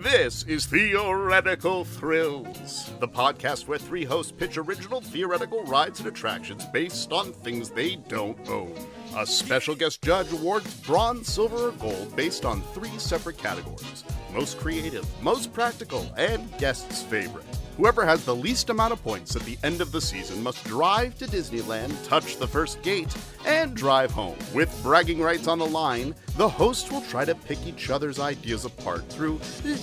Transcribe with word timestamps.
This 0.00 0.44
is 0.44 0.64
Theoretical 0.64 1.84
Thrills, 1.84 2.90
the 3.00 3.06
podcast 3.06 3.68
where 3.68 3.76
three 3.76 4.02
hosts 4.02 4.32
pitch 4.32 4.56
original 4.56 5.02
theoretical 5.02 5.62
rides 5.64 5.98
and 5.98 6.08
attractions 6.08 6.64
based 6.72 7.12
on 7.12 7.34
things 7.34 7.68
they 7.68 7.96
don't 7.96 8.48
own. 8.48 8.74
A 9.18 9.26
special 9.26 9.74
guest 9.74 10.00
judge 10.00 10.32
awards 10.32 10.74
bronze, 10.86 11.28
silver, 11.28 11.68
or 11.68 11.72
gold 11.72 12.16
based 12.16 12.46
on 12.46 12.62
three 12.72 12.96
separate 12.96 13.36
categories 13.36 14.04
most 14.32 14.58
creative, 14.58 15.04
most 15.22 15.52
practical, 15.52 16.10
and 16.16 16.50
guest's 16.56 17.02
favorite. 17.02 17.44
Whoever 17.76 18.04
has 18.04 18.24
the 18.24 18.34
least 18.34 18.68
amount 18.68 18.92
of 18.92 19.02
points 19.02 19.36
at 19.36 19.42
the 19.42 19.56
end 19.62 19.80
of 19.80 19.92
the 19.92 20.00
season 20.00 20.42
must 20.42 20.64
drive 20.64 21.16
to 21.18 21.26
Disneyland, 21.26 21.94
touch 22.06 22.36
the 22.36 22.46
first 22.46 22.82
gate, 22.82 23.14
and 23.46 23.74
drive 23.74 24.10
home. 24.10 24.36
With 24.52 24.82
bragging 24.82 25.20
rights 25.20 25.48
on 25.48 25.58
the 25.58 25.66
line, 25.66 26.14
the 26.36 26.48
hosts 26.48 26.90
will 26.90 27.00
try 27.02 27.24
to 27.24 27.34
pick 27.34 27.66
each 27.66 27.88
other's 27.90 28.18
ideas 28.18 28.64
apart 28.64 29.08
through 29.08 29.40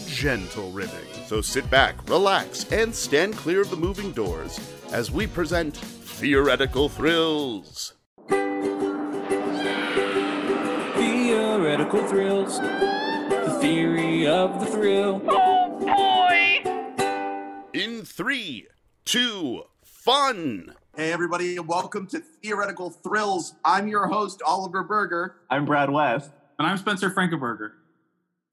gentle 0.08 0.72
ribbing. 0.72 1.08
So 1.26 1.42
sit 1.42 1.70
back, 1.70 2.08
relax, 2.10 2.72
and 2.72 2.94
stand 2.94 3.36
clear 3.36 3.62
of 3.62 3.70
the 3.70 3.78
moving 3.78 4.12
doors 4.12 4.60
as 4.92 5.10
we 5.12 5.26
present 5.26 5.76
Theoretical 5.78 6.90
Thrills. 6.90 7.94
Theoretical 10.96 12.08
thrills. 12.08 12.60
The 12.60 13.58
theory 13.60 14.28
of 14.28 14.60
the 14.60 14.66
thrill. 14.68 15.57
In 18.18 18.24
three, 18.24 18.68
two, 19.06 19.64
fun! 19.84 20.74
Hey, 20.96 21.12
everybody, 21.12 21.58
and 21.58 21.68
welcome 21.68 22.08
to 22.08 22.20
Theoretical 22.20 22.90
Thrills. 22.90 23.54
I'm 23.64 23.88
your 23.88 24.08
host, 24.08 24.42
Oliver 24.44 24.84
Berger, 24.84 25.36
I'm 25.50 25.66
Brad 25.66 25.92
West. 25.92 26.32
And 26.58 26.68
I'm 26.68 26.78
Spencer 26.78 27.12
Frankenberger. 27.12 27.74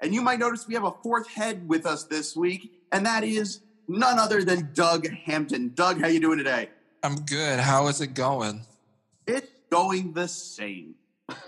and 0.00 0.12
you 0.12 0.20
might 0.20 0.38
notice 0.38 0.66
we 0.68 0.74
have 0.74 0.84
a 0.84 0.92
fourth 1.02 1.28
head 1.28 1.66
with 1.66 1.87
us 1.87 2.04
this 2.04 2.37
week, 2.37 2.73
and 2.92 3.06
that 3.06 3.24
is 3.24 3.60
none 3.88 4.18
other 4.18 4.45
than 4.45 4.70
Doug 4.74 5.09
Hampton. 5.09 5.73
Doug, 5.74 6.01
how 6.01 6.09
you 6.09 6.20
doing 6.20 6.38
today? 6.38 6.68
I'm 7.02 7.16
good. 7.24 7.59
How 7.59 7.87
is 7.87 8.01
it 8.01 8.12
going? 8.12 8.62
It's 9.26 9.51
going 9.70 10.12
the 10.12 10.29
same. 10.29 10.96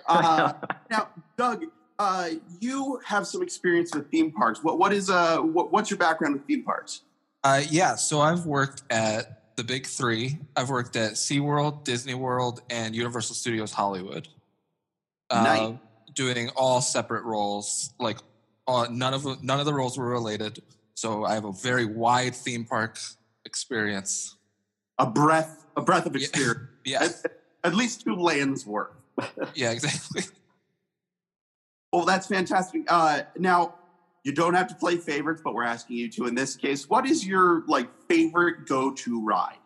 Uh, 0.09 0.55
now, 0.91 1.09
Doug, 1.37 1.67
uh, 1.99 2.31
you 2.61 3.01
have 3.05 3.27
some 3.27 3.43
experience 3.43 3.95
with 3.95 4.11
theme 4.11 4.33
parks. 4.33 4.63
What, 4.63 4.79
what 4.79 4.93
is 4.95 5.11
uh, 5.11 5.39
what, 5.39 5.71
what's 5.71 5.91
your 5.91 5.99
background 5.99 6.35
with 6.35 6.47
theme 6.47 6.63
parks? 6.63 7.03
Uh, 7.47 7.63
yeah, 7.71 7.95
so 7.95 8.21
I've 8.21 8.45
worked 8.45 8.83
at 8.91 9.55
the 9.55 9.63
big 9.63 9.87
three. 9.87 10.37
I've 10.57 10.69
worked 10.69 10.97
at 10.97 11.13
SeaWorld, 11.13 11.85
Disney 11.85 12.15
World, 12.15 12.61
and 12.71 12.93
Universal 12.93 13.37
Studios 13.37 13.73
Hollywood. 13.73 14.27
Uh, 15.31 15.45
Nice. 15.45 15.79
Doing 16.15 16.49
all 16.57 16.81
separate 16.81 17.23
roles. 17.23 17.95
Like 18.01 18.19
uh, 18.67 18.89
none 18.91 19.15
of 19.15 19.45
none 19.45 19.61
of 19.61 19.67
the 19.67 19.73
roles 19.73 19.97
were 19.97 20.09
related. 20.09 20.61
So 20.95 21.25
I 21.25 21.35
have 21.35 21.45
a 21.45 21.53
very 21.53 21.85
wide 21.85 22.35
theme 22.35 22.65
park 22.65 22.99
experience. 23.45 24.37
A 24.99 25.07
breath, 25.07 25.67
a 25.77 25.83
breath 25.83 26.07
of 26.07 26.17
experience. 26.17 26.71
Yeah, 26.85 27.05
at, 27.05 27.15
at 27.65 27.75
least 27.75 28.03
two 28.03 28.15
lands 28.17 28.67
worth. 28.67 28.91
yeah, 29.55 29.71
exactly. 29.71 30.23
Well, 31.93 32.05
that's 32.05 32.27
fantastic. 32.27 32.83
Uh, 32.89 33.23
now, 33.39 33.77
you 34.27 34.33
don't 34.33 34.55
have 34.55 34.67
to 34.67 34.75
play 34.75 34.97
favorites, 34.97 35.41
but 35.45 35.55
we're 35.55 35.63
asking 35.63 35.99
you 35.99 36.09
to 36.09 36.27
in 36.27 36.35
this 36.35 36.57
case. 36.57 36.91
What 36.91 37.07
is 37.07 37.25
your 37.25 37.63
like 37.69 37.89
favorite 38.09 38.67
go-to 38.67 39.25
ride? 39.25 39.59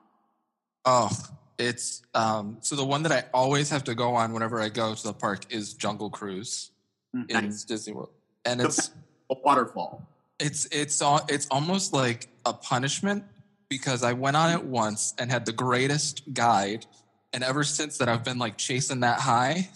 Oh, 0.85 1.11
it's 1.59 2.03
um, 2.13 2.59
so 2.61 2.77
the 2.77 2.85
one 2.85 3.03
that 3.05 3.13
I 3.13 3.25
always 3.33 3.71
have 3.71 3.85
to 3.85 3.95
go 3.95 4.15
on 4.15 4.35
whenever 4.35 4.61
I 4.61 4.69
go 4.69 4.95
to 4.95 5.03
the 5.03 5.15
park 5.15 5.47
is 5.49 5.73
Jungle 5.73 6.11
Cruise 6.11 6.73
in 7.15 7.27
Nice. 7.31 7.65
Disney 7.65 7.95
World, 7.95 8.11
and 8.45 8.61
it's 8.61 8.91
A 9.31 9.35
waterfall. 9.43 10.07
It's 10.39 10.67
it's 10.71 11.03
it's 11.31 11.49
almost 11.51 11.95
like 11.95 12.29
a 12.45 12.53
punishment 12.53 13.25
because 13.71 14.03
I 14.03 14.13
went 14.13 14.37
on 14.37 14.53
it 14.53 14.63
once 14.63 15.15
and 15.19 15.31
had 15.31 15.47
the 15.47 15.53
greatest 15.53 16.35
guide, 16.35 16.85
and 17.33 17.43
ever 17.43 17.65
since 17.65 17.97
that 17.97 18.11
I've 18.11 18.25
been 18.25 18.39
like 18.39 18.59
chasing 18.59 19.01
that 19.01 19.21
high, 19.21 19.71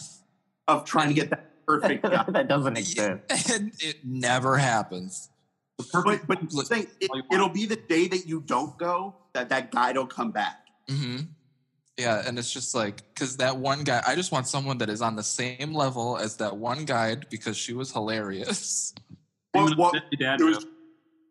Of 0.69 0.85
trying 0.85 1.09
to 1.09 1.15
get 1.15 1.31
that 1.31 1.54
perfect 1.67 2.03
guy. 2.11 2.25
that 2.29 2.49
doesn't 2.49 2.77
exist. 2.77 3.51
and 3.53 3.73
it 3.81 4.05
never 4.05 4.57
happens. 4.57 5.29
but 5.93 6.27
but 6.27 6.41
the 6.51 6.65
thing, 6.69 6.87
it, 7.01 7.11
it'll 7.33 7.49
be 7.49 7.67
the 7.67 7.77
day 7.77 8.07
that 8.09 8.27
you 8.27 8.41
don't 8.41 8.79
go 8.79 9.15
that 9.33 9.49
that 9.49 9.71
guide 9.71 9.97
will 9.97 10.07
come 10.07 10.31
back. 10.31 10.67
Mm-hmm. 10.89 11.25
Yeah, 11.99 12.23
and 12.27 12.39
it's 12.39 12.51
just 12.53 12.75
like 12.75 13.03
because 13.15 13.37
that 13.37 13.57
one 13.57 13.85
guy, 13.85 14.03
I 14.07 14.15
just 14.15 14.33
want 14.33 14.49
someone 14.49 14.79
that 14.79 14.91
is 14.91 15.01
on 15.01 15.15
the 15.15 15.23
same 15.23 15.73
level 15.73 16.17
as 16.17 16.37
that 16.39 16.57
one 16.57 16.85
guide 16.85 17.27
because 17.31 17.57
she 17.57 17.73
was 17.73 17.93
hilarious. 17.93 18.95
What, 19.53 19.79
what, 19.79 19.95
Your 19.95 20.19
dad 20.19 20.41
it 20.41 20.45
was, 20.45 20.67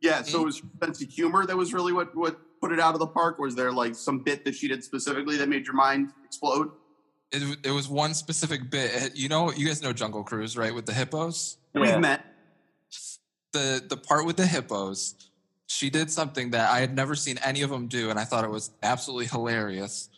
yeah, 0.01 0.21
so 0.21 0.41
it 0.41 0.45
was 0.45 0.61
sense 0.81 1.01
of 1.01 1.09
humor 1.09 1.45
that 1.45 1.57
was 1.57 1.73
really 1.73 1.91
what 1.91 2.15
what 2.15 2.37
put 2.61 2.71
it 2.71 2.79
out 2.79 2.93
of 2.93 2.99
the 2.99 3.07
park. 3.07 3.39
Or 3.39 3.45
was 3.45 3.55
there 3.55 3.73
like 3.73 3.95
some 3.95 4.19
bit 4.19 4.45
that 4.45 4.55
she 4.55 4.69
did 4.69 4.83
specifically 4.83 5.35
that 5.37 5.49
made 5.49 5.65
your 5.65 5.75
mind 5.75 6.11
explode? 6.23 6.71
It, 7.33 7.57
it 7.63 7.71
was 7.71 7.89
one 7.89 8.13
specific 8.13 8.69
bit. 8.69 9.15
You 9.15 9.27
know, 9.27 9.51
you 9.51 9.65
guys 9.67 9.81
know 9.81 9.91
Jungle 9.91 10.23
Cruise, 10.23 10.55
right? 10.55 10.73
With 10.73 10.85
the 10.85 10.93
hippos. 10.93 11.57
Yeah. 11.73 11.81
We've 11.81 11.99
met. 11.99 12.23
the 13.51 13.83
the 13.87 13.97
part 13.97 14.25
with 14.25 14.37
the 14.37 14.45
hippos 14.45 15.15
she 15.67 15.89
did 15.89 16.09
something 16.11 16.51
that 16.51 16.69
i 16.69 16.79
had 16.79 16.95
never 16.95 17.15
seen 17.15 17.37
any 17.43 17.61
of 17.61 17.69
them 17.69 17.87
do 17.87 18.09
and 18.09 18.19
i 18.19 18.23
thought 18.23 18.43
it 18.43 18.49
was 18.49 18.71
absolutely 18.83 19.25
hilarious 19.27 20.09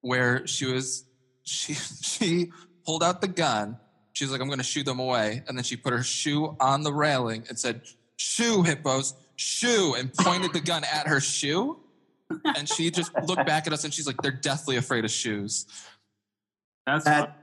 where 0.00 0.46
she 0.46 0.66
was 0.66 1.04
she 1.42 1.74
she 2.02 2.50
pulled 2.84 3.02
out 3.02 3.20
the 3.20 3.28
gun 3.28 3.76
she 4.12 4.24
was 4.24 4.32
like 4.32 4.40
i'm 4.40 4.48
going 4.48 4.58
to 4.58 4.64
shoo 4.64 4.82
them 4.82 4.98
away 5.00 5.42
and 5.48 5.56
then 5.56 5.64
she 5.64 5.76
put 5.76 5.92
her 5.92 6.02
shoe 6.02 6.56
on 6.60 6.82
the 6.82 6.92
railing 6.92 7.44
and 7.48 7.58
said 7.58 7.82
shoo 8.16 8.62
hippos 8.62 9.14
shoo 9.36 9.94
and 9.98 10.12
pointed 10.14 10.52
the 10.52 10.60
gun 10.60 10.82
at 10.84 11.06
her 11.06 11.20
shoe 11.20 11.78
and 12.56 12.68
she 12.68 12.90
just 12.90 13.12
looked 13.26 13.46
back 13.46 13.66
at 13.66 13.72
us 13.72 13.84
and 13.84 13.92
she's 13.92 14.06
like 14.06 14.16
they're 14.22 14.30
deathly 14.32 14.76
afraid 14.76 15.04
of 15.04 15.10
shoes 15.10 15.66
That's 16.86 17.04
That 17.04 17.38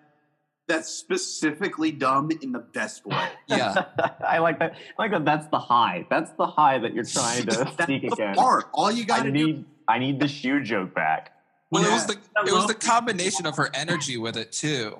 that's 0.70 0.88
specifically 0.88 1.92
dumb 1.92 2.30
in 2.44 2.52
the 2.52 2.60
best 2.60 3.06
way. 3.06 3.28
yeah 3.48 3.86
I 4.28 4.38
like 4.38 4.60
that. 4.60 4.74
I 4.98 5.02
like 5.02 5.12
that. 5.12 5.26
That's 5.26 5.48
the 5.48 5.60
high. 5.60 6.06
That's 6.10 6.32
the 6.34 6.46
high 6.46 6.78
that 6.78 6.94
you're 6.94 7.04
trying 7.04 7.48
to 7.48 7.74
seek 7.88 8.04
again. 8.04 8.36
part. 8.36 8.66
All 8.74 8.92
you 8.92 9.04
got 9.04 9.22
I 9.22 9.24
to 9.24 9.32
do. 9.32 9.46
need. 9.46 9.66
I 9.88 9.98
need 9.98 10.20
the 10.20 10.28
shoe 10.28 10.62
joke 10.64 10.94
back. 10.94 11.34
Well, 11.72 11.84
it 11.84 11.92
was 11.92 12.06
the 12.06 12.14
it 12.46 12.54
was 12.54 12.68
the 12.68 12.76
combination 12.76 13.46
of 13.48 13.58
her 13.58 13.70
energy 13.74 14.18
with 14.18 14.38
it 14.38 14.52
too, 14.52 15.00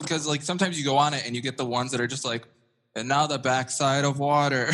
because 0.00 0.26
like 0.26 0.42
sometimes 0.42 0.78
you 0.78 0.84
go 0.84 0.96
on 0.96 1.14
it 1.14 1.24
and 1.26 1.36
you 1.36 1.42
get 1.42 1.56
the 1.58 1.64
ones 1.64 1.92
that 1.92 2.00
are 2.00 2.06
just 2.06 2.24
like, 2.24 2.46
and 2.94 3.06
now 3.06 3.26
the 3.26 3.38
backside 3.38 4.04
of 4.04 4.18
water. 4.18 4.70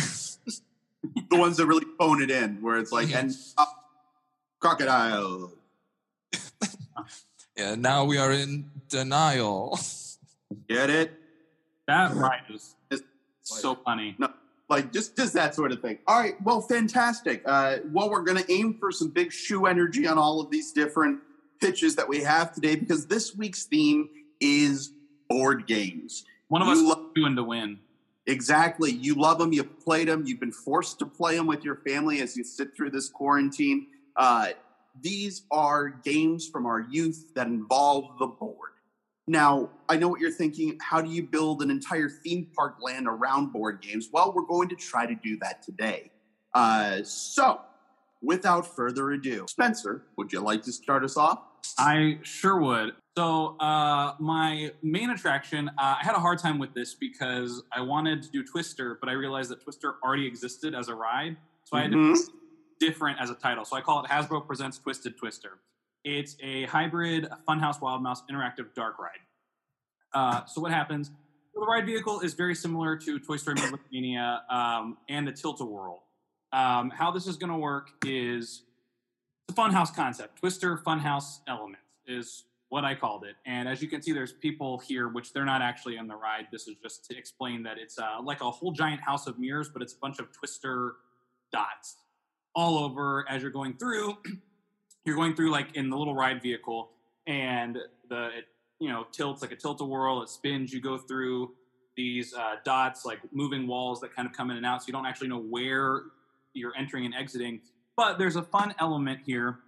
the 1.29 1.37
ones 1.37 1.57
that 1.57 1.65
really 1.67 1.85
phone 1.97 2.21
it 2.21 2.31
in, 2.31 2.61
where 2.61 2.77
it's 2.77 2.91
like, 2.91 3.13
and 3.13 3.35
uh, 3.57 3.65
crocodile. 4.59 5.51
Yeah, 7.61 7.75
now 7.75 8.05
we 8.05 8.17
are 8.17 8.31
in 8.31 8.65
denial. 8.89 9.77
Get 10.69 10.89
it? 10.89 11.13
that 11.87 12.13
right 12.15 12.41
is 12.49 12.73
It's 12.89 13.03
so 13.43 13.75
funny. 13.75 14.15
like 14.69 14.93
just 14.93 15.15
just 15.17 15.33
that 15.33 15.53
sort 15.55 15.71
of 15.71 15.81
thing. 15.81 15.99
All 16.07 16.19
right, 16.19 16.35
well, 16.43 16.61
fantastic. 16.61 17.41
Uh, 17.45 17.77
well, 17.91 18.09
we're 18.09 18.23
going 18.23 18.41
to 18.43 18.51
aim 18.51 18.77
for 18.79 18.91
some 18.91 19.09
big 19.09 19.31
shoe 19.31 19.65
energy 19.65 20.07
on 20.07 20.17
all 20.17 20.39
of 20.39 20.49
these 20.51 20.71
different 20.71 21.19
pitches 21.59 21.95
that 21.97 22.07
we 22.07 22.21
have 22.23 22.53
today 22.53 22.75
because 22.75 23.07
this 23.07 23.35
week's 23.35 23.65
theme 23.65 24.09
is 24.39 24.91
board 25.29 25.67
games. 25.67 26.25
One 26.47 26.61
of 26.61 26.67
You 26.67 26.73
us 26.73 26.81
lo- 26.81 27.05
is 27.05 27.11
doing 27.15 27.35
to 27.35 27.43
win. 27.43 27.79
Exactly. 28.27 28.91
You 28.91 29.15
love 29.15 29.39
them. 29.39 29.51
You've 29.51 29.79
played 29.79 30.07
them. 30.07 30.23
You've 30.25 30.39
been 30.39 30.51
forced 30.51 30.99
to 30.99 31.05
play 31.05 31.35
them 31.35 31.47
with 31.47 31.63
your 31.63 31.75
family 31.87 32.21
as 32.21 32.37
you 32.37 32.43
sit 32.43 32.75
through 32.75 32.91
this 32.91 33.09
quarantine. 33.09 33.87
Uh, 34.15 34.49
these 34.99 35.43
are 35.51 35.89
games 35.89 36.47
from 36.47 36.65
our 36.65 36.81
youth 36.89 37.33
that 37.35 37.47
involve 37.47 38.17
the 38.19 38.27
board. 38.27 38.71
Now, 39.27 39.69
I 39.87 39.97
know 39.97 40.07
what 40.07 40.19
you're 40.19 40.31
thinking. 40.31 40.77
How 40.81 41.01
do 41.01 41.09
you 41.09 41.23
build 41.23 41.61
an 41.61 41.71
entire 41.71 42.09
theme 42.09 42.47
park 42.55 42.77
land 42.81 43.07
around 43.07 43.53
board 43.53 43.81
games? 43.81 44.09
Well, 44.11 44.33
we're 44.35 44.45
going 44.45 44.67
to 44.69 44.75
try 44.75 45.05
to 45.05 45.15
do 45.15 45.37
that 45.41 45.61
today. 45.61 46.11
Uh, 46.53 47.03
so, 47.03 47.61
without 48.21 48.75
further 48.75 49.11
ado, 49.11 49.45
Spencer, 49.47 50.03
would 50.17 50.33
you 50.33 50.41
like 50.41 50.63
to 50.63 50.71
start 50.71 51.03
us 51.03 51.17
off? 51.17 51.39
I 51.77 52.19
sure 52.23 52.59
would. 52.59 52.93
So, 53.17 53.57
uh, 53.59 54.15
my 54.19 54.71
main 54.81 55.11
attraction, 55.11 55.69
uh, 55.77 55.95
I 56.01 56.03
had 56.03 56.15
a 56.15 56.19
hard 56.19 56.39
time 56.39 56.59
with 56.59 56.73
this 56.73 56.95
because 56.95 57.63
I 57.71 57.81
wanted 57.81 58.23
to 58.23 58.29
do 58.29 58.43
Twister, 58.43 58.97
but 58.99 59.09
I 59.09 59.13
realized 59.13 59.51
that 59.51 59.61
Twister 59.61 59.95
already 60.03 60.25
existed 60.25 60.73
as 60.73 60.89
a 60.89 60.95
ride. 60.95 61.37
So, 61.65 61.77
I 61.77 61.81
had 61.83 61.91
to 61.91 61.97
Mhm. 61.97 62.17
Different 62.81 63.19
as 63.21 63.29
a 63.29 63.35
title. 63.35 63.63
So 63.63 63.77
I 63.77 63.81
call 63.81 64.03
it 64.03 64.09
Hasbro 64.09 64.45
Presents 64.45 64.79
Twisted 64.79 65.15
Twister. 65.15 65.59
It's 66.03 66.35
a 66.41 66.63
hybrid 66.63 67.29
Funhouse 67.47 67.79
Wild 67.79 68.01
Mouse 68.01 68.23
interactive 68.29 68.73
dark 68.75 68.97
ride. 68.97 69.21
Uh, 70.13 70.45
so 70.45 70.59
what 70.61 70.71
happens? 70.71 71.11
The 71.53 71.61
ride 71.61 71.85
vehicle 71.85 72.21
is 72.21 72.33
very 72.33 72.55
similar 72.55 72.97
to 72.97 73.19
Toy 73.19 73.37
Story 73.37 73.57
Mania 73.93 74.41
um, 74.49 74.97
and 75.07 75.27
the 75.27 75.31
Tilt-A-Whirl. 75.31 76.01
Um, 76.53 76.89
how 76.89 77.11
this 77.11 77.27
is 77.27 77.37
going 77.37 77.51
to 77.51 77.57
work 77.57 77.91
is 78.03 78.63
the 79.47 79.53
Funhouse 79.53 79.95
concept. 79.95 80.39
Twister 80.39 80.75
Funhouse 80.77 81.39
element 81.47 81.83
is 82.07 82.45
what 82.69 82.83
I 82.83 82.95
called 82.95 83.25
it. 83.25 83.35
And 83.45 83.69
as 83.69 83.83
you 83.83 83.89
can 83.89 84.01
see, 84.01 84.11
there's 84.11 84.33
people 84.33 84.79
here, 84.79 85.07
which 85.07 85.33
they're 85.33 85.45
not 85.45 85.61
actually 85.61 85.99
on 85.99 86.07
the 86.07 86.15
ride. 86.15 86.47
This 86.51 86.67
is 86.67 86.77
just 86.81 87.05
to 87.11 87.15
explain 87.17 87.61
that 87.63 87.77
it's 87.77 87.99
uh, 87.99 88.17
like 88.23 88.41
a 88.41 88.49
whole 88.49 88.71
giant 88.71 89.01
house 89.01 89.27
of 89.27 89.37
mirrors, 89.37 89.69
but 89.69 89.83
it's 89.83 89.93
a 89.93 89.99
bunch 89.99 90.17
of 90.17 90.31
twister 90.31 90.95
dots 91.51 91.97
all 92.55 92.77
over 92.77 93.25
as 93.29 93.41
you're 93.41 93.51
going 93.51 93.75
through. 93.75 94.17
you're 95.05 95.15
going 95.15 95.35
through 95.35 95.51
like 95.51 95.75
in 95.75 95.89
the 95.89 95.97
little 95.97 96.15
ride 96.15 96.41
vehicle, 96.41 96.91
and 97.27 97.77
the 98.09 98.27
it, 98.37 98.45
you 98.79 98.89
know 98.89 99.05
tilts 99.11 99.41
like 99.41 99.51
a 99.51 99.55
tilt 99.55 99.81
a 99.81 99.85
whirl. 99.85 100.21
It 100.21 100.29
spins. 100.29 100.73
You 100.73 100.81
go 100.81 100.97
through 100.97 101.51
these 101.95 102.33
uh, 102.33 102.55
dots, 102.63 103.05
like 103.05 103.19
moving 103.31 103.67
walls 103.67 103.99
that 104.01 104.15
kind 104.15 104.27
of 104.27 104.33
come 104.33 104.51
in 104.51 104.57
and 104.57 104.65
out, 104.65 104.81
so 104.81 104.87
you 104.87 104.93
don't 104.93 105.05
actually 105.05 105.27
know 105.27 105.41
where 105.41 106.03
you're 106.53 106.73
entering 106.77 107.05
and 107.05 107.15
exiting. 107.15 107.61
But 107.95 108.17
there's 108.17 108.35
a 108.35 108.43
fun 108.43 108.73
element 108.79 109.19
here 109.25 109.59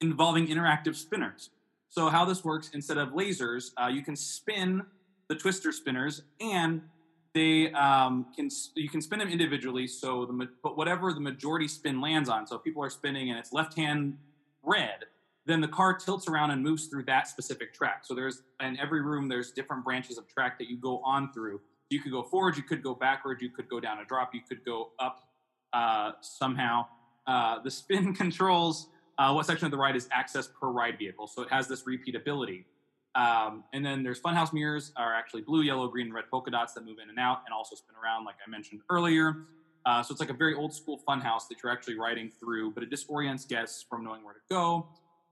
involving 0.00 0.48
interactive 0.48 0.96
spinners. 0.96 1.50
So 1.88 2.08
how 2.08 2.24
this 2.24 2.42
works, 2.42 2.70
instead 2.72 2.98
of 2.98 3.10
lasers, 3.10 3.70
uh, 3.80 3.88
you 3.88 4.02
can 4.02 4.16
spin 4.16 4.82
the 5.28 5.34
twister 5.34 5.72
spinners, 5.72 6.22
and 6.40 6.82
they 7.34 7.72
um, 7.72 8.26
can 8.36 8.50
you 8.74 8.88
can 8.88 9.00
spin 9.00 9.18
them 9.18 9.28
individually. 9.28 9.86
So 9.86 10.26
the 10.26 10.48
but 10.62 10.76
whatever 10.76 11.12
the 11.12 11.20
majority 11.20 11.68
spin 11.68 12.00
lands 12.00 12.28
on. 12.28 12.46
So 12.46 12.56
if 12.56 12.64
people 12.64 12.82
are 12.82 12.90
spinning 12.90 13.30
and 13.30 13.38
it's 13.38 13.52
left 13.52 13.76
hand 13.76 14.18
red, 14.62 15.06
then 15.46 15.60
the 15.60 15.68
car 15.68 15.94
tilts 15.94 16.28
around 16.28 16.50
and 16.50 16.62
moves 16.62 16.86
through 16.86 17.04
that 17.04 17.28
specific 17.28 17.72
track. 17.72 18.04
So 18.04 18.14
there's 18.14 18.42
in 18.60 18.78
every 18.78 19.00
room 19.02 19.28
there's 19.28 19.50
different 19.50 19.84
branches 19.84 20.18
of 20.18 20.28
track 20.28 20.58
that 20.58 20.68
you 20.68 20.76
go 20.76 20.98
on 21.04 21.32
through. 21.32 21.60
You 21.90 22.00
could 22.00 22.12
go 22.12 22.22
forward, 22.22 22.56
you 22.56 22.62
could 22.62 22.82
go 22.82 22.94
backward, 22.94 23.42
you 23.42 23.50
could 23.50 23.68
go 23.68 23.80
down 23.80 23.98
a 23.98 24.04
drop, 24.04 24.34
you 24.34 24.40
could 24.46 24.64
go 24.64 24.90
up 24.98 25.20
uh, 25.72 26.12
somehow. 26.20 26.86
Uh, 27.26 27.62
the 27.62 27.70
spin 27.70 28.14
controls 28.22 28.88
uh, 29.18 29.32
what 29.32 29.46
section 29.46 29.66
of 29.66 29.70
the 29.70 29.76
ride 29.76 29.96
is 29.96 30.08
accessed 30.08 30.48
per 30.58 30.68
ride 30.68 30.98
vehicle. 30.98 31.26
So 31.26 31.42
it 31.42 31.50
has 31.50 31.68
this 31.68 31.84
repeatability. 31.84 32.64
Um, 33.14 33.64
and 33.72 33.84
then 33.84 34.02
there's 34.02 34.20
funhouse 34.20 34.52
mirrors 34.52 34.92
are 34.96 35.14
actually 35.14 35.42
blue, 35.42 35.62
yellow, 35.62 35.88
green, 35.88 36.06
and 36.06 36.14
red 36.14 36.24
polka 36.30 36.50
dots 36.50 36.72
that 36.74 36.84
move 36.84 36.96
in 37.02 37.10
and 37.10 37.18
out 37.18 37.42
and 37.46 37.52
also 37.52 37.76
spin 37.76 37.94
around, 38.02 38.24
like 38.24 38.36
I 38.46 38.50
mentioned 38.50 38.80
earlier. 38.88 39.44
Uh, 39.84 40.02
so 40.02 40.12
it's 40.12 40.20
like 40.20 40.30
a 40.30 40.34
very 40.34 40.54
old 40.54 40.72
school 40.72 41.00
funhouse 41.06 41.48
that 41.48 41.62
you're 41.62 41.72
actually 41.72 41.98
riding 41.98 42.30
through, 42.30 42.72
but 42.72 42.82
it 42.82 42.90
disorients 42.90 43.46
guests 43.46 43.84
from 43.88 44.04
knowing 44.04 44.24
where 44.24 44.34
to 44.34 44.40
go. 44.48 44.86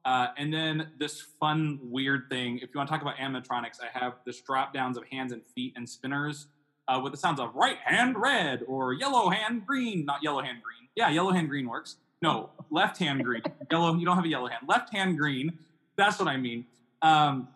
Uh, 0.04 0.28
and 0.38 0.52
then 0.52 0.88
this 0.98 1.20
fun, 1.38 1.78
weird 1.82 2.24
thing. 2.30 2.56
If 2.56 2.70
you 2.74 2.78
want 2.78 2.88
to 2.88 2.92
talk 2.92 3.02
about 3.02 3.16
animatronics, 3.16 3.80
I 3.82 3.98
have 3.98 4.14
this 4.24 4.40
drop 4.40 4.72
downs 4.72 4.96
of 4.96 5.04
hands 5.10 5.32
and 5.32 5.42
feet 5.54 5.74
and 5.76 5.88
spinners 5.88 6.46
uh, 6.88 7.00
with 7.02 7.12
the 7.12 7.18
sounds 7.18 7.38
of 7.38 7.54
right 7.54 7.76
hand 7.84 8.16
red 8.16 8.62
or 8.66 8.92
yellow 8.94 9.30
hand 9.30 9.66
green. 9.66 10.04
Not 10.04 10.22
yellow 10.22 10.42
hand 10.42 10.58
green. 10.62 10.88
Yeah, 10.96 11.10
yellow 11.10 11.32
hand 11.32 11.48
green 11.48 11.68
works. 11.68 11.96
No, 12.22 12.50
left 12.70 12.98
hand 12.98 13.24
green. 13.24 13.42
yellow. 13.70 13.94
You 13.94 14.04
don't 14.04 14.16
have 14.16 14.24
a 14.24 14.28
yellow 14.28 14.48
hand. 14.48 14.64
Left 14.68 14.92
hand 14.92 15.16
green. 15.18 15.58
That's 15.96 16.18
what 16.18 16.28
I 16.28 16.36
mean. 16.36 16.66
Um, 17.02 17.48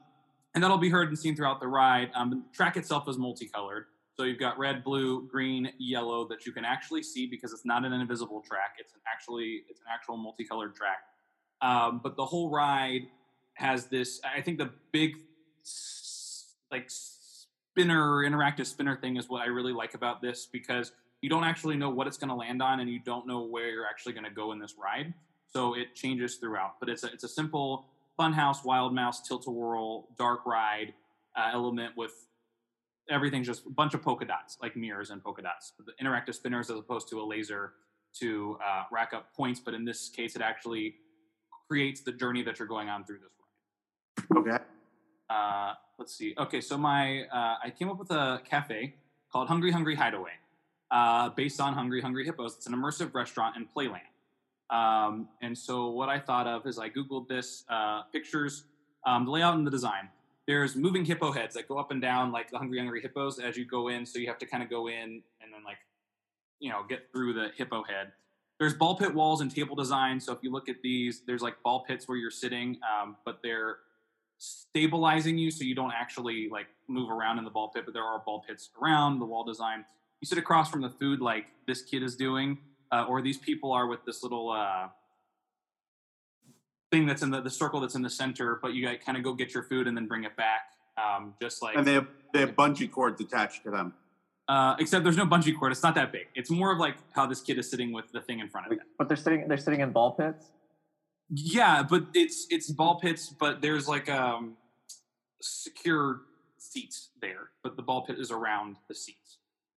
and 0.55 0.63
that'll 0.63 0.79
be 0.79 0.89
heard 0.89 1.09
and 1.09 1.19
seen 1.19 1.35
throughout 1.35 1.61
the 1.61 1.67
ride. 1.67 2.11
Um, 2.15 2.31
the 2.31 2.43
track 2.53 2.77
itself 2.77 3.09
is 3.09 3.19
multicolored. 3.19 3.87
So 4.17 4.23
you've 4.23 4.39
got 4.39 4.57
red, 4.59 4.85
blue, 4.85 5.27
green, 5.27 5.73
yellow 5.79 6.27
that 6.29 6.47
you 6.47 6.53
can 6.53 6.65
actually 6.65 7.03
see 7.03 7.27
because 7.27 7.53
it's 7.53 7.65
not 7.65 7.85
an 7.85 7.93
invisible 7.93 8.43
track. 8.47 8.77
It's 8.79 8.93
an 8.93 9.01
actually 9.13 9.65
it's 9.69 9.81
an 9.81 9.87
actual 9.93 10.17
multicolored 10.17 10.75
track. 10.77 10.99
Um, 11.61 12.01
but 12.03 12.17
the 12.17 12.25
whole 12.25 12.51
ride 12.51 13.09
has 13.55 13.87
this. 13.87 14.21
I 14.25 14.41
think 14.41 14.59
the 14.59 14.71
big 14.93 15.17
like 16.71 16.89
spinner 16.89 18.23
interactive 18.25 18.67
spinner 18.67 18.97
thing 18.97 19.17
is 19.17 19.29
what 19.29 19.43
I 19.43 19.47
really 19.47 19.73
like 19.73 19.95
about 19.95 20.23
this 20.23 20.47
because 20.47 20.93
you 21.21 21.29
don't 21.29 21.45
actually 21.45 21.77
know 21.77 21.91
what 21.91 22.07
it's 22.07 22.19
going 22.19 22.29
to 22.29 22.35
land 22.35 22.63
on 22.63 22.81
and 22.81 22.89
you 22.89 23.01
don't 23.01 23.27
know 23.27 23.43
where 23.43 23.69
you're 23.71 23.87
actually 23.87 24.13
going 24.13 24.25
to 24.25 24.31
go 24.31 24.53
in 24.53 24.61
this 24.61 24.75
ride. 24.79 25.13
So 25.53 25.75
it 25.75 25.95
changes 25.95 26.37
throughout. 26.37 26.79
But 26.79 26.89
it's 26.89 27.03
a, 27.03 27.07
it's 27.09 27.25
a 27.25 27.29
simple 27.29 27.87
Funhouse, 28.19 28.65
Wild 28.65 28.95
Mouse, 28.95 29.27
Tilt 29.27 29.47
a 29.47 29.51
Whirl, 29.51 30.09
Dark 30.17 30.47
Ride 30.47 30.95
uh, 31.37 31.51
element 31.53 31.95
with 31.97 32.13
everything's 33.11 33.47
just 33.47 33.67
a 33.67 33.71
bunch 33.71 33.95
of 33.95 34.03
polka 34.03 34.25
dots, 34.25 34.59
like 34.63 34.77
mirrors 34.77 35.11
and 35.11 35.23
polka 35.23 35.43
dots. 35.43 35.73
The 35.85 35.93
interactive 36.03 36.35
spinners 36.35 36.71
as 36.71 36.79
opposed 36.79 37.09
to 37.11 37.21
a 37.21 37.25
laser 37.25 37.73
to 38.21 38.57
uh, 38.65 38.85
rack 38.93 39.13
up 39.13 39.35
points, 39.35 39.61
but 39.61 39.75
in 39.75 39.85
this 39.85 40.09
case, 40.09 40.37
it 40.37 40.43
actually 40.43 40.95
creates 41.69 42.03
the 42.03 42.13
journey 42.13 42.43
that 42.43 42.59
you're 42.59 42.69
going 42.69 42.89
on 42.89 43.05
through 43.05 43.19
this 43.19 43.33
ride. 44.33 44.41
Okay. 44.41 44.65
Uh, 45.29 45.73
let's 45.99 46.15
see. 46.15 46.35
Okay, 46.39 46.61
so 46.61 46.79
my 46.79 47.23
uh, 47.25 47.57
I 47.63 47.71
came 47.71 47.91
up 47.91 47.99
with 47.99 48.11
a 48.11 48.41
cafe 48.49 48.95
called 49.33 49.49
Hungry 49.49 49.73
Hungry 49.73 49.97
Hideaway, 49.97 50.33
uh, 50.91 51.31
based 51.31 51.61
on 51.61 51.75
Hungry 51.75 52.01
Hungry 52.01 52.25
Hippos. 52.25 52.55
It's 52.57 52.67
an 52.67 52.75
immersive 52.75 53.15
restaurant 53.15 53.57
and 53.57 53.67
playland. 53.75 54.14
Um, 54.71 55.29
and 55.43 55.57
so 55.57 55.91
what 55.91 56.09
I 56.09 56.19
thought 56.19 56.47
of 56.47 56.67
is 56.67 56.79
I 56.79 56.89
googled 56.89 57.29
this 57.29 57.65
uh, 57.69 58.03
pictures, 58.13 58.65
um, 59.07 59.25
the 59.25 59.31
layout 59.31 59.57
and 59.57 59.67
the 59.67 59.71
design. 59.71 60.09
There's 60.47 60.77
moving 60.77 61.05
hippo 61.05 61.33
heads 61.33 61.55
that 61.55 61.69
go 61.69 61.79
up 61.79 61.91
and 61.91 62.01
down 62.03 62.33
like 62.33 62.51
the 62.51 62.59
Hungry 62.59 62.79
Hungry 62.79 63.01
Hippos 63.01 63.39
as 63.39 63.57
you 63.57 63.65
go 63.65 63.89
in. 63.89 64.05
So 64.05 64.19
you 64.19 64.27
have 64.27 64.39
to 64.39 64.47
kind 64.47 64.63
of 64.63 64.71
go 64.71 64.89
in 64.89 65.23
and 65.41 65.53
then 65.53 65.65
like 65.65 65.79
you 66.61 66.71
know 66.71 66.83
get 66.89 67.11
through 67.13 67.35
the 67.35 67.51
hippo 67.57 67.83
head. 67.83 68.13
There's 68.59 68.75
ball 68.75 68.97
pit 68.97 69.13
walls 69.13 69.41
and 69.41 69.55
table 69.55 69.75
design. 69.75 70.21
So 70.21 70.33
if 70.33 70.39
you 70.43 70.53
look 70.53 70.69
at 70.69 70.77
these, 70.83 71.23
there's 71.27 71.43
like 71.43 71.63
ball 71.63 71.85
pits 71.87 72.07
where 72.07 72.17
you're 72.17 72.31
sitting, 72.31 72.79
um, 72.89 73.17
but 73.25 73.41
they're 73.43 73.79
stabilizing 74.39 75.39
you 75.39 75.51
so 75.51 75.65
you 75.65 75.75
don't 75.75 75.93
actually 75.93 76.49
like 76.51 76.67
move 76.89 77.11
around 77.11 77.39
in 77.39 77.45
the 77.45 77.51
ball 77.51 77.69
pit. 77.69 77.85
But 77.85 77.95
there 77.95 78.05
are 78.05 78.23
ball 78.25 78.45
pits 78.47 78.71
around 78.81 79.19
the 79.19 79.27
wall 79.27 79.45
design. 79.45 79.85
You 80.21 80.27
sit 80.27 80.39
across 80.39 80.71
from 80.71 80.83
the 80.83 80.91
food 80.91 81.21
like 81.21 81.47
this 81.67 81.83
kid 81.83 82.03
is 82.03 82.17
doing 82.17 82.59
uh, 82.95 83.05
or 83.09 83.23
these 83.23 83.39
people 83.39 83.73
are 83.73 83.87
with 83.87 84.05
this 84.05 84.23
little 84.23 84.51
uh, 84.51 84.89
thing 86.93 87.07
that's 87.07 87.23
in 87.23 87.31
the, 87.31 87.41
the 87.41 87.51
circle 87.51 87.81
that's 87.81 87.95
in 87.95 88.03
the 88.03 88.11
center, 88.11 88.59
but 88.63 88.75
you 88.75 88.89
kind 89.05 89.19
of 89.19 89.25
go 89.25 89.35
get 89.35 89.53
your 89.53 89.65
food 89.65 89.89
and 89.89 89.97
then 89.97 90.07
bring 90.07 90.25
it 90.25 90.37
back, 90.37 90.63
um, 90.97 91.35
just 91.43 91.63
like. 91.63 91.77
And 91.77 91.87
they 91.87 91.95
have 91.95 92.07
they 92.33 92.41
have 92.41 92.55
bungee 92.55 92.91
cords 92.91 93.21
attached 93.21 93.65
to 93.65 93.71
them. 93.71 93.95
Uh, 94.47 94.77
except 94.79 95.03
there's 95.05 95.17
no 95.17 95.27
bungee 95.27 95.59
cord. 95.59 95.73
It's 95.73 95.83
not 95.83 95.95
that 95.95 96.13
big. 96.13 96.27
It's 96.35 96.51
more 96.51 96.71
of 96.71 96.79
like 96.79 96.97
how 97.13 97.27
this 97.27 97.41
kid 97.41 97.59
is 97.59 97.71
sitting 97.71 97.93
with 97.93 98.13
the 98.13 98.21
thing 98.21 98.41
in 98.41 98.49
front 98.49 98.67
of 98.67 98.73
him. 98.73 98.81
But 98.99 99.09
they're 99.09 99.17
sitting 99.17 99.49
they're 99.49 99.65
sitting 99.67 99.81
in 99.81 99.91
ball 99.91 100.13
pits. 100.13 100.53
Yeah, 101.31 101.83
but 101.83 102.05
it's 102.15 102.47
it's 102.51 102.71
ball 102.71 103.01
pits, 103.01 103.35
but 103.41 103.63
there's 103.63 103.89
like 103.89 104.09
um 104.11 104.57
secure 105.41 106.21
seats 106.59 107.09
there, 107.23 107.51
but 107.63 107.77
the 107.77 107.83
ball 107.83 108.03
pit 108.07 108.19
is 108.19 108.31
around 108.31 108.77
the 108.89 108.95
seats. 108.95 109.24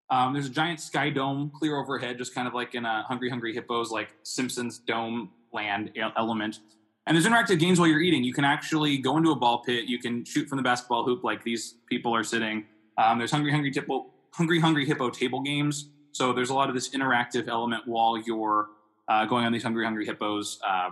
Um, 0.09 0.33
there's 0.33 0.45
a 0.47 0.51
giant 0.51 0.79
sky 0.79 1.09
dome 1.09 1.51
clear 1.53 1.77
overhead, 1.77 2.17
just 2.17 2.33
kind 2.33 2.47
of 2.47 2.53
like 2.53 2.75
in 2.75 2.85
a 2.85 3.03
Hungry 3.03 3.29
Hungry 3.29 3.53
Hippos, 3.53 3.91
like 3.91 4.09
Simpsons 4.23 4.79
dome 4.79 5.31
land 5.51 5.91
element. 6.15 6.59
And 7.05 7.15
there's 7.15 7.25
interactive 7.25 7.59
games 7.59 7.79
while 7.79 7.87
you're 7.87 8.01
eating. 8.01 8.23
You 8.23 8.33
can 8.33 8.43
actually 8.43 8.97
go 8.97 9.17
into 9.17 9.31
a 9.31 9.35
ball 9.35 9.63
pit. 9.63 9.85
You 9.85 9.99
can 9.99 10.25
shoot 10.25 10.47
from 10.49 10.57
the 10.57 10.63
basketball 10.63 11.05
hoop 11.05 11.23
like 11.23 11.43
these 11.43 11.75
people 11.89 12.13
are 12.13 12.23
sitting. 12.23 12.65
Um, 12.97 13.17
there's 13.17 13.31
Hungry 13.31 13.51
Hungry 13.51 13.71
Hippo, 13.73 14.07
Hungry 14.33 14.59
Hungry 14.59 14.85
Hippo 14.85 15.09
table 15.09 15.41
games. 15.41 15.89
So 16.11 16.33
there's 16.33 16.49
a 16.49 16.53
lot 16.53 16.67
of 16.67 16.75
this 16.75 16.89
interactive 16.89 17.47
element 17.47 17.83
while 17.85 18.17
you're 18.17 18.67
uh, 19.07 19.25
going 19.25 19.45
on 19.45 19.53
these 19.53 19.63
Hungry 19.63 19.85
Hungry 19.85 20.05
Hippos 20.05 20.59
uh, 20.67 20.89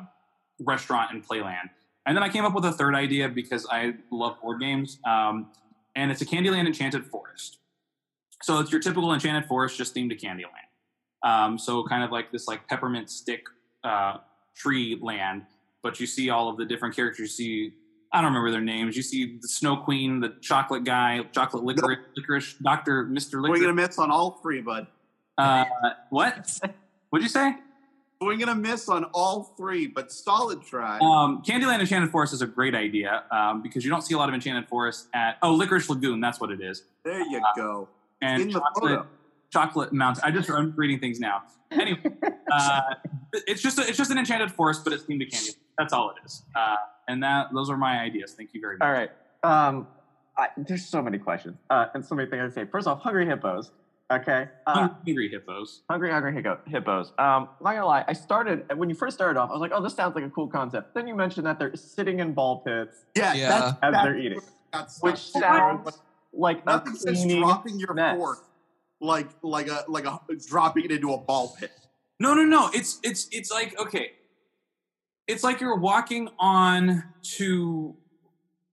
restaurant 0.60 1.12
and 1.12 1.26
playland. 1.28 1.70
And 2.06 2.16
then 2.16 2.24
I 2.24 2.30
came 2.30 2.46
up 2.46 2.54
with 2.54 2.66
a 2.66 2.72
third 2.72 2.96
idea 2.96 3.28
because 3.28 3.66
I 3.70 3.96
love 4.12 4.40
board 4.42 4.62
games. 4.62 5.00
Um, 5.06 5.48
and 5.96 6.12
it's 6.12 6.22
a 6.22 6.26
Candyland 6.26 6.68
Enchanted 6.68 7.06
Forest. 7.06 7.58
So 8.46 8.60
it's 8.60 8.72
your 8.72 8.80
typical 8.80 9.12
Enchanted 9.12 9.48
Forest, 9.48 9.76
just 9.76 9.96
themed 9.96 10.10
to 10.10 10.16
Candyland. 10.16 10.70
Um, 11.24 11.58
so 11.58 11.84
kind 11.84 12.04
of 12.04 12.12
like 12.12 12.32
this 12.32 12.48
like 12.48 12.68
peppermint 12.68 13.10
stick 13.10 13.42
uh, 13.84 14.18
tree 14.56 15.00
land, 15.02 15.48
but 15.82 16.00
you 16.00 16.06
see 16.06 16.30
all 16.30 16.48
of 16.48 16.56
the 16.56 16.64
different 16.64 16.96
characters. 16.96 17.40
You 17.40 17.46
see, 17.46 17.74
I 18.14 18.22
don't 18.22 18.26
remember 18.26 18.52
their 18.52 18.62
names. 18.62 18.96
You 18.96 19.02
see 19.02 19.40
the 19.42 19.48
Snow 19.48 19.78
Queen, 19.78 20.20
the 20.20 20.36
chocolate 20.42 20.84
guy, 20.84 21.24
chocolate 21.32 21.64
licorice, 21.64 21.98
licorice 22.16 22.54
Doctor 22.62 23.06
Mister 23.06 23.42
Licorice. 23.42 23.62
We're 23.62 23.66
gonna 23.66 23.82
miss 23.82 23.98
on 23.98 24.12
all 24.12 24.40
three, 24.44 24.62
bud. 24.62 24.86
Uh, 25.40 25.66
what? 26.12 26.48
What'd 27.10 27.24
you 27.24 27.30
say? 27.30 27.56
We're 28.22 28.38
gonna 28.38 28.54
miss 28.54 28.88
on 28.90 29.06
all 29.06 29.56
three, 29.58 29.88
but 29.88 30.12
solid 30.12 30.62
try. 30.62 31.00
Um, 31.00 31.42
Candyland 31.42 31.80
Enchanted 31.80 32.12
Forest 32.12 32.36
is 32.36 32.44
a 32.44 32.48
great 32.48 32.76
idea 32.76 33.24
um, 33.32 33.64
because 33.64 33.84
you 33.84 33.90
don't 33.90 34.04
see 34.04 34.14
a 34.14 34.20
lot 34.20 34.30
of 34.30 34.36
Enchanted 34.36 34.70
Forest 34.70 35.08
at 35.16 35.40
oh 35.42 35.56
Licorice 35.56 35.90
Lagoon. 35.90 36.22
That's 36.22 36.40
what 36.40 36.52
it 36.52 36.62
is. 36.62 36.84
there 37.04 37.22
you 37.22 37.42
go. 37.56 37.90
And 38.22 38.42
In 38.44 38.48
the 38.50 38.60
chocolate, 38.60 38.96
photo. 38.96 39.08
chocolate 39.52 39.94
mountain. 39.94 40.24
I 40.26 40.32
just 40.32 40.50
I'm 40.50 40.74
reading 40.76 41.00
things 41.00 41.20
now. 41.20 41.44
Anyway, 41.72 42.00
uh, 42.52 42.82
it's 43.34 43.62
just 43.62 43.78
a, 43.80 43.82
it's 43.88 43.98
just 43.98 44.12
an 44.12 44.18
enchanted 44.18 44.52
forest, 44.52 44.84
but 44.84 44.94
it's 44.94 45.04
themed 45.04 45.20
to 45.20 45.26
candy. 45.26 45.52
That's 45.78 45.94
all 45.94 46.12
it 46.12 46.16
is. 46.26 46.44
Uh, 46.56 46.76
and 47.08 47.22
that 47.24 47.48
those 47.54 47.70
are 47.70 47.78
my 47.78 48.00
ideas. 48.00 48.34
Thank 48.34 48.52
you 48.54 48.62
very 48.62 48.78
much. 48.78 48.86
All 48.86 48.94
right. 48.94 49.10
Um, 49.44 49.88
I, 50.38 50.48
there's 50.58 50.86
so 50.86 51.02
many 51.02 51.18
questions 51.18 51.58
uh, 51.70 51.88
and 51.94 52.06
so 52.06 52.16
many 52.16 52.30
things 52.30 52.54
to 52.54 52.62
say. 52.62 52.66
First 52.70 52.88
off, 52.88 53.02
hungry 53.02 53.26
hippos. 53.26 53.72
Okay. 54.12 54.48
Uh, 54.68 54.90
Hungry 55.06 55.30
hippos. 55.30 55.82
hungry, 55.90 56.12
hungry 56.12 56.32
hippo, 56.34 56.60
hippos. 56.68 57.08
Um, 57.18 57.50
not 57.60 57.74
gonna 57.74 57.86
lie, 57.88 58.06
I 58.08 58.14
started 58.14 58.72
when 58.78 58.88
you 58.88 58.96
first 58.96 59.16
started 59.18 59.40
off. 59.40 59.50
I 59.50 59.54
was 59.54 59.62
like, 59.62 59.72
"Oh, 59.74 59.82
this 59.82 59.96
sounds 59.96 60.14
like 60.14 60.24
a 60.24 60.30
cool 60.30 60.48
concept." 60.48 60.94
Then 60.94 61.08
you 61.08 61.16
mentioned 61.16 61.48
that 61.48 61.58
they're 61.58 61.76
sitting 61.76 62.20
in 62.20 62.34
ball 62.34 62.60
pits 62.60 63.06
Yeah, 63.16 63.34
Yeah. 63.34 63.50
that's, 63.50 63.66
as 63.82 63.92
that's 63.94 64.04
they're 64.04 64.18
eating, 64.20 64.42
that's 64.72 65.02
which 65.02 65.18
sounds 65.18 66.00
like 66.36 66.62
a 66.64 66.66
nothing 66.66 66.96
says 66.96 67.26
dropping 67.26 67.80
your 67.80 67.94
mess. 67.94 68.18
fork 68.18 68.46
like 69.02 69.30
like 69.42 69.68
a 69.68 69.86
like 69.88 70.06
a 70.06 70.20
dropping 70.48 70.86
it 70.86 70.92
into 70.92 71.14
a 71.14 71.18
ball 71.18 71.56
pit. 71.60 71.72
No, 72.20 72.34
no, 72.34 72.44
no. 72.44 72.70
It's 72.74 73.00
it's 73.04 73.28
it's 73.32 73.52
like 73.52 73.78
okay. 73.80 74.14
It's 75.28 75.44
like 75.44 75.60
you're 75.60 75.78
walking 75.78 76.30
on 76.40 77.04
to 77.38 77.96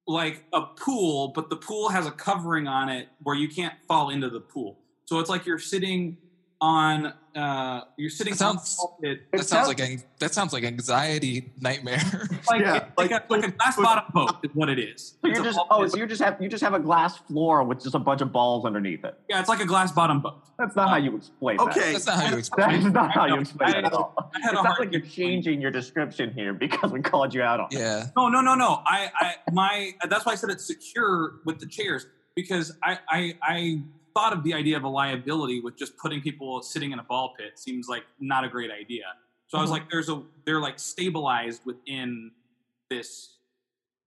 like 0.06 0.44
a 0.52 0.62
pool, 0.62 1.28
but 1.34 1.48
the 1.48 1.56
pool 1.56 1.88
has 1.88 2.06
a 2.06 2.10
covering 2.10 2.68
on 2.68 2.88
it 2.88 3.08
where 3.22 3.36
you 3.36 3.48
can't 3.48 3.74
fall 3.88 4.10
into 4.10 4.28
the 4.28 4.40
pool. 4.40 4.78
So 5.06 5.18
it's 5.18 5.30
like 5.30 5.46
you're 5.46 5.58
sitting 5.58 6.18
on 6.62 7.12
uh 7.34 7.80
you're 7.96 8.08
sitting 8.08 8.34
That 8.34 8.44
on 8.44 8.58
sounds- 8.58 8.86
the 9.00 9.18
That 9.32 9.38
sounds 9.40 9.48
sounds- 9.48 9.68
like 9.68 9.80
ang- 9.80 10.02
that 10.20 10.32
sounds 10.32 10.52
like 10.52 10.62
anxiety 10.64 11.50
nightmare. 11.60 11.98
like, 12.48 12.60
Yeah, 12.60 12.76
it's 12.76 12.86
like, 12.96 13.10
like- 13.10 13.24
a, 13.28 13.32
like 13.32 13.44
a 13.48 13.50
glass 13.50 13.76
bottom 13.76 14.04
boat 14.14 14.36
is 14.44 14.50
what 14.54 14.68
it 14.68 14.78
is. 14.78 15.14
You're 15.24 15.40
a 15.40 15.42
just 15.42 15.56
ball 15.56 15.66
oh, 15.70 15.86
so 15.88 15.96
you 15.96 16.06
just 16.06 16.22
have 16.22 16.40
you 16.40 16.48
just 16.48 16.62
have 16.62 16.72
a 16.74 16.78
glass 16.78 17.16
floor 17.18 17.64
with 17.64 17.82
just 17.82 17.96
a 17.96 17.98
bunch 17.98 18.20
of 18.20 18.30
balls 18.32 18.64
underneath 18.64 19.04
it. 19.04 19.18
yeah, 19.28 19.40
it's 19.40 19.48
like 19.48 19.60
a 19.60 19.66
glass 19.66 19.90
bottom 19.90 20.20
boat. 20.20 20.36
That's 20.56 20.76
not 20.76 20.88
how 20.90 20.96
you 20.98 21.16
explain 21.16 21.56
that. 21.56 21.62
Okay. 21.64 21.92
That's 21.94 22.06
not 22.06 22.22
how 22.22 22.30
you 22.30 22.36
explain. 22.38 22.70
is 22.76 22.86
it. 22.86 22.90
not 22.92 23.10
how 23.10 23.24
you 23.24 23.34
know. 23.34 23.40
explain 23.40 23.74
it 23.74 23.84
at 23.86 23.92
all. 23.92 24.14
I 24.32 24.40
had 24.40 24.54
It 24.54 24.62
sounds 24.62 24.78
like 24.78 24.92
you're 24.92 25.00
changing 25.00 25.60
your 25.60 25.72
description 25.72 26.32
here 26.32 26.52
because 26.52 26.92
we 26.92 27.00
called 27.00 27.34
you 27.34 27.42
out 27.42 27.58
on 27.58 27.66
it. 27.72 27.78
Yeah. 27.80 28.06
No, 28.16 28.28
no, 28.28 28.40
no, 28.40 28.54
no. 28.54 28.80
I, 28.86 29.10
I, 29.18 29.34
my, 29.50 29.92
that's 30.08 30.24
why 30.24 30.32
I 30.32 30.34
said 30.36 30.50
it's 30.50 30.64
secure 30.64 31.40
with 31.44 31.58
the 31.58 31.66
chairs 31.66 32.06
because 32.36 32.76
I, 32.84 32.98
I, 33.08 33.34
I 33.42 33.82
thought 34.14 34.32
of 34.32 34.42
the 34.44 34.54
idea 34.54 34.76
of 34.76 34.84
a 34.84 34.88
liability 34.88 35.60
with 35.60 35.76
just 35.76 35.96
putting 35.96 36.20
people 36.20 36.62
sitting 36.62 36.92
in 36.92 36.98
a 36.98 37.02
ball 37.04 37.34
pit 37.38 37.58
seems 37.58 37.88
like 37.88 38.04
not 38.20 38.44
a 38.44 38.48
great 38.48 38.70
idea. 38.70 39.04
So 39.48 39.58
I 39.58 39.60
was 39.60 39.70
Mhm. 39.70 39.74
like, 39.74 39.90
there's 39.90 40.08
a, 40.08 40.22
they're 40.44 40.60
like 40.60 40.78
stabilized 40.78 41.64
within 41.64 42.30
this 42.90 43.36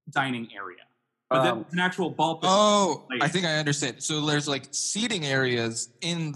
dining 0.10 0.50
area, 0.56 0.84
but 1.30 1.46
Um, 1.48 1.62
it's 1.62 1.74
an 1.74 1.80
actual 1.80 2.10
ball 2.10 2.36
pit. 2.36 2.50
Oh, 2.52 3.08
I 3.22 3.28
think 3.28 3.46
I 3.46 3.56
understand. 3.58 4.02
So 4.04 4.22
there's 4.26 4.48
like 4.48 4.68
seating 4.72 5.26
areas 5.26 5.90
in, 6.02 6.36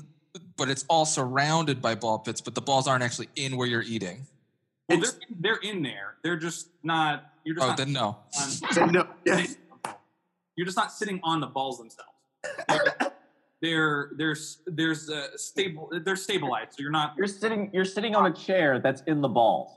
but 0.58 0.70
it's 0.70 0.86
all 0.90 1.06
surrounded 1.06 1.82
by 1.82 1.96
ball 1.96 2.20
pits, 2.20 2.42
but 2.42 2.56
the 2.56 2.62
balls 2.62 2.88
aren't 2.88 3.04
actually 3.04 3.30
in 3.36 3.58
where 3.58 3.68
you're 3.68 3.82
eating. 3.84 4.26
well, 4.88 5.00
they're, 5.00 5.12
they're 5.40 5.56
in 5.58 5.84
there. 5.84 6.16
They're 6.24 6.38
just 6.38 6.70
not. 6.84 7.26
You're 7.44 7.56
just 7.56 7.64
Oh, 7.66 7.70
not 7.70 7.78
then 7.78 7.94
no. 7.94 8.18
on, 8.82 8.92
No, 8.92 9.08
yeah. 9.26 9.46
you're 10.56 10.66
just 10.66 10.78
not 10.78 10.92
sitting 10.92 11.20
on 11.24 11.40
the 11.40 11.48
balls 11.48 11.78
themselves. 11.78 12.10
They're 13.62 14.12
there's 14.18 14.60
there's 14.68 15.10
uh, 15.10 15.36
stable. 15.36 15.90
They're 16.06 16.16
stabilized, 16.16 16.74
so 16.74 16.82
you're 16.82 16.92
not 16.92 17.14
You're 17.18 17.28
sitting 17.28 17.70
you're 17.74 17.84
sitting 17.86 18.16
on 18.16 18.26
a 18.28 18.34
chair 18.34 18.80
that's 18.80 19.02
in 19.08 19.22
the 19.22 19.28
balls. 19.28 19.72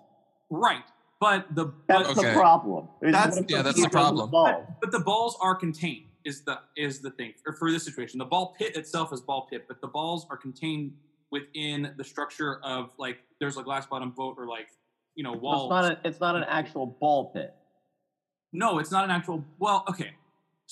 right. 0.51 0.85
But 1.21 1.55
the 1.55 1.73
That's 1.87 2.09
but, 2.09 2.15
the 2.17 2.21
Okay. 2.23 2.35
problem. 2.35 2.89
Is 3.01 3.13
That's- 3.13 3.41
yeah, 3.49 3.63
that's 3.63 3.81
the 3.81 3.89
problem. 3.89 4.29
balls? 4.31 4.67
but 4.81 4.91
the 4.91 4.99
balls 4.99 5.37
are 5.41 5.55
contained. 5.55 6.07
Is 6.25 6.43
the 6.43 6.59
is 6.77 7.01
the 7.01 7.11
thing 7.13 7.33
for, 7.45 7.53
for 7.53 7.71
this 7.71 7.85
situation? 7.85 8.19
The 8.19 8.25
ball 8.25 8.55
pit 8.59 8.77
itself 8.77 9.13
is 9.13 9.21
ball 9.21 9.47
pit, 9.51 9.65
but 9.69 9.81
the 9.81 9.87
balls 9.89 10.27
are 10.31 10.37
contained 10.37 10.93
within 11.31 11.95
the 11.97 12.03
structure 12.05 12.61
of 12.65 12.91
like 12.99 13.19
there's 13.41 13.57
a 13.57 13.63
glass 13.63 13.87
bottom 13.87 14.11
boat 14.11 14.35
or 14.39 14.47
like 14.49 14.67
you 15.15 15.23
know 15.25 15.31
Well, 15.33 15.41
walls. 15.41 15.65
It's 15.65 15.71
not 15.71 15.85
a, 16.05 16.09
it's 16.09 16.21
not 16.21 16.37
an 16.37 16.45
actual 16.49 16.87
ball 16.87 17.31
pit. 17.33 17.55
no, 18.53 18.79
it's 18.81 18.91
not 18.91 19.05
an 19.05 19.11
actual. 19.13 19.45
Well, 19.61 19.85
okay. 19.89 20.11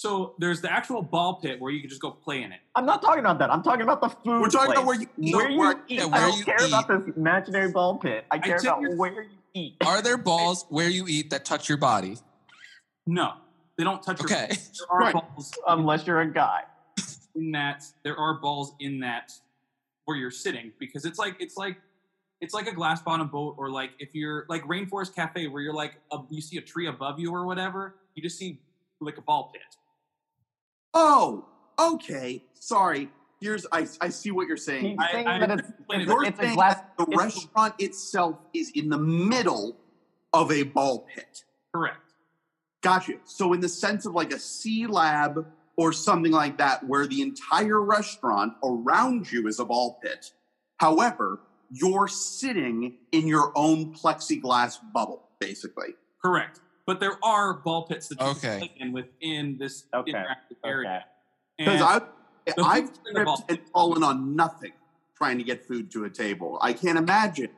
So 0.01 0.33
there's 0.39 0.63
the 0.63 0.73
actual 0.73 1.03
ball 1.03 1.35
pit 1.43 1.61
where 1.61 1.71
you 1.71 1.81
can 1.83 1.91
just 1.91 2.01
go 2.01 2.11
play 2.11 2.43
in 2.43 2.53
it. 2.53 2.61
I'm 2.75 2.87
not 2.87 3.03
talking 3.03 3.21
about 3.21 3.39
that. 3.41 3.51
I'm 3.53 3.63
talking 3.63 3.83
about 3.83 4.01
the 4.01 4.09
food. 4.09 4.41
We're 4.41 4.49
talking 4.49 4.73
about 4.73 4.87
where 4.87 4.99
you 4.99 5.07
eat. 5.19 5.35
where 5.37 5.51
you 5.51 5.59
where- 5.59 5.73
eat. 5.89 5.99
Yeah, 6.01 6.09
I 6.11 6.21
don't 6.21 6.39
you 6.39 6.45
care 6.47 6.67
about 6.67 6.89
this 6.89 7.15
imaginary 7.19 7.71
ball 7.71 7.99
pit. 7.99 8.25
I 8.31 8.39
care 8.39 8.57
take 8.57 8.71
about 8.71 8.81
your- 8.81 8.97
where 8.97 9.25
you 9.25 9.29
eat. 9.53 9.77
Are 9.85 10.01
there 10.01 10.17
balls 10.17 10.65
where 10.71 10.89
you 10.89 11.05
eat 11.07 11.29
that 11.29 11.45
touch 11.45 11.69
your 11.69 11.77
body? 11.77 12.17
No, 13.07 13.35
they 13.77 13.85
don't 13.85 14.03
touch. 14.03 14.23
Okay. 14.23 14.49
Your, 14.49 14.49
there 14.49 14.89
are 14.91 14.99
Right. 15.01 15.13
balls 15.13 15.53
Unless 15.69 16.07
you're 16.07 16.23
a 16.23 16.33
guy. 16.33 16.63
in 17.35 17.53
that. 17.53 17.85
There 18.03 18.17
are 18.17 18.41
balls 18.41 18.73
in 18.81 19.01
that 19.01 19.33
where 20.07 20.17
you're 20.17 20.31
sitting 20.31 20.73
because 20.79 21.05
it's 21.05 21.19
like 21.19 21.37
it's 21.41 21.59
like 21.59 21.77
it's 22.41 22.55
like 22.55 22.67
a 22.69 22.73
glass 22.75 23.03
bottom 23.03 23.29
boat 23.29 23.55
or 23.59 23.71
like 23.71 23.91
if 23.99 24.15
you're 24.15 24.47
like 24.49 24.63
rainforest 24.63 25.15
cafe 25.15 25.47
where 25.47 25.61
you're 25.61 25.75
like 25.75 25.97
a, 26.11 26.21
you 26.31 26.41
see 26.41 26.57
a 26.57 26.63
tree 26.63 26.87
above 26.87 27.21
you 27.21 27.31
or 27.35 27.45
whatever 27.45 27.97
you 28.15 28.23
just 28.23 28.39
see 28.39 28.59
like 29.03 29.19
a 29.19 29.21
ball 29.23 29.51
pit 29.53 29.63
Oh, 30.95 31.47
okay. 31.79 32.45
Sorry. 32.55 33.11
Here's 33.41 33.67
I, 33.73 33.87
I 34.01 34.11
see 34.11 34.31
what 34.31 34.47
you're 34.49 34.57
saying. 34.57 34.85
He's 34.85 34.99
I- 34.99 35.13
saying 35.13 35.27
I- 35.27 35.39
that 35.47 35.59
it's, 35.61 35.69
it's, 35.91 36.07
You're 36.07 36.25
it's 36.25 36.39
a 36.39 36.43
saying 36.43 36.55
glass. 36.57 36.77
that 36.77 36.97
the 36.99 37.05
it's- 37.05 37.19
restaurant 37.19 37.75
itself 37.79 38.37
is 38.53 38.71
in 38.75 38.91
the 38.91 38.99
middle 38.99 39.77
of 40.33 40.53
a 40.53 40.63
ball 40.65 41.07
pit. 41.15 41.45
correct 41.75 41.97
Gotcha. 42.83 43.15
So 43.25 43.53
in 43.53 43.61
the 43.61 43.69
sense 43.69 44.07
of 44.07 44.15
like 44.15 44.33
a 44.33 44.39
C 44.39 44.87
lab 44.87 45.47
or 45.77 45.93
something 45.93 46.33
like 46.33 46.57
that, 46.59 46.87
where 46.87 47.07
the 47.07 47.21
entire 47.21 47.81
restaurant 47.81 48.55
around 48.65 49.31
you 49.31 49.47
is 49.49 49.59
a 49.61 49.65
ball 49.67 49.99
pit. 50.03 50.33
However, 50.79 51.41
you're 51.71 52.09
sitting 52.09 52.97
in 53.13 53.27
your 53.27 53.53
own 53.55 53.95
plexiglass 53.95 54.79
bubble, 54.95 55.29
basically. 55.41 55.95
correct 56.25 56.61
but 56.91 56.99
there 56.99 57.17
are 57.25 57.55
ball 57.55 57.87
pits 57.87 58.09
that 58.09 58.21
you 58.21 58.27
Okay. 58.27 58.41
can 58.41 58.59
play 58.59 58.73
in 58.79 58.91
within 58.93 59.57
this 59.59 59.85
Okay. 59.95 60.11
interactive 60.11 60.57
area 60.65 61.05
Because 61.57 61.75
And- 61.81 61.85
I 61.85 61.99
the 62.57 62.65
I've 62.65 62.89
food's 62.91 63.25
ball 63.25 63.37
tripped 63.37 63.51
and 63.61 63.69
fallen 63.71 64.03
on 64.03 64.35
nothing 64.35 64.73
trying 65.17 65.39
to 65.39 65.45
get 65.45 65.65
food 65.69 65.89
to 65.93 66.05
a 66.05 66.11
table. 66.11 66.59
I 66.61 66.73
can't 66.73 66.99
imagine 66.99 67.51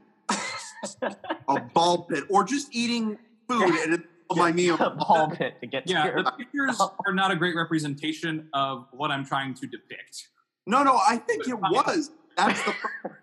a 1.48 1.60
ball 1.72 2.02
pit 2.04 2.24
or 2.28 2.44
just 2.44 2.68
eating 2.74 3.16
food 3.48 3.62
and 3.74 3.94
it's 3.94 4.04
my 4.36 4.52
meal. 4.52 4.74
a 4.78 4.90
ball 4.90 5.30
pit 5.30 5.58
to 5.62 5.66
get 5.66 5.88
yeah 5.88 6.02
to 6.04 6.10
your 6.10 6.22
the 6.24 6.32
pictures 6.32 6.78
are 7.06 7.14
not 7.14 7.30
a 7.30 7.36
great 7.36 7.54
representation 7.56 8.48
of 8.52 8.86
what 8.90 9.10
i'm 9.10 9.24
trying 9.24 9.54
to 9.54 9.66
depict 9.66 10.28
No, 10.66 10.82
no, 10.82 10.98
I 11.08 11.16
think 11.16 11.48
it 11.48 11.58
was. 11.58 12.10
That's 12.36 12.60
the. 12.64 12.74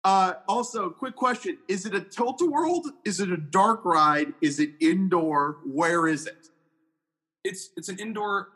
Uh, 0.04 0.34
also, 0.48 0.90
quick 0.90 1.14
question: 1.14 1.58
Is 1.68 1.86
it 1.86 1.94
a 1.94 2.00
tilt 2.00 2.40
a 2.40 2.46
whirl? 2.46 2.82
Is 3.04 3.20
it 3.20 3.30
a 3.30 3.36
dark 3.36 3.84
ride? 3.84 4.32
Is 4.40 4.58
it 4.58 4.70
indoor? 4.80 5.58
Where 5.64 6.06
is 6.08 6.26
it? 6.26 6.48
it's 7.44 7.70
it's 7.76 7.88
an 7.88 7.98
indoor 7.98 8.48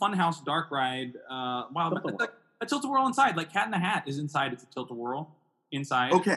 funhouse 0.00 0.44
dark 0.44 0.70
ride. 0.70 1.12
Uh, 1.28 1.64
wow, 1.74 1.90
Tilt-a-whirl. 1.90 2.08
it's 2.14 2.20
like 2.20 2.32
a 2.60 2.66
tilt 2.66 2.84
a 2.84 2.88
whirl 2.88 3.06
inside, 3.06 3.36
like 3.36 3.52
Cat 3.52 3.64
in 3.66 3.70
the 3.72 3.78
Hat 3.78 4.04
is 4.06 4.18
inside. 4.18 4.52
It's 4.52 4.62
a 4.62 4.66
tilt 4.66 4.90
a 4.90 4.94
whirl 4.94 5.34
inside. 5.72 6.12
Okay, 6.12 6.36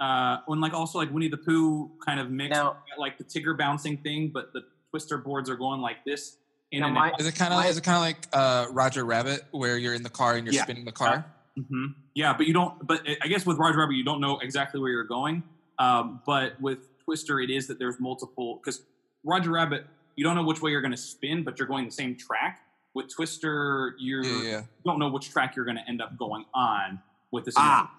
Uh, 0.00 0.38
when 0.46 0.60
like 0.60 0.72
also 0.72 0.98
like 0.98 1.10
Winnie 1.12 1.28
the 1.28 1.36
Pooh 1.36 1.90
kind 2.04 2.18
of 2.20 2.30
mixed 2.30 2.52
Now- 2.58 2.78
like 2.98 3.18
the 3.18 3.24
Tigger 3.24 3.56
bouncing 3.56 3.96
thing, 3.98 4.30
but 4.32 4.52
the 4.52 4.62
twister 4.90 5.18
boards 5.18 5.48
are 5.50 5.56
going 5.56 5.80
like 5.80 6.04
this 6.04 6.38
in 6.72 6.80
Now, 6.80 6.86
and 6.86 6.94
my- 6.94 7.12
Is 7.18 7.26
it 7.26 7.34
kind 7.36 7.52
of 7.52 7.64
is 7.66 7.76
it 7.76 7.84
kind 7.84 7.96
of 7.96 8.02
like 8.02 8.26
uh, 8.32 8.66
Roger 8.72 9.04
Rabbit, 9.04 9.44
where 9.52 9.76
you're 9.78 9.94
in 9.94 10.02
the 10.02 10.10
car 10.10 10.34
and 10.36 10.46
you're 10.46 10.54
Yeah. 10.54 10.62
spinning 10.64 10.84
the 10.84 10.92
car? 10.92 11.24
Hmm 11.56 11.86
Yeah, 12.14 12.34
but 12.36 12.46
you 12.46 12.52
don't. 12.52 12.86
But 12.86 13.06
I 13.22 13.28
guess 13.28 13.46
with 13.46 13.58
Roger 13.58 13.78
Rabbit, 13.78 13.94
you 13.94 14.04
don't 14.04 14.20
know 14.20 14.38
exactly 14.40 14.80
where 14.80 14.90
you're 14.90 15.04
going. 15.04 15.42
Um, 15.78 16.20
but 16.26 16.60
with 16.60 16.98
Twister, 17.04 17.40
it 17.40 17.50
is 17.50 17.66
that 17.68 17.78
there's 17.78 18.00
multiple 18.00 18.60
because 18.62 18.82
Roger 19.24 19.50
Rabbit, 19.50 19.86
you 20.16 20.24
don't 20.24 20.34
know 20.36 20.44
which 20.44 20.60
way 20.62 20.70
you're 20.70 20.80
going 20.80 20.92
to 20.92 20.96
spin, 20.96 21.42
but 21.44 21.58
you're 21.58 21.68
going 21.68 21.84
the 21.86 21.90
same 21.90 22.16
track. 22.16 22.60
With 22.94 23.12
Twister, 23.14 23.94
you're 23.98 24.24
Yeah, 24.24 24.42
yeah. 24.42 24.58
you 24.60 24.66
don't 24.86 24.98
know 24.98 25.08
which 25.10 25.28
track 25.30 25.54
you're 25.56 25.66
going 25.66 25.76
to 25.76 25.86
end 25.88 26.00
up 26.00 26.16
going 26.16 26.44
on 26.54 27.00
with 27.30 27.44
this. 27.44 27.54
Ah. 27.56 27.92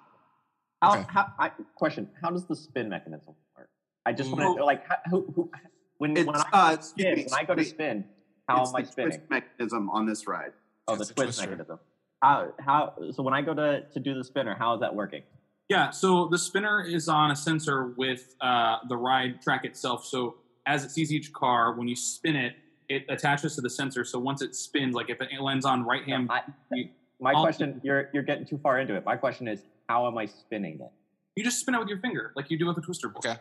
How, 0.81 0.93
Okay. 0.99 1.05
how, 1.09 1.27
I, 1.39 1.49
question: 1.75 2.07
How 2.21 2.29
does 2.29 2.45
the 2.45 2.55
spin 2.55 2.89
mechanism 2.89 3.33
work? 3.55 3.69
I 4.05 4.13
just 4.13 4.29
want 4.31 4.41
Well- 4.43 4.55
to 4.57 4.65
like 4.65 4.87
how, 4.87 4.97
who, 5.09 5.31
who 5.35 5.51
when 5.99 6.15
it's 6.15 6.25
when 6.27 6.35
I 6.35 6.43
uh, 6.53 6.79
spin 6.81 7.15
me, 7.15 7.25
when 7.29 7.39
I 7.39 7.43
go 7.43 7.55
to 7.55 7.63
spin, 7.63 8.05
how 8.47 8.61
It's 8.61 8.69
am 8.69 8.75
I 8.75 8.83
spinning? 8.83 9.11
twist 9.17 9.29
mechanism 9.29 9.89
on 9.89 10.05
this 10.05 10.27
ride. 10.27 10.53
Oh, 10.87 10.93
the 10.95 11.05
twist 11.05 11.15
twister. 11.15 11.41
mechanism. 11.49 11.79
How 12.21 12.53
how 12.59 12.93
so 13.11 13.21
when 13.21 13.33
I 13.33 13.41
go 13.41 13.53
to 13.53 13.81
to 13.93 13.99
do 13.99 14.15
the 14.15 14.23
spinner, 14.23 14.55
how 14.57 14.73
is 14.73 14.79
that 14.81 14.93
working? 14.93 15.21
Yeah, 15.69 15.89
so 15.91 16.27
the 16.29 16.37
spinner 16.37 16.81
is 16.81 17.09
on 17.09 17.29
a 17.31 17.35
sensor 17.35 17.93
with 17.97 18.35
uh, 18.41 18.77
the 18.87 18.95
ride 18.95 19.41
track 19.41 19.65
itself. 19.65 20.05
So 20.05 20.35
as 20.65 20.83
it 20.85 20.91
sees 20.91 21.11
each 21.11 21.33
car, 21.33 21.73
when 21.73 21.87
you 21.89 21.95
spin 21.95 22.35
it, 22.37 22.53
it 22.87 23.03
attaches 23.09 23.55
to 23.55 23.61
the 23.61 23.69
sensor. 23.69 24.05
So 24.05 24.17
once 24.17 24.41
it 24.41 24.55
spins, 24.55 24.95
like 24.95 25.09
if 25.09 25.21
it 25.21 25.29
lands 25.41 25.65
on 25.65 25.83
right 25.85 26.03
hand, 26.05 26.29
I, 26.31 26.41
you- 26.71 26.89
my 27.19 27.33
I'll- 27.33 27.43
question, 27.43 27.81
you're 27.83 28.09
you're 28.13 28.23
getting 28.23 28.45
too 28.45 28.57
far 28.57 28.79
into 28.79 28.95
it. 28.95 29.03
My 29.05 29.15
question 29.17 29.47
is, 29.47 29.61
how 29.89 30.07
am 30.07 30.17
I 30.17 30.25
spinning 30.25 30.79
it? 30.81 30.91
you 31.35 31.43
just 31.43 31.59
spin 31.59 31.75
it 31.75 31.79
with 31.79 31.87
your 31.87 31.99
finger, 31.99 32.31
like 32.35 32.49
you 32.49 32.57
do 32.57 32.65
with 32.65 32.77
a 32.79 32.81
twister 32.81 33.09
board. 33.09 33.23
Okay. 33.25 33.37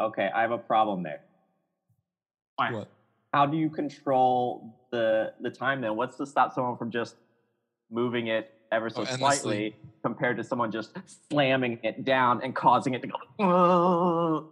Okay, 0.00 0.30
I 0.34 0.40
have 0.40 0.50
a 0.50 0.56
problem 0.58 1.02
there. 1.02 1.20
Fine. 2.56 2.72
What? 2.72 2.88
How 3.34 3.44
do 3.46 3.56
you 3.58 3.68
control 3.68 4.74
the 4.90 5.32
the 5.40 5.50
time 5.50 5.80
then? 5.82 5.94
What's 5.96 6.16
to 6.18 6.26
stop 6.26 6.54
someone 6.54 6.76
from 6.78 6.90
just 6.90 7.16
moving 7.94 8.26
it 8.26 8.52
ever 8.72 8.90
so 8.90 9.02
Oh, 9.02 9.04
endlessly. 9.04 9.18
slightly 9.18 9.76
compared 10.02 10.36
to 10.36 10.44
someone 10.44 10.72
just 10.72 10.90
slamming 11.30 11.78
it 11.82 12.04
down 12.04 12.42
and 12.42 12.54
causing 12.54 12.94
it 12.94 13.02
to 13.02 13.08
go 13.38 14.48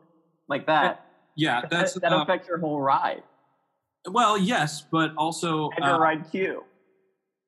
like 0.49 0.67
that? 0.67 1.05
Yeah, 1.35 1.63
that's 1.69 1.95
that, 1.95 2.03
that 2.03 2.13
uh, 2.13 2.23
affects 2.23 2.49
your 2.49 2.59
whole 2.59 2.81
ride 2.81 3.23
well, 4.09 4.37
yes, 4.37 4.83
but 4.91 5.15
also, 5.17 5.71
and 5.77 5.85
your 5.85 5.95
uh, 5.95 5.99
ride 5.99 6.31
queue. 6.31 6.65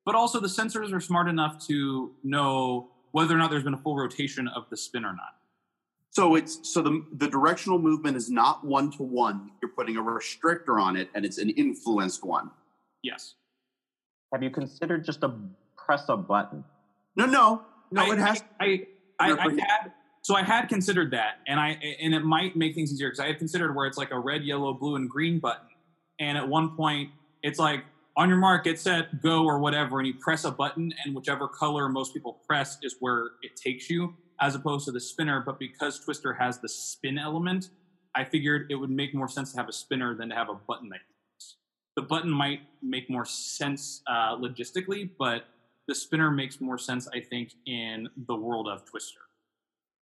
but 0.05 0.15
also 0.15 0.39
the 0.39 0.47
sensors 0.47 0.93
are 0.93 0.99
smart 0.99 1.27
enough 1.27 1.65
to 1.67 2.11
know 2.23 2.89
whether 3.11 3.33
or 3.33 3.37
not 3.37 3.49
there's 3.49 3.63
been 3.63 3.73
a 3.73 3.77
full 3.81 3.95
rotation 3.97 4.47
of 4.47 4.69
the 4.69 4.77
spin 4.77 5.03
or 5.03 5.13
not. 5.13 5.35
So 6.11 6.35
it's 6.35 6.71
so 6.73 6.81
the 6.81 7.05
the 7.11 7.27
directional 7.27 7.77
movement 7.77 8.15
is 8.15 8.29
not 8.29 8.65
one 8.65 8.89
to 8.91 9.03
one. 9.03 9.51
You're 9.61 9.71
putting 9.71 9.97
a 9.97 10.01
restrictor 10.01 10.81
on 10.81 10.95
it, 10.95 11.09
and 11.13 11.25
it's 11.25 11.37
an 11.37 11.49
influenced 11.49 12.23
one. 12.23 12.51
Yes. 13.03 13.35
Have 14.31 14.41
you 14.41 14.49
considered 14.49 15.03
just 15.03 15.23
a 15.23 15.33
press 15.85 16.05
a 16.09 16.17
button? 16.17 16.63
No, 17.15 17.25
no, 17.25 17.61
no. 17.91 18.03
I, 18.03 18.13
it 18.13 18.19
has. 18.19 18.43
I, 18.59 18.65
I, 19.19 19.31
I, 19.31 19.45
I 19.45 19.49
had 19.51 19.91
So 20.25 20.35
I 20.35 20.41
had 20.41 20.67
considered 20.69 21.11
that, 21.11 21.35
and 21.47 21.59
I 21.59 21.77
and 22.01 22.15
it 22.15 22.23
might 22.23 22.55
make 22.55 22.73
things 22.73 22.91
easier 22.91 23.09
because 23.09 23.19
I 23.19 23.27
had 23.27 23.37
considered 23.37 23.75
where 23.75 23.85
it's 23.85 23.97
like 23.97 24.09
a 24.09 24.17
red, 24.17 24.43
yellow, 24.43 24.73
blue, 24.73 24.95
and 24.95 25.07
green 25.07 25.39
button, 25.39 25.67
and 26.19 26.35
at 26.35 26.47
one 26.47 26.75
point 26.75 27.11
it's 27.43 27.59
like 27.59 27.83
on 28.17 28.29
your 28.29 28.39
mark, 28.39 28.63
get 28.63 28.79
set, 28.79 29.21
go, 29.21 29.45
or 29.45 29.59
whatever, 29.59 29.99
and 29.99 30.07
you 30.07 30.15
press 30.15 30.43
a 30.43 30.49
button, 30.51 30.91
and 31.03 31.15
whichever 31.15 31.47
color 31.47 31.89
most 31.89 32.11
people 32.11 32.39
press 32.47 32.79
is 32.81 32.95
where 32.99 33.31
it 33.43 33.55
takes 33.55 33.87
you, 33.87 34.15
as 34.41 34.55
opposed 34.55 34.85
to 34.85 34.91
the 34.91 34.99
spinner. 34.99 35.43
But 35.45 35.59
because 35.59 35.99
Twister 35.99 36.33
has 36.33 36.57
the 36.59 36.69
spin 36.69 37.19
element, 37.19 37.69
I 38.15 38.23
figured 38.23 38.71
it 38.71 38.75
would 38.75 38.89
make 38.89 39.13
more 39.13 39.27
sense 39.27 39.51
to 39.51 39.57
have 39.57 39.69
a 39.69 39.73
spinner 39.73 40.15
than 40.15 40.29
to 40.29 40.35
have 40.35 40.49
a 40.49 40.55
button 40.55 40.89
that. 40.89 41.01
The 41.95 42.01
button 42.01 42.31
might 42.31 42.61
make 42.81 43.11
more 43.11 43.25
sense 43.25 44.01
uh, 44.07 44.35
logistically, 44.37 45.11
but 45.19 45.45
the 45.87 45.95
spinner 45.95 46.31
makes 46.31 46.59
more 46.61 46.77
sense, 46.77 47.07
I 47.13 47.19
think, 47.19 47.51
in 47.65 48.09
the 48.27 48.35
world 48.35 48.67
of 48.67 48.85
Twister. 48.85 49.19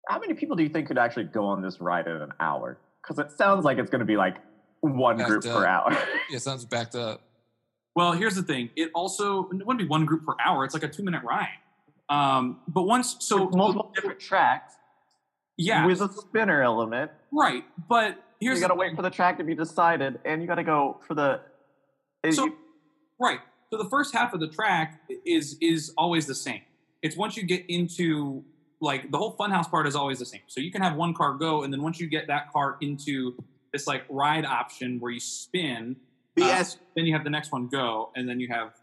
How 0.09 0.19
many 0.19 0.35
people 0.35 0.57
do 0.57 0.63
you 0.63 0.69
think 0.69 0.89
could 0.89 0.99
actually 0.99 1.25
go 1.25 1.45
on 1.47 1.63
this 1.63 1.81
ride 1.81 2.07
in 2.07 2.17
an 2.17 2.33
hour? 2.41 2.79
Because 3.03 3.19
it 3.19 3.37
sounds 3.37 3.65
like 3.65 3.79
it's 3.79 3.91
going 3.91 4.01
to 4.01 4.05
be 4.07 4.17
like 4.17 4.37
one 4.81 5.17
Backed 5.17 5.29
group 5.31 5.43
per 5.45 5.65
hour. 5.67 5.97
Yeah, 6.31 6.39
sounds 6.39 6.65
backed 6.65 6.95
up. 6.95 7.21
Well, 7.95 8.13
here's 8.13 8.35
the 8.35 8.43
thing. 8.43 8.71
It 8.75 8.91
also 8.95 9.49
it 9.51 9.67
wouldn't 9.67 9.79
be 9.79 9.87
one 9.87 10.07
group 10.07 10.25
per 10.25 10.35
hour. 10.45 10.65
It's 10.65 10.75
like 10.75 10.83
a 10.83 10.89
two 10.89 11.03
minute 11.03 11.23
ride. 11.25 11.49
Um, 12.09 12.61
but 12.69 12.83
once, 12.83 13.17
so 13.21 13.45
With 13.47 13.55
multiple 13.55 13.93
different 13.95 14.19
tracks 14.21 14.75
yeah, 15.57 15.87
with 15.87 16.01
a 16.01 16.09
spinner 16.13 16.63
element. 16.63 17.11
right. 17.33 17.65
But 17.89 18.23
here's 18.41 18.57
you 18.59 18.63
got 18.63 18.69
to 18.69 18.75
wait 18.75 18.89
thing. 18.89 18.97
for 18.97 19.03
the 19.03 19.11
track 19.11 19.39
to 19.39 19.45
be 19.45 19.55
decided, 19.55 20.19
and 20.25 20.41
you 20.43 20.49
got 20.49 20.57
to 20.57 20.65
go 20.65 21.01
for 21.07 21.15
the. 21.15 21.41
So, 22.31 22.47
you- 22.47 22.57
right. 23.21 23.41
So 23.73 23.79
the 23.79 23.89
first 23.89 24.15
half 24.15 24.35
of 24.35 24.41
the 24.41 24.49
track 24.49 25.01
is 25.25 25.57
is 25.63 25.95
always 25.97 26.27
the 26.27 26.35
same. 26.35 26.61
It's 27.01 27.17
once 27.17 27.39
you 27.39 27.43
get 27.43 27.65
into 27.71 28.45
like 28.83 29.11
the 29.11 29.17
whole 29.17 29.35
funhouse 29.35 29.71
part 29.71 29.87
is 29.87 29.97
always 29.97 30.19
the 30.19 30.27
same. 30.27 30.43
So 30.47 30.61
you 30.61 30.71
can 30.71 30.83
have 30.83 30.95
one 30.95 31.15
car 31.15 31.33
go, 31.33 31.63
and 31.63 31.73
then 31.73 31.81
once 31.81 31.99
you 31.99 32.07
get 32.07 32.27
that 32.27 32.53
car 32.53 32.77
into 32.83 33.35
this 33.73 33.87
like 33.87 34.05
ride 34.11 34.45
option 34.45 35.01
where 35.01 35.11
you 35.11 35.21
spin, 35.21 35.97
BS. 36.37 36.75
Uh, 36.75 36.79
then 36.97 37.07
you 37.07 37.15
have 37.15 37.25
the 37.25 37.31
next 37.31 37.51
one 37.51 37.67
go, 37.67 38.11
and 38.15 38.29
then 38.29 38.41
you 38.41 38.49
have 38.49 38.75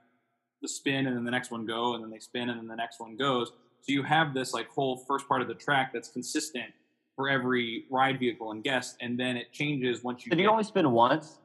the 0.63 0.67
spin, 0.67 1.05
and 1.05 1.15
then 1.15 1.23
the 1.23 1.29
next 1.29 1.51
one 1.51 1.67
go, 1.67 1.93
and 1.93 2.03
then 2.03 2.09
they 2.09 2.17
spin, 2.17 2.49
and 2.49 2.59
then 2.59 2.67
the 2.67 2.75
next 2.75 2.99
one 2.99 3.15
goes. 3.15 3.49
So 3.81 3.93
you 3.93 4.01
have 4.01 4.33
this 4.33 4.55
like 4.55 4.69
whole 4.69 4.97
first 4.97 5.27
part 5.27 5.43
of 5.43 5.47
the 5.47 5.53
track 5.53 5.93
that's 5.93 6.09
consistent 6.09 6.73
for 7.15 7.29
every 7.29 7.85
ride 7.91 8.17
vehicle 8.17 8.49
and 8.49 8.63
guest, 8.63 8.97
and 9.01 9.19
then 9.19 9.37
it 9.37 9.53
changes 9.53 10.03
once 10.03 10.25
you. 10.25 10.31
did 10.31 10.39
you 10.39 10.49
only 10.49 10.63
spin 10.63 10.89
once? 10.89 11.37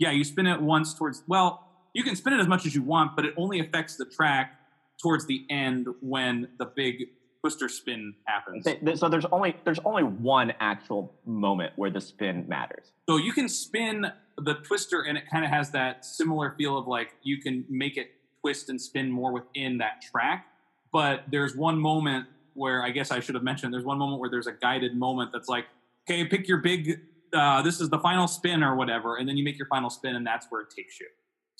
yeah, 0.00 0.10
you 0.10 0.24
spin 0.24 0.46
it 0.46 0.60
once 0.60 0.94
towards. 0.94 1.22
Well, 1.28 1.69
you 1.92 2.02
can 2.02 2.16
spin 2.16 2.32
it 2.32 2.40
as 2.40 2.48
much 2.48 2.66
as 2.66 2.74
you 2.74 2.82
want, 2.82 3.16
but 3.16 3.24
it 3.24 3.34
only 3.36 3.60
affects 3.60 3.96
the 3.96 4.04
track 4.04 4.58
towards 5.02 5.26
the 5.26 5.46
end 5.50 5.88
when 6.00 6.48
the 6.58 6.66
big 6.66 7.08
twister 7.40 7.68
spin 7.68 8.14
happens. 8.26 8.66
So 8.98 9.08
there's 9.08 9.24
only 9.32 9.56
there's 9.64 9.78
only 9.84 10.02
one 10.02 10.52
actual 10.60 11.14
moment 11.24 11.72
where 11.76 11.90
the 11.90 12.00
spin 12.00 12.46
matters. 12.48 12.92
So 13.08 13.16
you 13.16 13.32
can 13.32 13.48
spin 13.48 14.06
the 14.36 14.54
twister, 14.54 15.02
and 15.02 15.18
it 15.18 15.24
kind 15.30 15.44
of 15.44 15.50
has 15.50 15.70
that 15.70 16.04
similar 16.04 16.54
feel 16.56 16.78
of 16.78 16.86
like 16.86 17.14
you 17.22 17.40
can 17.40 17.64
make 17.68 17.96
it 17.96 18.10
twist 18.40 18.68
and 18.68 18.80
spin 18.80 19.10
more 19.10 19.32
within 19.32 19.78
that 19.78 20.02
track. 20.02 20.46
But 20.92 21.24
there's 21.30 21.56
one 21.56 21.78
moment 21.78 22.26
where 22.54 22.82
I 22.82 22.90
guess 22.90 23.10
I 23.10 23.20
should 23.20 23.34
have 23.34 23.44
mentioned. 23.44 23.72
There's 23.72 23.84
one 23.84 23.98
moment 23.98 24.20
where 24.20 24.30
there's 24.30 24.46
a 24.46 24.52
guided 24.52 24.96
moment 24.96 25.30
that's 25.32 25.48
like, 25.48 25.66
okay, 26.08 26.24
pick 26.24 26.48
your 26.48 26.58
big. 26.58 27.00
Uh, 27.32 27.62
this 27.62 27.80
is 27.80 27.88
the 27.90 27.98
final 27.98 28.26
spin 28.26 28.62
or 28.62 28.74
whatever, 28.74 29.16
and 29.16 29.28
then 29.28 29.36
you 29.36 29.44
make 29.44 29.56
your 29.56 29.68
final 29.68 29.88
spin, 29.88 30.16
and 30.16 30.26
that's 30.26 30.46
where 30.50 30.60
it 30.62 30.68
takes 30.76 30.98
you 30.98 31.06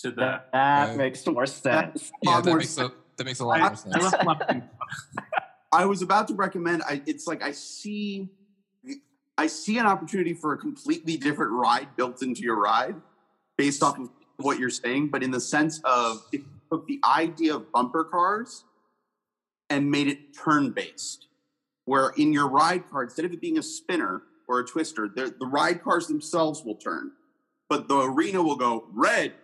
to 0.03 0.11
the. 0.11 0.17
That, 0.17 0.49
that 0.53 0.89
Right. 0.89 0.97
makes 0.97 1.27
more 1.27 1.47
sense. 1.47 2.11
Yeah, 2.23 2.41
that 2.41 2.47
more 2.47 2.59
makes 2.59 2.77
a 2.79 2.93
that 3.17 3.25
makes 3.25 3.41
a 3.41 3.45
lot 3.47 3.61
I, 3.61 3.69
more 3.69 3.77
sense. 3.77 3.97
left 4.03 4.23
a 4.23 4.27
lot 4.27 4.41
of 4.43 4.49
things. 4.49 4.65
I 5.73 5.85
was 5.85 6.03
about 6.03 6.29
to 6.29 6.35
recommend. 6.35 6.83
I, 6.83 7.03
it's 7.07 7.27
like 7.27 7.43
I 7.43 7.53
see, 7.53 8.29
I 9.39 9.47
see 9.47 9.79
an 9.79 9.87
opportunity 9.87 10.35
for 10.35 10.53
a 10.53 10.59
completely 10.59 11.17
different 11.17 11.53
ride 11.53 11.89
built 11.97 12.23
into 12.23 12.41
your 12.43 12.59
ride, 12.61 12.97
based 13.57 13.83
off 13.83 13.99
of 13.99 14.11
what 14.39 14.59
you're 14.59 14.71
saying. 14.71 15.09
But 15.09 15.23
in 15.23 15.31
the 15.31 15.41
sense 15.41 15.81
of 15.85 16.23
if 16.33 16.41
you 16.41 16.47
took 16.73 16.87
the 16.87 17.01
idea 17.05 17.55
of 17.55 17.71
bumper 17.73 18.05
cars 18.05 18.65
and 19.69 19.91
made 19.91 20.09
it 20.09 20.37
turn 20.37 20.71
based, 20.71 21.27
where 21.85 22.13
in 22.17 22.33
your 22.33 22.49
ride 22.49 22.91
car 22.91 23.05
instead 23.05 23.25
of 23.27 23.33
it 23.33 23.41
being 23.41 23.59
a 23.59 23.63
spinner 23.63 24.23
or 24.49 24.61
a 24.61 24.65
twister, 24.67 25.09
the 25.15 25.33
the 25.39 25.47
ride 25.47 25.83
cars 25.85 26.07
themselves 26.09 26.65
will 26.65 26.75
turn, 26.77 27.13
but 27.69 27.87
the 27.87 28.01
arena 28.01 28.43
will 28.43 28.57
go 28.57 28.87
red, 28.93 29.35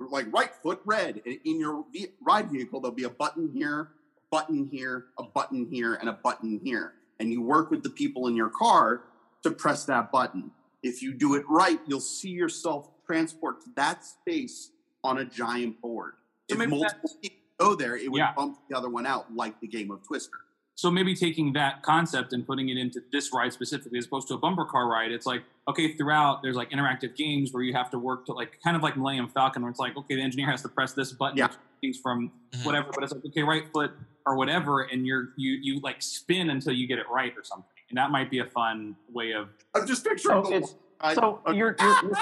like 0.00 0.32
right 0.32 0.50
foot 0.62 0.80
red. 0.84 1.20
And 1.26 1.38
in 1.44 1.58
your 1.58 1.84
ride 2.20 2.50
vehicle, 2.50 2.80
there'll 2.80 2.94
be 2.94 3.04
a 3.04 3.10
button 3.10 3.50
here, 3.52 3.90
a 4.18 4.22
button 4.30 4.68
here, 4.70 5.06
a 5.18 5.24
button 5.24 5.66
here, 5.70 5.94
and 5.94 6.08
a 6.08 6.12
button 6.12 6.60
here. 6.62 6.94
And 7.20 7.32
you 7.32 7.42
work 7.42 7.70
with 7.70 7.82
the 7.82 7.90
people 7.90 8.28
in 8.28 8.36
your 8.36 8.50
car 8.50 9.02
to 9.42 9.50
press 9.50 9.84
that 9.86 10.12
button. 10.12 10.50
If 10.82 11.02
you 11.02 11.12
do 11.12 11.34
it 11.34 11.44
right, 11.48 11.80
you'll 11.86 12.00
see 12.00 12.30
yourself 12.30 12.90
transport 13.06 13.62
to 13.64 13.70
that 13.76 14.04
space 14.04 14.70
on 15.02 15.18
a 15.18 15.24
giant 15.24 15.80
board. 15.80 16.14
So 16.48 16.60
if 16.60 16.68
multiple 16.68 17.10
people 17.20 17.38
go 17.58 17.74
there, 17.74 17.96
it 17.96 18.10
would 18.10 18.18
Yeah. 18.18 18.34
bump 18.34 18.58
the 18.68 18.76
other 18.76 18.88
one 18.88 19.06
out, 19.06 19.34
like 19.34 19.60
the 19.60 19.66
game 19.66 19.90
of 19.90 20.02
Twister. 20.02 20.38
So 20.78 20.92
maybe 20.92 21.12
taking 21.16 21.54
that 21.54 21.82
concept 21.82 22.32
and 22.32 22.46
putting 22.46 22.68
it 22.68 22.76
into 22.76 23.00
this 23.10 23.32
ride 23.34 23.52
specifically, 23.52 23.98
as 23.98 24.06
opposed 24.06 24.28
to 24.28 24.34
a 24.34 24.38
bumper 24.38 24.64
car 24.64 24.86
ride, 24.88 25.10
it's 25.10 25.26
like 25.26 25.42
okay, 25.66 25.92
throughout 25.94 26.40
there's 26.40 26.54
like 26.54 26.70
interactive 26.70 27.16
games 27.16 27.52
where 27.52 27.64
you 27.64 27.74
have 27.74 27.90
to 27.90 27.98
work 27.98 28.24
to 28.26 28.32
like 28.32 28.60
kind 28.62 28.76
of 28.76 28.82
like 28.84 28.96
Millennium 28.96 29.28
Falcon, 29.28 29.60
where 29.62 29.72
it's 29.72 29.80
like 29.80 29.96
okay, 29.96 30.14
the 30.14 30.22
engineer 30.22 30.48
has 30.48 30.62
to 30.62 30.68
press 30.68 30.92
this 30.92 31.10
button, 31.12 31.36
Yeah. 31.36 31.48
things 31.80 31.98
from 31.98 32.30
Mhm. 32.52 32.64
whatever, 32.64 32.90
but 32.94 33.02
it's 33.02 33.12
like 33.12 33.26
okay, 33.26 33.42
right 33.42 33.64
foot 33.72 33.90
or 34.24 34.36
whatever, 34.36 34.82
and 34.82 35.04
you're 35.04 35.30
you 35.36 35.58
you 35.60 35.80
like 35.80 36.00
spin 36.00 36.48
until 36.48 36.72
you 36.72 36.86
get 36.86 37.00
it 37.00 37.06
right 37.10 37.36
or 37.36 37.42
something, 37.42 37.66
and 37.88 37.98
that 37.98 38.12
might 38.12 38.30
be 38.30 38.38
a 38.38 38.44
fun 38.46 38.94
way 39.12 39.32
of 39.32 39.48
I'm 39.74 39.84
just 39.84 40.04
picturing. 40.06 40.44
So 40.44 40.50
the- 40.50 40.56
it's 40.58 40.76
I- 41.00 41.14
so 41.14 41.40
you're, 41.48 41.54
you're 41.54 41.74
you're 42.04 42.12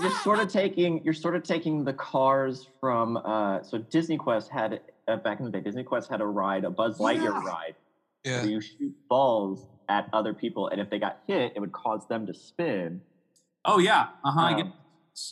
you're 0.00 0.10
sort 0.22 0.38
of 0.40 0.48
taking 0.48 1.00
you're 1.04 1.14
sort 1.14 1.36
of 1.36 1.42
taking 1.42 1.84
the 1.84 1.92
cars 1.92 2.66
from 2.80 3.16
uh 3.18 3.62
so 3.62 3.78
Disney 3.78 4.16
Quest 4.16 4.50
had 4.50 4.80
uh, 5.08 5.16
back 5.16 5.38
in 5.40 5.44
the 5.44 5.50
day 5.50 5.60
Disney 5.60 5.84
Quest 5.84 6.10
had 6.10 6.20
a 6.20 6.26
ride 6.26 6.64
a 6.64 6.70
Buzz 6.70 6.98
Lightyear 6.98 7.24
Yeah. 7.24 7.42
ride 7.44 7.74
Yeah. 8.24 8.36
where 8.42 8.50
you 8.50 8.60
shoot 8.60 8.94
balls 9.08 9.66
at 9.88 10.06
other 10.12 10.34
people 10.34 10.68
and 10.68 10.80
if 10.80 10.88
they 10.90 10.98
got 10.98 11.16
hit 11.26 11.52
it 11.54 11.60
would 11.60 11.72
cause 11.72 12.06
them 12.08 12.26
to 12.26 12.34
spin 12.34 13.02
oh 13.64 13.78
yeah, 13.78 14.06
uh 14.24 14.30
huh, 14.32 14.40
I 14.40 14.52
get 14.54 14.66
Um, 14.66 14.72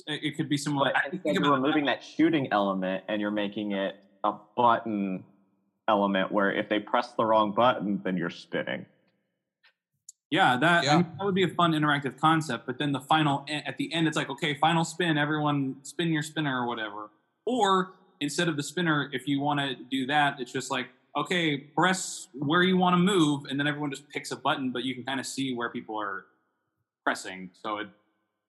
it 0.06 0.20
it 0.24 0.36
could 0.36 0.48
be 0.48 0.58
similar. 0.58 0.86
but 0.92 0.96
I 0.96 1.08
think 1.10 1.22
you're 1.24 1.38
about 1.38 1.52
removing 1.62 1.86
that 1.86 2.02
shooting 2.02 2.48
element 2.52 3.04
and 3.08 3.20
you're 3.20 3.30
making 3.30 3.72
it 3.72 3.94
a 4.24 4.32
button 4.56 5.24
element 5.88 6.30
where 6.30 6.52
if 6.52 6.68
they 6.68 6.78
press 6.80 7.14
the 7.16 7.24
wrong 7.24 7.52
button 7.54 8.00
then 8.04 8.16
you're 8.16 8.28
spinning 8.30 8.84
Yeah, 10.30 10.58
that 10.58 10.86
I 10.86 10.96
mean, 10.96 11.06
that 11.18 11.24
would 11.24 11.34
be 11.34 11.44
a 11.44 11.48
fun 11.48 11.72
interactive 11.72 12.18
concept. 12.18 12.66
But 12.66 12.78
then 12.78 12.92
the 12.92 13.00
final 13.00 13.46
at 13.48 13.78
the 13.78 13.92
end, 13.92 14.06
it's 14.06 14.16
like 14.16 14.28
okay, 14.28 14.54
final 14.54 14.84
spin, 14.84 15.16
everyone 15.16 15.76
spin 15.82 16.12
your 16.12 16.22
spinner 16.22 16.62
or 16.62 16.66
whatever. 16.66 17.10
Or 17.46 17.92
instead 18.20 18.48
of 18.48 18.56
the 18.56 18.62
spinner, 18.62 19.08
if 19.12 19.26
you 19.26 19.40
want 19.40 19.60
to 19.60 19.74
do 19.90 20.06
that, 20.06 20.38
it's 20.38 20.52
just 20.52 20.70
like 20.70 20.88
okay, 21.16 21.56
press 21.56 22.28
where 22.34 22.62
you 22.62 22.76
want 22.76 22.94
to 22.94 22.98
move, 22.98 23.46
and 23.50 23.58
then 23.58 23.66
everyone 23.66 23.90
just 23.90 24.08
picks 24.10 24.30
a 24.30 24.36
button, 24.36 24.70
but 24.70 24.84
you 24.84 24.94
can 24.94 25.02
kind 25.04 25.18
of 25.18 25.26
see 25.26 25.54
where 25.54 25.68
people 25.70 26.00
are 26.00 26.26
pressing. 27.02 27.50
So 27.60 27.78
it, 27.78 27.88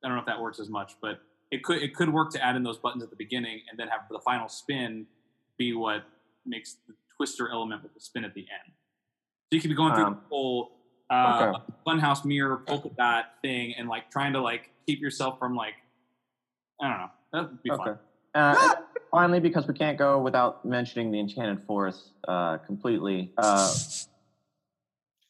I 0.04 0.08
don't 0.08 0.16
know 0.16 0.22
if 0.22 0.28
that 0.28 0.40
works 0.40 0.60
as 0.60 0.70
much, 0.70 0.96
but 1.02 1.22
it 1.52 1.64
could 1.64 1.82
it 1.82 1.96
could 1.96 2.12
work 2.12 2.32
to 2.32 2.46
add 2.46 2.56
in 2.56 2.64
those 2.64 2.78
buttons 2.78 3.04
at 3.04 3.10
the 3.10 3.16
beginning 3.16 3.62
and 3.70 3.80
then 3.80 3.88
have 3.88 4.02
the 4.12 4.20
final 4.20 4.50
spin 4.50 5.08
be 5.58 5.74
what 5.74 6.04
makes 6.46 6.78
the 6.88 6.94
twister 7.16 7.50
element 7.50 7.84
with 7.84 7.94
the 7.94 8.00
spin 8.00 8.24
at 8.24 8.34
the 8.34 8.42
end. 8.42 8.74
So 9.50 9.56
you 9.56 9.62
could 9.62 9.70
be 9.70 9.76
going 9.76 9.96
through 9.96 10.06
Um, 10.06 10.14
the 10.16 10.30
whole 10.30 10.72
uh, 11.10 11.54
okay. 11.54 11.64
funhouse 11.88 12.26
mirror 12.26 12.58
polka 12.58 12.90
dot 12.98 13.26
thing 13.42 13.74
and 13.78 13.88
like 13.90 14.10
trying 14.12 14.34
to 14.34 14.42
like 14.42 14.70
keep 14.86 15.00
yourself 15.00 15.40
from 15.40 15.56
like 15.56 15.74
I 16.82 16.90
don't 16.90 16.98
know. 16.98 17.10
That'd 17.34 17.64
be 17.64 17.72
Okay. 17.72 17.84
fun. 17.84 18.00
Uh, 18.36 18.76
finally, 19.12 19.40
because 19.40 19.68
we 19.68 19.74
can't 19.74 19.98
go 19.98 20.20
without 20.20 20.64
mentioning 20.66 21.12
the 21.12 21.20
Enchanted 21.20 21.64
Forest 21.66 22.12
uh, 22.28 22.58
completely, 22.58 23.34
uh, 23.38 23.74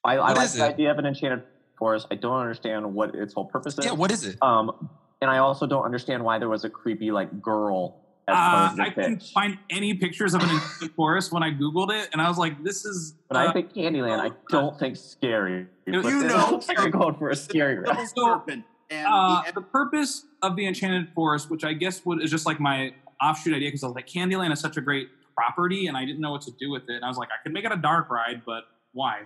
I, 0.03 0.17
I 0.17 0.33
like 0.33 0.45
is 0.45 0.53
the 0.53 0.65
it? 0.65 0.73
idea 0.73 0.91
of 0.91 0.99
an 0.99 1.05
Enchanted 1.05 1.43
Forest. 1.77 2.07
I 2.11 2.15
don't 2.15 2.39
understand 2.39 2.93
what 2.93 3.15
its 3.15 3.33
whole 3.33 3.45
purpose 3.45 3.77
is. 3.77 3.85
Yeah, 3.85 3.91
what 3.93 4.11
is 4.11 4.25
it? 4.25 4.37
Um, 4.41 4.89
and 5.21 5.31
I 5.31 5.37
also 5.39 5.65
don't 5.65 5.83
understand 5.85 6.23
why 6.23 6.39
there 6.39 6.49
was 6.49 6.65
a 6.65 6.69
creepy 6.69 7.11
like 7.11 7.41
girl 7.41 8.01
as 8.01 8.08
Uh, 8.31 8.75
I 8.79 8.89
couldn't 8.89 9.23
find 9.33 9.57
any 9.69 9.93
pictures 9.93 10.33
of 10.33 10.41
an 10.41 10.49
enchanted 10.49 10.91
forest 10.95 11.31
when 11.31 11.43
I 11.43 11.51
googled 11.51 11.91
it, 11.91 12.09
and 12.11 12.21
I 12.21 12.27
was 12.27 12.37
like, 12.37 12.63
"This 12.63 12.85
is." 12.85 13.15
But 13.27 13.37
uh, 13.37 13.49
I 13.49 13.53
think 13.53 13.73
Candyland. 13.73 14.19
I 14.19 14.31
don't 14.49 14.77
think 14.77 14.97
scary. 14.97 15.67
You 15.85 15.93
know- 15.93 15.99
it 16.07 16.67
like 16.67 16.77
you're 16.77 16.89
going 16.89 17.15
for 17.15 17.29
a 17.29 17.35
scary 17.35 17.79
ride. 17.79 18.07
Double 18.15 18.43
and 18.91 19.07
uh, 19.07 19.43
the 19.43 19.53
the 19.53 19.61
purpose 19.61 20.25
of 20.41 20.55
the 20.55 20.65
enchanted 20.67 21.09
forest, 21.13 21.49
which 21.51 21.63
I 21.63 21.73
guess 21.73 22.05
would, 22.05 22.23
is 22.23 22.31
just 22.31 22.45
like 22.45 22.59
my 22.59 22.93
offshoot 23.21 23.53
idea, 23.53 23.67
because 23.67 23.83
I 23.83 23.87
was 23.87 23.95
like, 23.95 24.07
Candyland 24.07 24.51
is 24.51 24.59
such 24.59 24.77
a 24.77 24.81
great 24.81 25.09
property, 25.35 25.87
and 25.87 25.95
I 25.95 26.05
didn't 26.05 26.21
know 26.21 26.31
what 26.31 26.41
to 26.43 26.51
do 26.59 26.71
with 26.71 26.83
it. 26.89 26.95
And 26.95 27.05
I 27.05 27.07
was 27.07 27.17
like, 27.17 27.29
I 27.29 27.41
could 27.43 27.53
make 27.53 27.65
it 27.65 27.71
a 27.71 27.77
dark 27.77 28.09
ride, 28.09 28.41
but 28.45 28.63
why? 28.93 29.21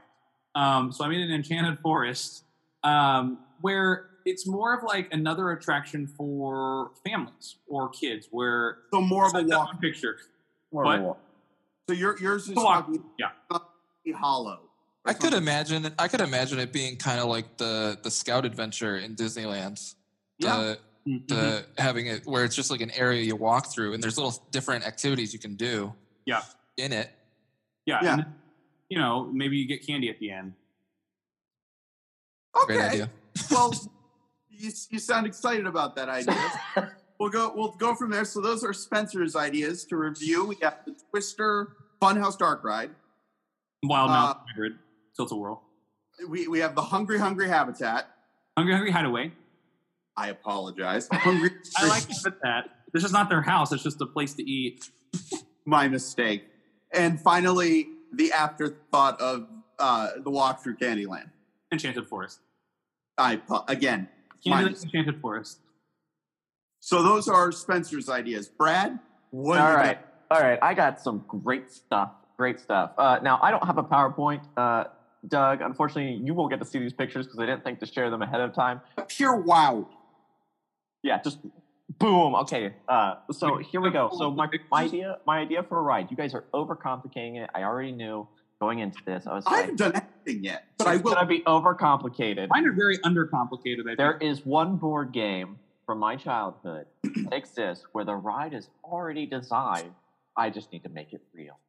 Um, 0.56 0.92
so 0.92 1.04
I 1.04 1.08
made 1.08 1.22
an 1.22 1.32
enchanted 1.32 1.80
forest 1.80 2.44
um, 2.84 3.40
where 3.62 4.08
it's 4.26 4.48
more 4.48 4.74
of 4.78 4.84
like 4.84 5.08
another 5.14 5.52
attraction 5.52 6.08
for 6.08 6.92
families 7.06 7.58
or 7.68 7.90
kids, 7.90 8.28
where 8.32 8.80
so 8.94 9.02
more 9.02 9.28
of 9.28 9.36
a 9.36 9.44
walk. 9.44 9.80
picture. 9.82 10.18
More 10.72 10.86
of 10.86 11.00
a 11.00 11.04
walk. 11.04 11.20
So 11.90 11.94
your 11.96 12.18
yours 12.20 12.48
is 12.50 12.56
Walk, 12.56 12.86
talking 12.86 13.04
yeah. 13.20 13.30
hollow. 14.16 14.62
I 15.06 15.14
could 15.14 15.34
imagine. 15.34 15.94
I 16.00 16.08
could 16.08 16.22
imagine 16.22 16.60
it 16.60 16.72
being 16.72 16.96
kind 16.98 17.20
of 17.20 17.28
like 17.28 17.58
the 17.58 18.00
the 18.02 18.10
Scout 18.12 18.46
Adventure 18.46 18.98
in 18.98 19.16
Disneyland. 19.16 19.94
Yeah. 20.40 20.58
The, 20.58 20.80
Mhm. 21.06 21.28
the 21.28 21.66
having 21.78 22.08
it 22.08 22.26
where 22.26 22.46
it's 22.46 22.56
just 22.56 22.72
like 22.72 22.80
an 22.80 22.92
area 22.92 23.22
you 23.22 23.36
walk 23.36 23.68
through, 23.68 23.94
and 23.94 24.02
there's 24.02 24.18
little 24.18 24.42
different 24.52 24.88
activities 24.88 25.34
you 25.34 25.40
can 25.40 25.56
do. 25.56 25.94
Yeah. 26.26 26.44
In 26.78 26.94
it. 26.94 27.10
yeah, 27.86 28.00
Yeah. 28.02 28.14
and, 28.14 28.26
you 28.88 28.98
know, 28.98 29.26
maybe 29.26 29.58
you 29.58 29.68
get 29.68 29.86
candy 29.86 30.10
at 30.10 30.18
the 30.20 30.32
end. 30.32 30.54
Okay. 32.56 32.76
Great 32.76 32.86
idea. 32.86 33.10
well, 33.52 33.74
you, 34.58 34.72
you 34.90 35.00
sound 35.00 35.26
excited 35.26 35.66
about 35.66 35.96
that 35.96 36.10
idea. 36.10 36.52
we'll 37.20 37.30
go. 37.30 37.52
We'll 37.56 37.72
go 37.72 37.96
from 37.96 38.12
there. 38.12 38.26
So 38.26 38.42
those 38.42 38.64
are 38.64 38.74
Spencer's 38.74 39.36
ideas 39.36 39.86
to 39.86 39.96
review. 39.98 40.46
We 40.46 40.56
got 40.56 40.86
the 40.86 40.96
Twister 41.10 41.76
Funhouse 42.02 42.38
Dark 42.38 42.64
Ride. 42.64 42.92
Wild 43.84 44.10
Uh, 44.10 44.14
Mouse 44.14 44.38
Hybrid, 44.50 44.74
Tilt 45.16 45.32
a 45.32 45.36
Whirl. 45.36 45.64
We 46.30 46.48
we 46.48 46.60
have 46.60 46.76
the 46.76 46.82
Hungry 46.82 47.20
Hungry 47.20 47.50
Habitat. 47.50 48.08
Hungry 48.58 48.74
Hungry 48.74 48.92
Hideaway. 48.92 49.32
I 50.16 50.30
apologize. 50.30 51.08
Hungry. 51.12 51.52
I 51.78 51.88
like 51.88 52.08
to 52.08 52.16
put 52.24 52.42
that. 52.44 52.70
This 52.94 53.04
is 53.04 53.12
not 53.12 53.30
their 53.30 53.42
house. 53.42 53.72
It's 53.72 53.84
just 53.84 54.00
a 54.02 54.06
place 54.06 54.34
to 54.36 54.44
eat. 54.44 54.90
my 55.66 55.88
mistake. 55.88 56.44
And 56.94 57.20
finally, 57.20 57.88
the 58.14 58.32
afterthought 58.32 59.20
of 59.20 59.48
uh, 59.80 60.10
the 60.24 60.30
walk 60.30 60.62
through 60.62 60.78
Candyland. 60.78 61.30
Enchanted 61.72 62.08
Forest. 62.08 62.40
I 63.18 63.38
po- 63.38 63.66
again. 64.46 64.64
my 64.64 64.64
Candyland 64.64 64.72
mistake. 64.72 64.94
Enchanted 64.94 65.22
Forest. 65.22 65.60
So 66.80 67.02
those 67.02 67.28
are 67.28 67.52
Spencer's 67.52 68.10
ideas. 68.10 68.50
Brad, 68.50 69.00
what? 69.32 69.60
All 69.60 69.68
do 69.68 69.72
you 69.72 69.78
right, 69.78 70.00
all 70.30 70.42
right. 70.42 70.60
I 70.62 70.74
got 70.74 71.02
some 71.02 71.24
great 71.28 71.72
stuff. 71.72 72.12
Great 72.38 72.60
stuff. 72.60 72.92
Uh, 72.98 73.20
now 73.24 73.40
I 73.42 73.52
don't 73.52 73.66
have 73.66 73.78
a 73.78 73.84
PowerPoint, 73.84 74.42
uh, 74.58 74.86
Doug. 75.28 75.62
Unfortunately, 75.62 76.20
you 76.26 76.34
won't 76.34 76.52
get 76.52 76.60
to 76.60 76.66
see 76.66 76.80
these 76.80 76.92
pictures 76.94 77.26
because 77.26 77.40
I 77.40 77.46
didn't 77.46 77.64
think 77.64 77.80
to 77.80 77.86
share 77.86 78.10
them 78.10 78.22
ahead 78.22 78.42
of 78.42 78.54
time. 78.54 78.82
got? 78.98 79.08
Pure 79.08 79.42
wow. 79.42 79.88
Yeah, 81.04 81.22
just 81.22 81.40
boom. 82.00 82.36
Okay. 82.36 82.74
Uh, 82.88 83.16
so 83.32 83.58
here 83.58 83.82
we 83.82 83.92
go. 83.92 84.10
So 84.18 84.32
my, 84.32 84.48
my 84.72 84.84
idea, 84.84 85.20
my 85.26 85.40
idea 85.40 85.64
for 85.64 85.78
a 85.80 85.82
ride. 85.82 86.10
You 86.12 86.18
guys 86.18 86.34
are 86.34 86.46
overcomplicating 86.54 87.38
it. 87.42 87.50
I 87.54 87.64
already 87.64 87.92
knew 87.92 88.28
going 88.64 88.80
into 88.80 89.00
this. 89.06 89.28
I 89.28 89.34
was 89.34 89.46
I 89.46 89.52
like, 89.52 89.60
haven't 89.62 89.76
done 89.78 89.94
anything 90.26 90.44
yet, 90.44 90.66
but 90.78 90.88
I 90.88 90.96
it's 90.96 91.04
will. 91.04 91.14
gonna 91.16 91.28
be 91.28 91.42
overcomplicated. 91.42 92.48
Mine 92.50 92.66
are 92.66 92.72
very 92.72 92.98
undercomplicated. 93.00 93.82
I 93.82 93.88
think. 93.88 93.98
There 93.98 94.18
is 94.20 94.46
one 94.46 94.78
board 94.78 95.12
game 95.12 95.60
from 95.86 96.00
my 96.00 96.16
childhood 96.16 96.86
that 97.04 97.34
exists 97.34 97.86
where 97.92 98.06
the 98.06 98.16
ride 98.16 98.54
is 98.54 98.70
already 98.86 99.26
designed. 99.26 99.92
I 100.38 100.50
just 100.50 100.72
need 100.72 100.84
to 100.84 100.90
make 100.90 101.12
it 101.14 101.22
real. 101.34 101.60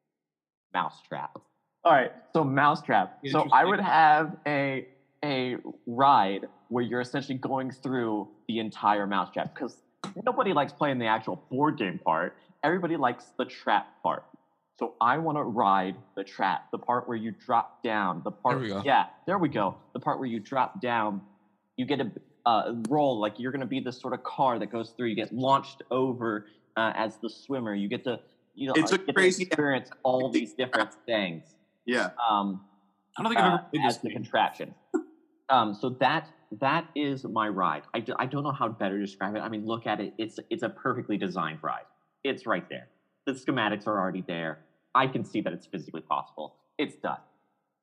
Mousetrap. 0.73 1.41
All 1.85 1.93
right, 1.93 2.13
so 2.33 2.45
Mousetrap. 2.45 3.19
So 3.27 3.47
I 3.53 3.65
would 3.65 3.81
have 3.81 4.37
a 4.47 4.87
a 5.25 5.57
ride 5.87 6.47
where 6.69 6.85
you're 6.85 7.01
essentially 7.01 7.39
going 7.39 7.71
through 7.73 8.29
the 8.47 8.59
entire 8.61 9.07
Mousetrap 9.07 9.55
because 9.55 9.77
nobody 10.25 10.53
likes 10.53 10.73
playing 10.73 10.99
the 10.99 11.07
actual 11.07 11.45
board 11.51 11.77
game 11.77 11.99
part. 11.99 12.37
Everybody 12.63 12.97
likes 12.97 13.33
the 13.37 13.45
trap 13.45 13.87
part. 14.03 14.25
So 14.79 14.95
I 15.01 15.19
want 15.19 15.39
to 15.39 15.43
ride 15.43 15.97
the 16.17 16.25
trap, 16.25 16.71
the 16.73 16.79
part 16.79 17.07
where 17.09 17.17
you 17.17 17.31
drop 17.31 17.83
down, 17.85 18.23
the 18.25 18.33
part. 18.33 18.61
we 18.61 18.69
go. 18.69 18.83
Yeah, 18.85 19.07
there 19.27 19.39
we 19.39 19.49
go. 19.49 19.77
The 19.93 20.01
part 20.01 20.19
where 20.19 20.29
you 20.29 20.41
drop 20.41 20.81
down, 20.81 21.21
you 21.77 21.87
get 21.87 22.01
a 22.01 22.11
uh, 22.45 22.75
roll 22.89 23.21
like 23.21 23.39
you're 23.39 23.53
going 23.53 23.61
to 23.61 23.67
be 23.67 23.81
this 23.81 24.01
sort 24.01 24.13
of 24.15 24.23
car 24.25 24.59
that 24.59 24.67
goes 24.67 24.91
through. 24.91 25.09
You 25.09 25.15
get 25.15 25.33
launched 25.33 25.83
over 25.91 26.47
uh, 26.77 26.93
as 26.97 27.17
the 27.19 27.31
swimmer. 27.31 27.75
You 27.75 27.89
get 27.89 28.05
to 28.05 28.19
you 28.57 28.67
know 28.69 28.75
It's 28.77 28.93
a 28.93 28.99
crazy- 28.99 29.45
experience 29.45 29.91
all 30.03 30.31
these 30.31 30.55
different 30.55 30.91
things. 31.07 31.55
Yeah. 31.87 32.11
Um, 32.29 32.63
I 33.17 33.23
don't 33.23 33.31
think 33.33 33.41
I've 33.41 33.53
uh, 33.53 33.55
ever 33.55 33.65
played 33.71 33.85
as 33.87 33.95
this 33.95 34.03
the 34.03 34.11
contraption. 34.13 34.75
um, 35.51 35.75
so 35.75 35.91
that 36.01 36.29
that 36.61 36.87
is 36.97 37.25
my 37.25 37.49
ride. 37.49 37.83
I—I 37.95 38.27
don't 38.27 38.43
know 38.43 38.53
how 38.53 38.67
to 38.67 38.73
better 38.75 38.99
describe 38.99 39.37
it. 39.37 39.41
I 39.41 39.49
mean, 39.49 39.67
look 39.67 39.87
at 39.87 40.01
it. 40.01 40.15
It's 40.19 40.41
it's 40.51 40.65
a 40.65 40.69
perfectly 40.69 41.17
designed 41.17 41.61
ride. 41.63 41.85
It's 42.25 42.45
right 42.47 42.69
there. 42.69 42.89
The 43.27 43.33
schematics 43.33 43.87
are 43.87 43.99
already 43.99 44.25
there. 44.27 44.59
I 44.95 45.07
can 45.07 45.25
see 45.25 45.41
that 45.41 45.53
it's 45.53 45.67
physically 45.67 46.03
possible. 46.03 46.57
It's 46.79 46.97
done. 46.97 47.19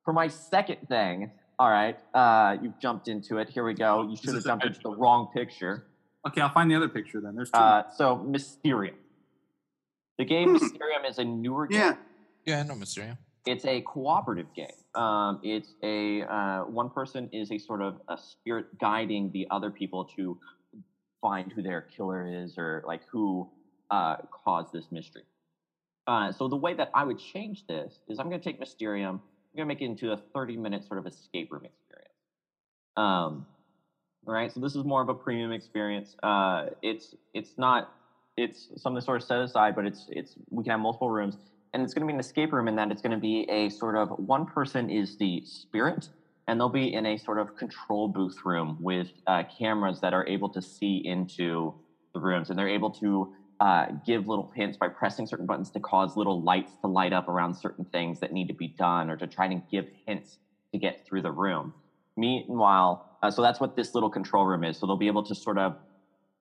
For 0.04 0.12
my 0.12 0.28
second 0.28 0.88
thing, 0.88 1.30
all 1.58 1.70
right, 1.70 1.98
uh, 2.14 2.56
you've 2.62 2.78
jumped 2.78 3.08
into 3.08 3.38
it. 3.38 3.48
Here 3.48 3.64
we 3.64 3.74
go. 3.74 4.08
You 4.08 4.16
should 4.16 4.34
have 4.34 4.44
jumped 4.44 4.64
into 4.64 4.80
the 4.82 4.90
wrong 4.90 5.28
picture. 5.34 5.84
Okay, 6.26 6.40
I'll 6.40 6.52
find 6.52 6.70
the 6.70 6.76
other 6.76 6.88
picture 6.88 7.20
then. 7.20 7.34
There's 7.34 7.50
two. 7.50 7.58
Uh, 7.58 7.90
so 7.90 8.16
Mysterium. 8.16 8.96
The 10.18 10.24
game 10.24 10.52
Mysterium 10.52 11.04
is 11.08 11.18
a 11.18 11.24
newer 11.24 11.66
game. 11.66 11.80
Yeah. 11.80 11.96
Yeah, 12.44 12.60
I 12.60 12.62
know 12.64 12.74
Mysterio. 12.74 13.16
It's 13.46 13.64
a 13.64 13.80
cooperative 13.80 14.46
game. 14.54 14.66
Um, 14.94 15.40
it's 15.42 15.74
a 15.82 16.22
uh, 16.22 16.60
one 16.64 16.90
person 16.90 17.28
is 17.32 17.50
a 17.50 17.58
sort 17.58 17.82
of 17.82 18.00
a 18.08 18.16
spirit 18.16 18.78
guiding 18.78 19.30
the 19.32 19.48
other 19.50 19.70
people 19.70 20.04
to 20.16 20.38
find 21.20 21.52
who 21.52 21.62
their 21.62 21.80
killer 21.80 22.26
is 22.26 22.56
or 22.58 22.84
like 22.86 23.02
who 23.10 23.48
uh, 23.90 24.16
caused 24.44 24.72
this 24.72 24.86
mystery. 24.90 25.22
Uh, 26.06 26.32
so 26.32 26.48
the 26.48 26.56
way 26.56 26.74
that 26.74 26.90
I 26.94 27.04
would 27.04 27.18
change 27.18 27.64
this 27.66 28.00
is 28.08 28.18
I'm 28.18 28.28
going 28.28 28.40
to 28.40 28.44
take 28.44 28.58
Mysterium, 28.58 29.20
I'm 29.20 29.56
going 29.56 29.68
to 29.68 29.74
make 29.74 29.82
it 29.82 29.86
into 29.86 30.12
a 30.12 30.16
30 30.34 30.56
minute 30.56 30.84
sort 30.84 30.98
of 30.98 31.06
escape 31.06 31.52
room 31.52 31.64
experience. 31.64 32.12
Um, 32.96 33.46
all 34.26 34.34
right, 34.34 34.52
so 34.52 34.60
this 34.60 34.76
is 34.76 34.84
more 34.84 35.02
of 35.02 35.08
a 35.08 35.14
premium 35.14 35.52
experience. 35.52 36.16
Uh, 36.22 36.66
it's 36.80 37.14
it's 37.34 37.54
not 37.56 37.92
it's 38.36 38.68
something 38.76 39.00
sort 39.00 39.20
of 39.20 39.26
set 39.26 39.40
aside, 39.40 39.74
but 39.74 39.84
it's 39.84 40.06
it's 40.10 40.34
we 40.50 40.62
can 40.62 40.70
have 40.70 40.80
multiple 40.80 41.10
rooms, 41.10 41.36
and 41.72 41.82
it's 41.82 41.92
going 41.92 42.06
to 42.06 42.10
be 42.10 42.14
an 42.14 42.20
escape 42.20 42.52
room 42.52 42.68
in 42.68 42.76
that 42.76 42.90
it's 42.90 43.02
going 43.02 43.12
to 43.12 43.18
be 43.18 43.48
a 43.50 43.68
sort 43.68 43.96
of 43.96 44.10
one 44.10 44.46
person 44.46 44.90
is 44.90 45.16
the 45.16 45.42
spirit, 45.44 46.08
and 46.46 46.60
they'll 46.60 46.68
be 46.68 46.94
in 46.94 47.06
a 47.06 47.16
sort 47.16 47.38
of 47.38 47.56
control 47.56 48.06
booth 48.08 48.36
room 48.44 48.76
with 48.80 49.08
uh, 49.26 49.42
cameras 49.58 50.00
that 50.00 50.14
are 50.14 50.26
able 50.26 50.48
to 50.50 50.62
see 50.62 51.02
into 51.04 51.74
the 52.14 52.20
rooms, 52.20 52.50
and 52.50 52.58
they're 52.58 52.68
able 52.68 52.90
to 52.90 53.34
uh, 53.62 53.86
give 54.04 54.26
little 54.26 54.50
hints 54.56 54.76
by 54.76 54.88
pressing 54.88 55.24
certain 55.24 55.46
buttons 55.46 55.70
to 55.70 55.78
cause 55.78 56.16
little 56.16 56.42
lights 56.42 56.72
to 56.80 56.88
light 56.88 57.12
up 57.12 57.28
around 57.28 57.54
certain 57.54 57.84
things 57.92 58.18
that 58.18 58.32
need 58.32 58.48
to 58.48 58.54
be 58.54 58.66
done, 58.76 59.08
or 59.08 59.16
to 59.16 59.28
try 59.28 59.46
and 59.46 59.62
give 59.70 59.86
hints 60.04 60.38
to 60.72 60.78
get 60.80 61.06
through 61.06 61.22
the 61.22 61.30
room. 61.30 61.72
Meanwhile, 62.16 63.06
uh, 63.22 63.30
so 63.30 63.40
that's 63.40 63.60
what 63.60 63.76
this 63.76 63.94
little 63.94 64.10
control 64.10 64.46
room 64.46 64.64
is. 64.64 64.76
So 64.78 64.86
they'll 64.86 64.96
be 64.96 65.06
able 65.06 65.22
to 65.22 65.34
sort 65.36 65.58
of 65.58 65.76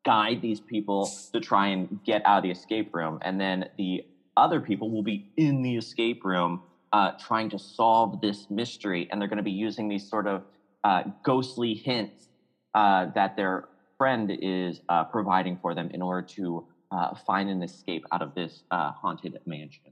guide 0.04 0.42
these 0.42 0.60
people 0.60 1.12
to 1.32 1.40
try 1.40 1.68
and 1.68 2.00
get 2.04 2.24
out 2.26 2.38
of 2.40 2.44
the 2.44 2.50
escape 2.50 2.90
room, 2.92 3.20
and 3.22 3.40
then 3.40 3.66
the 3.78 4.02
other 4.36 4.60
people 4.60 4.90
will 4.90 5.04
be 5.04 5.30
in 5.38 5.62
the 5.62 5.78
escape 5.78 6.24
room 6.24 6.64
uh, 6.92 7.12
trying 7.20 7.52
to 7.52 7.60
solve 7.60 8.20
this 8.20 8.48
mystery, 8.50 9.08
and 9.12 9.22
they're 9.22 9.30
going 9.30 9.38
to 9.38 9.44
be 9.44 9.52
using 9.52 9.88
these 9.88 10.10
sort 10.10 10.26
of 10.26 10.42
uh, 10.84 11.04
ghostly 11.24 11.76
hints 11.76 12.30
uh, 12.74 13.06
that 13.14 13.36
their 13.36 13.66
friend 14.00 14.32
is 14.42 14.82
providing 15.12 15.56
for 15.62 15.76
them 15.76 15.92
in 15.94 16.02
order 16.02 16.26
to 16.26 16.66
uh, 16.92 17.16
find 17.16 17.50
an 17.50 17.64
escape 17.64 18.06
out 18.12 18.22
of 18.22 18.36
this 18.36 18.64
uh, 18.72 18.92
haunted 18.92 19.40
mansion 19.46 19.92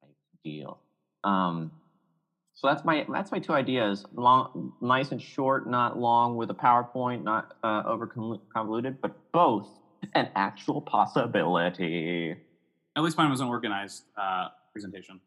type 0.00 0.10
deal. 0.44 0.78
Um, 1.24 1.70
so 2.54 2.66
that's 2.66 2.84
my 2.84 3.06
that's 3.12 3.30
my 3.30 3.38
two 3.38 3.52
ideas. 3.52 4.04
Long, 4.14 4.72
nice 4.80 5.12
and 5.12 5.22
short, 5.22 5.68
not 5.68 5.98
long 5.98 6.36
with 6.36 6.50
a 6.50 6.54
PowerPoint, 6.54 7.22
not 7.22 7.54
uh, 7.62 7.82
over 7.86 8.06
convoluted, 8.06 9.00
but 9.00 9.16
both 9.32 9.68
an 10.14 10.28
actual 10.34 10.80
possibility. 10.80 12.34
At 12.96 13.02
least 13.04 13.16
mine 13.16 13.30
was 13.30 13.40
an 13.40 13.46
organized 13.48 14.04
uh, 14.16 14.48
presentation. 14.72 15.20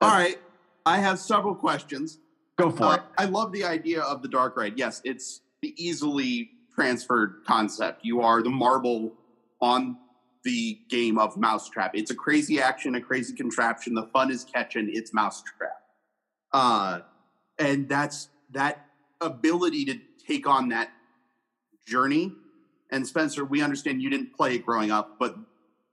All 0.00 0.10
right. 0.10 0.38
I 0.86 0.98
have 0.98 1.18
several 1.18 1.54
questions. 1.54 2.18
Go 2.56 2.70
for 2.70 2.84
Uh, 2.84 2.94
it. 2.94 3.02
I 3.18 3.24
love 3.26 3.52
the 3.52 3.64
idea 3.64 4.00
of 4.00 4.22
the 4.22 4.28
dark 4.28 4.56
ride. 4.56 4.78
Yes, 4.78 5.02
it's 5.04 5.40
the 5.60 5.74
easily 5.76 6.50
transferred 6.74 7.42
concept. 7.46 8.04
You 8.04 8.22
are 8.22 8.42
the 8.42 8.48
marble 8.48 9.12
on 9.60 9.96
the 10.44 10.78
game 10.88 11.18
of 11.18 11.36
Mousetrap. 11.36 11.92
It's 11.94 12.10
a 12.10 12.14
crazy 12.14 12.60
action, 12.60 12.94
a 12.94 13.00
crazy 13.00 13.34
contraption. 13.34 13.94
The 13.94 14.06
fun 14.06 14.30
is 14.30 14.44
catching 14.44 14.88
its 14.94 15.12
Mousetrap. 15.12 15.80
Uh, 16.52 17.00
and 17.58 17.88
that's 17.88 18.28
that 18.52 18.86
ability 19.20 19.84
to 19.86 19.98
take 20.26 20.46
on 20.46 20.68
that 20.68 20.90
journey. 21.86 22.32
And 22.90 23.06
Spencer, 23.06 23.44
we 23.44 23.60
understand 23.62 24.00
you 24.00 24.10
didn't 24.10 24.34
play 24.34 24.54
it 24.54 24.64
growing 24.64 24.90
up, 24.90 25.18
but 25.18 25.36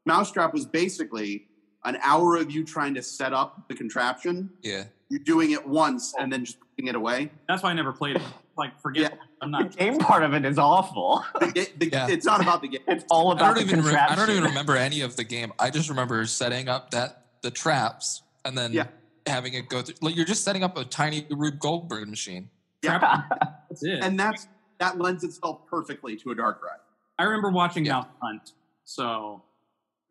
Mousetrap 0.06 0.54
was 0.54 0.65
basically 0.65 1.47
an 1.84 1.97
hour 2.01 2.36
of 2.36 2.51
you 2.51 2.63
trying 2.63 2.93
to 2.95 3.01
set 3.01 3.34
up 3.34 3.67
the 3.67 3.75
contraption 3.75 4.49
Yeah. 4.63 4.86
you're 5.10 5.19
doing 5.19 5.51
it 5.51 5.67
once 5.67 6.13
and 6.19 6.32
then 6.32 6.45
just 6.45 6.58
putting 6.75 6.88
it 6.88 6.95
away. 6.95 7.32
That's 7.47 7.62
why 7.63 7.71
I 7.71 7.73
never 7.73 7.91
played 7.91 8.15
it. 8.17 8.21
Like, 8.58 8.80
forget. 8.82 9.12
Yeah. 9.13 9.18
I'm 9.41 9.52
The 9.52 9.63
game 9.76 9.98
part 10.00 10.24
of 10.24 10.34
it 10.34 10.46
is 10.46 10.58
awful. 10.58 11.26
The, 11.39 11.52
ga- 11.52 11.68
the, 11.78 11.89
Yeah. 11.91 12.08
It's 12.08 12.26
not 12.26 12.41
about 12.41 12.62
the 12.62 12.70
game. 12.70 12.82
It's 12.88 13.04
all 13.10 13.32
I 13.32 13.34
about 13.34 13.56
don't 13.58 13.68
the 13.68 13.74
even. 13.74 13.86
Re- 13.86 13.96
I 13.96 14.15
don't 14.15 14.30
even 14.30 14.44
remember 14.44 14.76
any 14.78 15.02
of 15.02 15.15
the 15.18 15.24
game. 15.26 15.52
I 15.60 15.70
just 15.70 15.89
remember 15.89 16.26
setting 16.26 16.70
up 16.70 16.91
that 16.91 17.26
the 17.41 17.52
traps 17.52 18.24
and 18.46 18.58
then 18.58 18.72
Yeah. 18.72 18.88
having 19.28 19.54
it 19.54 19.68
go 19.68 19.82
through. 19.82 19.96
Like 20.02 20.15
you're 20.15 20.26
just 20.26 20.44
setting 20.44 20.63
up 20.63 20.78
a 20.78 20.86
tiny 20.86 21.26
Rube 21.30 21.60
Goldberg 21.60 22.08
machine. 22.08 22.50
Yeah. 22.82 23.24
That's 23.70 23.84
it. 23.84 24.00
And 24.04 24.18
that's 24.20 24.48
that 24.80 24.98
lends 25.00 25.24
itself 25.24 25.68
perfectly 25.70 26.15
to 26.18 26.32
a 26.32 26.36
dark 26.36 26.62
ride. 26.63 26.80
I 27.20 27.24
remember 27.24 27.50
watching 27.50 27.86
Yeah. 27.86 27.94
Mouse 27.94 28.08
Hunt. 28.22 28.52
So 28.86 29.44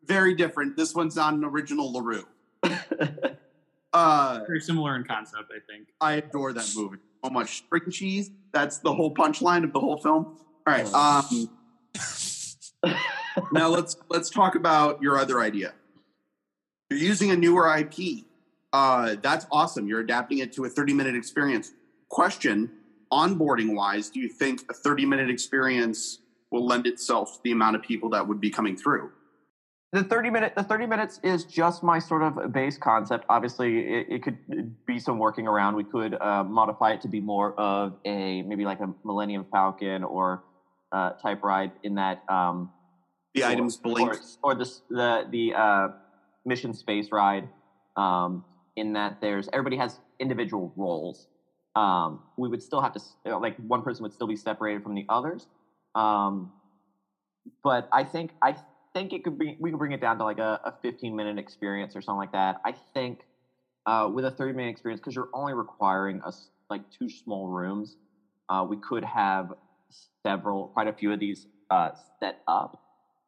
Very 0.05 0.35
different. 0.35 0.77
This 0.77 0.93
one's 0.93 1.15
not 1.15 1.33
an 1.33 1.43
original 1.43 1.91
LaRue. 1.93 2.25
Uh, 3.93 4.41
Very 4.45 4.59
similar 4.59 4.97
in 4.97 5.05
concept, 5.05 5.45
I 5.55 5.59
think. 5.71 5.87
I 6.01 6.13
adore 6.15 6.51
that 6.51 6.69
movie 6.75 6.97
so 7.25 7.31
much. 7.31 7.57
String 7.57 7.91
cheese. 7.91 8.31
That's 8.51 8.79
the 8.79 8.93
whole 8.93 9.13
punchline 9.13 9.63
of 9.63 9.73
the 9.73 9.79
whole 9.79 9.97
film. 9.97 10.37
All 10.67 10.73
right. 10.73 10.91
Um, 10.93 11.49
now 13.51 13.67
let's 13.67 13.97
let's 14.09 14.29
talk 14.29 14.55
about 14.55 15.01
your 15.01 15.17
other 15.17 15.41
idea. 15.41 15.73
You're 16.89 16.99
using 16.99 17.31
a 17.31 17.35
newer 17.35 17.75
IP. 17.77 18.25
Uh, 18.71 19.15
that's 19.21 19.47
awesome. 19.51 19.87
You're 19.87 20.01
adapting 20.01 20.39
it 20.39 20.53
to 20.53 20.65
a 20.65 20.69
30 20.69 20.93
minute 20.93 21.15
experience. 21.15 21.73
Question: 22.09 22.71
Onboarding 23.11 23.75
wise, 23.75 24.09
do 24.09 24.19
you 24.19 24.29
think 24.29 24.63
a 24.69 24.73
30 24.73 25.05
minute 25.05 25.29
experience 25.29 26.19
will 26.51 26.65
lend 26.65 26.87
itself 26.87 27.35
to 27.35 27.39
the 27.43 27.51
amount 27.51 27.75
of 27.75 27.81
people 27.81 28.09
that 28.09 28.27
would 28.27 28.39
be 28.39 28.49
coming 28.49 28.77
through? 28.77 29.11
The 29.95 30.03
30 30.03 30.29
minute 30.29 30.53
the 30.57 30.63
30 30.63 30.87
minutes 30.87 31.19
is 31.23 31.45
just 31.45 31.81
my 31.81 31.99
sort 31.99 32.21
of 32.21 32.51
base 32.51 32.77
concept. 32.77 33.23
Obviously 33.29 33.79
it, 33.79 34.07
it 34.09 34.23
could 34.23 34.37
be 34.85 34.99
some 34.99 35.17
working 35.19 35.47
around. 35.47 35.75
We 35.75 35.85
could 35.85 36.15
uh, 36.19 36.43
modify 36.43 36.91
it 36.91 37.01
to 37.03 37.07
be 37.07 37.21
more 37.21 37.57
of 37.57 37.93
a 38.05 38.41
maybe 38.41 38.65
like 38.65 38.81
a 38.81 38.93
millennium 39.05 39.45
falcon 39.49 40.03
or 40.03 40.43
uh, 40.91 41.11
type 41.11 41.41
ride 41.43 41.71
in 41.83 41.95
that 41.95 42.23
um, 42.29 42.71
The 43.33 43.43
or- 43.43 43.47
items 43.47 43.77
blink. 43.77 44.11
or, 44.43 44.51
or 44.51 44.55
the 44.55 44.69
the 44.89 45.27
the 45.31 45.53
uh, 45.53 45.87
mission 46.45 46.73
space 46.73 47.07
ride 47.13 47.47
um, 47.95 48.43
in 48.75 48.93
that 48.93 49.21
there's 49.21 49.47
everybody 49.53 49.77
has 49.77 49.99
individual 50.19 50.73
roles. 50.75 51.27
Um, 51.77 52.19
we 52.37 52.49
would 52.49 52.61
still 52.61 52.81
have 52.81 52.91
to 52.93 52.99
you 53.23 53.31
know, 53.31 53.39
like 53.39 53.55
one 53.57 53.81
person 53.81 54.03
would 54.03 54.13
still 54.13 54.27
be 54.27 54.35
separated 54.35 54.83
from 54.83 54.93
the 54.93 55.05
others. 55.07 55.47
Um, 55.93 56.51
but 57.63 57.87
I 57.93 58.03
think 58.03 58.31
I 58.41 58.55
think 58.95 59.11
it 59.11 59.23
could 59.23 59.37
be 59.37 59.57
we 59.59 59.69
could 59.69 59.77
bring 59.77 59.91
it 59.91 59.99
down 59.99 60.17
to 60.17 60.23
like 60.23 60.39
a, 60.39 60.59
a 60.63 60.73
15 60.81 61.15
minute 61.15 61.37
experience 61.37 61.95
or 61.95 62.01
something 62.01 62.17
like 62.17 62.31
that. 62.31 62.61
I 62.65 62.73
think 62.93 63.19
uh, 63.85 64.09
with 64.11 64.25
a 64.25 64.31
30 64.31 64.53
minute 64.53 64.69
experience 64.69 65.01
because 65.01 65.13
you're 65.13 65.29
only 65.33 65.53
requiring 65.53 66.21
us 66.23 66.49
like 66.69 66.81
two 66.97 67.09
small 67.09 67.47
rooms, 67.49 67.97
uh, 68.49 68.65
we 68.67 68.77
could 68.77 69.03
have 69.03 69.53
several, 70.23 70.69
quite 70.69 70.87
a 70.87 70.93
few 70.93 71.11
of 71.11 71.19
these 71.19 71.45
uh, 71.69 71.89
set 72.19 72.41
up, 72.47 72.81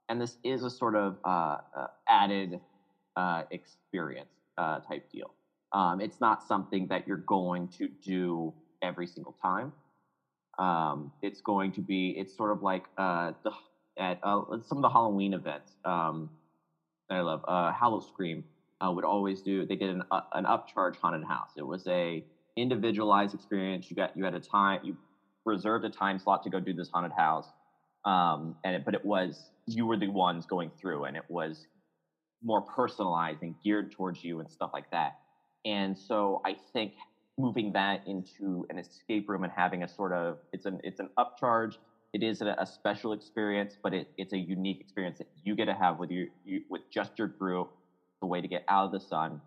and 0.09 0.21
this 0.21 0.37
is 0.43 0.63
a 0.63 0.69
sort 0.69 0.95
of 0.95 1.17
uh, 1.25 1.57
uh, 1.75 1.87
added 2.07 2.59
uh, 3.15 3.43
experience 3.51 4.29
type 4.87 5.11
deal. 5.11 5.33
Um, 5.73 5.99
it's 5.99 6.21
not 6.21 6.47
something 6.47 6.87
that 6.87 7.07
you're 7.07 7.17
going 7.17 7.67
to 7.79 7.89
do 8.03 8.53
every 8.81 9.05
single 9.05 9.35
time. 9.41 9.73
Um, 10.57 11.11
it's 11.21 11.41
going 11.41 11.73
to 11.73 11.81
be 11.81 12.15
it's 12.17 12.35
sort 12.35 12.51
of 12.51 12.63
like 12.63 12.85
uh, 12.97 13.33
the 13.43 13.51
at 13.97 14.19
uh, 14.23 14.41
some 14.67 14.77
of 14.77 14.81
the 14.81 14.89
Halloween 14.89 15.33
events 15.33 15.77
um, 15.85 16.29
that 17.09 17.15
I 17.15 17.21
love. 17.21 17.41
Uh, 17.47 17.71
Howl-O-Scream 17.71 18.43
uh, 18.85 18.91
would 18.91 19.05
always 19.05 19.41
do. 19.41 19.65
They 19.65 19.75
did 19.75 19.89
an 19.89 20.03
uh, 20.11 20.21
an 20.33 20.45
upcharge 20.45 20.97
haunted 20.97 21.23
house. 21.23 21.51
It 21.57 21.65
was 21.65 21.85
a 21.87 22.23
individualized 22.55 23.33
experience. 23.33 23.89
You 23.89 23.95
got 23.95 24.15
you 24.15 24.23
had 24.23 24.33
a 24.33 24.39
time 24.39 24.79
you 24.83 24.97
reserved 25.45 25.85
a 25.85 25.89
time 25.89 26.19
slot 26.19 26.43
to 26.43 26.49
go 26.49 26.59
do 26.59 26.73
this 26.73 26.89
haunted 26.93 27.13
house, 27.13 27.51
um, 28.05 28.55
and 28.63 28.75
it, 28.75 28.85
but 28.85 28.93
it 28.93 29.05
was 29.05 29.51
you 29.65 29.85
were 29.85 29.97
the 29.97 30.07
ones 30.07 30.45
going 30.45 30.71
through, 30.79 31.05
and 31.05 31.17
it 31.17 31.23
was 31.29 31.67
more 32.43 32.61
personalized 32.61 33.41
and 33.41 33.55
geared 33.63 33.91
towards 33.91 34.23
you 34.23 34.39
and 34.39 34.49
stuff 34.49 34.69
like 34.73 34.89
that. 34.91 35.13
And 35.65 35.97
so 35.97 36.41
I 36.45 36.55
think 36.73 36.93
moving 37.37 37.73
that 37.73 38.01
into 38.07 38.65
an 38.69 38.77
escape 38.77 39.29
room 39.29 39.43
and 39.43 39.53
having 39.55 39.83
a 39.83 39.87
sort 39.87 40.11
of 40.13 40.37
it's 40.53 40.65
an 40.65 40.79
it's 40.83 40.99
an 40.99 41.09
upcharge. 41.17 41.77
It 42.17 42.23
is 42.23 42.41
a, 42.41 42.65
special 42.65 43.13
experience, 43.13 43.77
but 43.83 43.93
it, 43.93 44.09
it's 44.17 44.33
a 44.33 44.37
unique 44.39 44.81
experience 44.81 45.19
that 45.19 45.27
you 45.43 45.55
get 45.55 45.65
to 45.65 45.75
have 45.75 45.99
with 45.99 46.09
you, 46.09 46.31
you 46.43 46.63
with 46.67 46.81
just 46.89 47.11
your 47.19 47.27
group. 47.27 47.69
The 48.21 48.25
way 48.25 48.41
to 48.41 48.47
get 48.47 48.63
out 48.67 48.85
of 48.85 48.91
the 48.91 48.99
sun, 48.99 49.39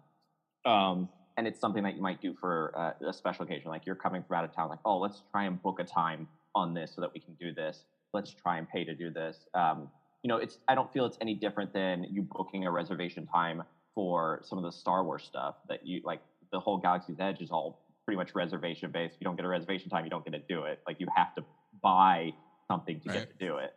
um, 0.65 1.09
and 1.37 1.49
it's 1.49 1.59
something 1.59 1.83
that 1.83 1.97
you 1.97 2.01
might 2.01 2.23
do 2.23 2.33
for 2.41 2.73
uh, 2.79 3.09
a 3.09 3.13
special 3.13 3.45
occasion, 3.45 3.71
like 3.71 3.87
you're 3.87 3.97
coming 3.97 4.23
from 4.23 4.37
out 4.37 4.45
of 4.45 4.55
town. 4.55 4.69
Like, 4.69 4.79
oh, 4.85 4.99
let's 4.99 5.25
try 5.33 5.47
and 5.47 5.61
book 5.61 5.81
a 5.81 5.85
time 5.85 6.29
on 6.55 6.73
this 6.73 6.93
so 6.95 7.01
that 7.01 7.13
we 7.13 7.19
can 7.19 7.35
do 7.41 7.53
this. 7.53 7.83
Let's 8.13 8.33
try 8.33 8.59
and 8.59 8.69
pay 8.69 8.85
to 8.85 8.95
do 8.95 9.11
this. 9.11 9.37
Um, 9.53 9.91
you 10.23 10.29
know, 10.29 10.37
it's 10.37 10.59
I 10.69 10.77
don't 10.77 10.93
feel 10.93 11.07
it's 11.07 11.19
any 11.21 11.35
different 11.35 11.73
than 11.73 12.07
you 12.09 12.23
booking 12.23 12.67
a 12.67 12.71
reservation 12.71 13.27
time 13.27 13.65
for 13.97 14.43
some 14.45 14.59
of 14.59 14.63
the 14.63 14.71
Star 14.71 15.03
Wars 15.03 15.25
stuff 15.25 15.57
that 15.69 15.85
you 15.85 16.03
like. 16.05 16.21
The 16.53 16.61
whole 16.61 16.79
Galaxy's 16.79 17.19
Edge 17.19 17.41
is 17.41 17.51
all 17.51 17.81
pretty 18.05 18.17
much 18.17 18.33
reservation 18.37 18.93
based. 18.93 19.17
You 19.19 19.25
don't 19.25 19.35
get 19.35 19.45
a 19.45 19.49
reservation 19.49 19.91
time, 19.91 20.05
you 20.05 20.11
don't 20.11 20.25
get 20.25 20.35
to 20.35 20.43
do 20.49 20.63
it. 20.63 20.79
Like 20.87 21.01
you 21.01 21.09
have 21.17 21.35
to 21.35 21.45
buy 21.83 22.33
something 22.71 23.01
to 23.01 23.09
Right. 23.09 23.19
get 23.19 23.39
to 23.39 23.47
do 23.47 23.57
it. 23.57 23.75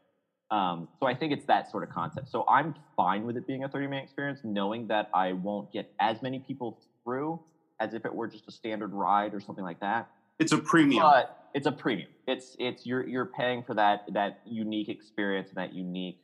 Um, 0.51 0.87
so 0.99 1.07
I 1.07 1.15
think 1.15 1.33
it's 1.33 1.45
that 1.45 1.71
sort 1.71 1.83
of 1.83 1.89
concept. 1.89 2.29
So 2.29 2.45
I'm 2.47 2.75
fine 2.95 3.25
with 3.25 3.37
it 3.37 3.47
being 3.47 3.63
a 3.63 3.67
30 3.67 3.87
minute 3.87 4.03
experience, 4.03 4.41
knowing 4.43 4.87
that 4.87 5.09
I 5.13 5.33
won't 5.33 5.71
get 5.71 5.91
as 5.99 6.21
many 6.21 6.39
people 6.39 6.79
through 7.03 7.39
as 7.79 7.95
if 7.95 8.05
it 8.05 8.13
were 8.13 8.27
just 8.27 8.47
a 8.47 8.51
standard 8.51 8.93
ride 8.93 9.33
or 9.33 9.39
something 9.39 9.63
like 9.63 9.79
that. 9.79 10.09
It's 10.37 10.51
a 10.51 10.59
premium. 10.59 11.01
But 11.01 11.49
it's 11.55 11.65
a 11.65 11.71
premium. 11.71 12.09
It's 12.27 12.55
it's 12.59 12.85
you're 12.85 13.07
you're 13.07 13.25
paying 13.25 13.63
for 13.63 13.73
that 13.73 14.05
that 14.13 14.41
unique 14.45 14.89
experience 14.89 15.49
and 15.49 15.57
that 15.57 15.73
unique 15.73 16.19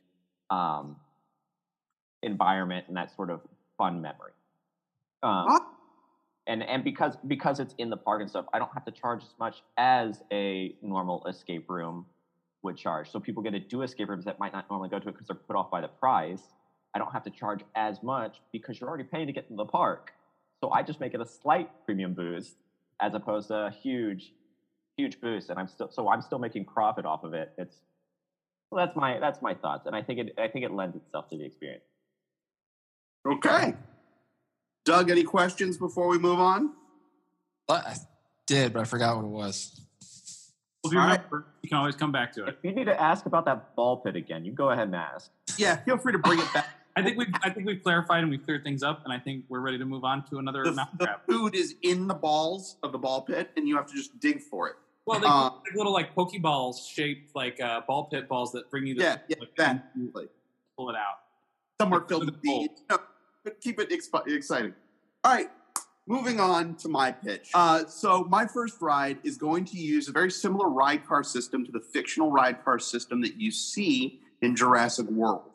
um, 0.48 0.96
environment 2.22 2.84
and 2.86 2.96
that 2.96 3.14
sort 3.16 3.30
of 3.30 3.40
fun 3.76 4.00
memory. 4.00 4.32
Um, 5.24 5.58
and 6.46 6.62
and 6.62 6.84
because 6.84 7.16
because 7.26 7.58
it's 7.58 7.74
in 7.78 7.90
the 7.90 7.96
park 7.96 8.20
and 8.20 8.30
stuff, 8.30 8.46
I 8.52 8.60
don't 8.60 8.72
have 8.74 8.84
to 8.84 8.92
charge 8.92 9.22
as 9.24 9.34
much 9.40 9.62
as 9.76 10.22
a 10.32 10.76
normal 10.82 11.26
escape 11.26 11.68
room 11.68 12.06
would 12.62 12.76
charge. 12.76 13.10
So 13.10 13.20
people 13.20 13.42
get 13.42 13.50
to 13.50 13.60
do 13.60 13.82
escape 13.82 14.08
rooms 14.08 14.24
that 14.24 14.38
might 14.38 14.52
not 14.52 14.68
normally 14.70 14.88
go 14.88 14.98
to 14.98 15.08
it 15.08 15.12
because 15.12 15.26
they're 15.26 15.36
put 15.36 15.56
off 15.56 15.70
by 15.70 15.80
the 15.80 15.88
price. 15.88 16.42
I 16.94 16.98
don't 16.98 17.12
have 17.12 17.22
to 17.24 17.30
charge 17.30 17.60
as 17.74 18.02
much 18.02 18.40
because 18.52 18.80
you're 18.80 18.88
already 18.88 19.04
paying 19.04 19.26
to 19.26 19.32
get 19.32 19.44
into 19.44 19.56
the 19.56 19.70
park. 19.70 20.12
So 20.60 20.70
I 20.70 20.82
just 20.82 21.00
make 21.00 21.14
it 21.14 21.20
a 21.20 21.26
slight 21.26 21.70
premium 21.84 22.14
boost 22.14 22.56
as 23.00 23.14
opposed 23.14 23.48
to 23.48 23.54
a 23.54 23.70
huge, 23.70 24.32
huge 24.96 25.20
boost, 25.20 25.50
and 25.50 25.58
I'm 25.58 25.68
still 25.68 25.88
so 25.90 26.10
I'm 26.10 26.20
still 26.20 26.38
making 26.38 26.66
profit 26.66 27.06
off 27.06 27.24
of 27.24 27.32
it. 27.32 27.52
It's 27.56 27.76
so 28.68 28.76
that's 28.76 28.94
my 28.94 29.18
that's 29.18 29.40
my 29.40 29.54
thoughts, 29.54 29.86
and 29.86 29.96
I 29.96 30.02
think 30.02 30.18
it 30.18 30.34
I 30.38 30.48
think 30.48 30.64
it 30.64 30.72
lends 30.72 30.96
itself 30.96 31.28
to 31.30 31.38
the 31.38 31.44
experience. 31.44 31.84
Okay. 33.26 33.74
Doug, 34.84 35.10
any 35.10 35.22
questions 35.22 35.76
before 35.76 36.08
we 36.08 36.18
move 36.18 36.40
on? 36.40 36.72
I 37.68 37.96
did, 38.46 38.72
but 38.72 38.80
I 38.80 38.84
forgot 38.84 39.16
what 39.16 39.24
it 39.24 39.28
was. 39.28 39.80
Well, 40.82 40.90
if 40.90 40.94
you 40.94 41.00
All 41.00 41.06
right. 41.06 41.16
remember, 41.16 41.46
you 41.62 41.68
can 41.68 41.78
always 41.78 41.94
come 41.96 42.10
back 42.12 42.32
to 42.34 42.44
it. 42.44 42.48
If 42.50 42.54
it. 42.64 42.68
you 42.68 42.74
need 42.74 42.84
to 42.86 42.98
ask 43.00 43.26
about 43.26 43.44
that 43.44 43.74
ball 43.76 43.98
pit 43.98 44.16
again, 44.16 44.44
you 44.44 44.52
go 44.52 44.70
ahead 44.70 44.84
and 44.84 44.96
ask. 44.96 45.30
Yeah, 45.58 45.76
feel 45.76 45.98
free 45.98 46.12
to 46.12 46.18
bring 46.18 46.38
it 46.38 46.52
back. 46.54 46.66
I 46.96 47.02
think 47.02 47.16
we've 47.18 47.28
I 47.42 47.50
think 47.50 47.66
we've 47.66 47.82
clarified 47.82 48.22
and 48.22 48.30
we've 48.30 48.44
cleared 48.44 48.64
things 48.64 48.82
up, 48.82 49.02
and 49.04 49.12
I 49.12 49.18
think 49.18 49.44
we're 49.48 49.60
ready 49.60 49.78
to 49.78 49.84
move 49.84 50.04
on 50.04 50.24
to 50.30 50.38
another 50.38 50.64
The, 50.64 50.72
mountain 50.72 50.96
the 50.98 51.06
crab. 51.06 51.20
food 51.28 51.54
is 51.54 51.74
in 51.82 52.08
the 52.08 52.14
balls 52.14 52.76
of 52.82 52.92
the 52.92 52.98
ball 52.98 53.22
pit, 53.22 53.50
and 53.56 53.68
you 53.68 53.76
have 53.76 53.86
to 53.86 53.94
just 53.94 54.18
dig 54.20 54.40
for 54.42 54.68
it. 54.68 54.74
Well, 55.06 55.20
they 55.20 55.26
Uh, 55.26 55.44
like 55.44 55.74
little 55.76 55.92
like 55.92 56.14
pokeballs 56.14 56.86
shaped 56.88 57.34
like 57.36 57.60
uh, 57.60 57.82
ball 57.86 58.04
pit 58.04 58.28
balls 58.28 58.50
that 58.52 58.70
bring 58.70 58.86
you 58.86 58.94
the 58.96 59.02
Yeah, 59.02 59.16
yeah, 59.28 59.36
like, 59.38 59.54
that. 59.56 59.90
you 59.96 60.12
pull 60.76 60.90
it 60.90 60.96
out. 60.96 61.20
Some 61.80 61.92
are 61.92 62.00
filled 62.08 62.26
with 62.26 62.34
with 62.34 62.42
the 62.42 62.48
bowl. 62.48 62.68
No, 62.90 62.98
but 63.44 63.60
keep 63.60 63.78
it 63.78 63.90
expi- 63.90 64.26
exciting. 64.34 64.74
All 65.24 65.32
right, 65.34 65.50
moving 66.10 66.40
on 66.40 66.74
to 66.74 66.88
my 66.88 67.12
pitch. 67.12 67.50
Uh, 67.54 67.86
so 67.86 68.24
my 68.24 68.44
first 68.44 68.82
ride 68.82 69.16
is 69.22 69.36
going 69.36 69.64
to 69.64 69.76
use 69.76 70.08
a 70.08 70.12
very 70.12 70.30
similar 70.30 70.68
ride 70.68 71.06
car 71.06 71.22
system 71.22 71.64
to 71.64 71.70
the 71.70 71.78
fictional 71.78 72.32
ride 72.32 72.64
car 72.64 72.80
system 72.80 73.20
that 73.20 73.36
you 73.36 73.52
see 73.52 74.20
in 74.42 74.56
Jurassic 74.56 75.06
World. 75.08 75.48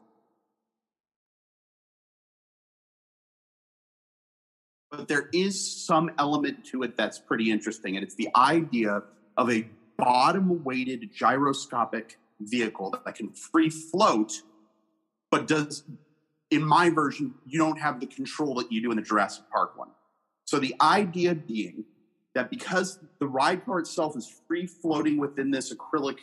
But 4.90 5.10
there 5.10 5.28
is 5.34 5.86
some 5.86 6.12
element 6.18 6.64
to 6.68 6.84
it 6.84 6.96
that's 6.96 7.20
pretty 7.20 7.52
interesting, 7.52 7.98
and 7.98 8.04
it's 8.06 8.16
the 8.16 8.30
idea 8.34 9.04
of 9.36 9.52
a 9.52 9.68
bottom-weighted 9.98 11.14
gyroscopic 11.14 12.18
vehicle 12.40 12.98
that 13.04 13.16
can 13.16 13.30
free 13.34 13.70
float, 13.70 14.42
but 15.32 15.48
does 15.48 15.84
in 16.50 16.64
my 16.64 16.90
version, 16.90 17.34
you 17.46 17.60
don't 17.60 17.80
have 17.80 18.00
the 18.00 18.06
control 18.06 18.56
that 18.56 18.72
you 18.72 18.82
do 18.82 18.92
in 18.92 18.96
the 18.96 19.04
Jurassic 19.04 19.44
Park 19.52 19.78
one. 19.78 19.90
So 20.46 20.60
the 20.60 20.76
idea 20.80 21.36
being 21.36 21.86
that 22.34 22.50
because 22.50 23.00
the 23.20 23.28
ride 23.28 23.66
car 23.66 23.80
itself 23.80 24.16
is 24.16 24.32
free 24.48 24.68
floating 24.68 25.18
within 25.18 25.52
this 25.52 25.74
acrylic 25.74 26.20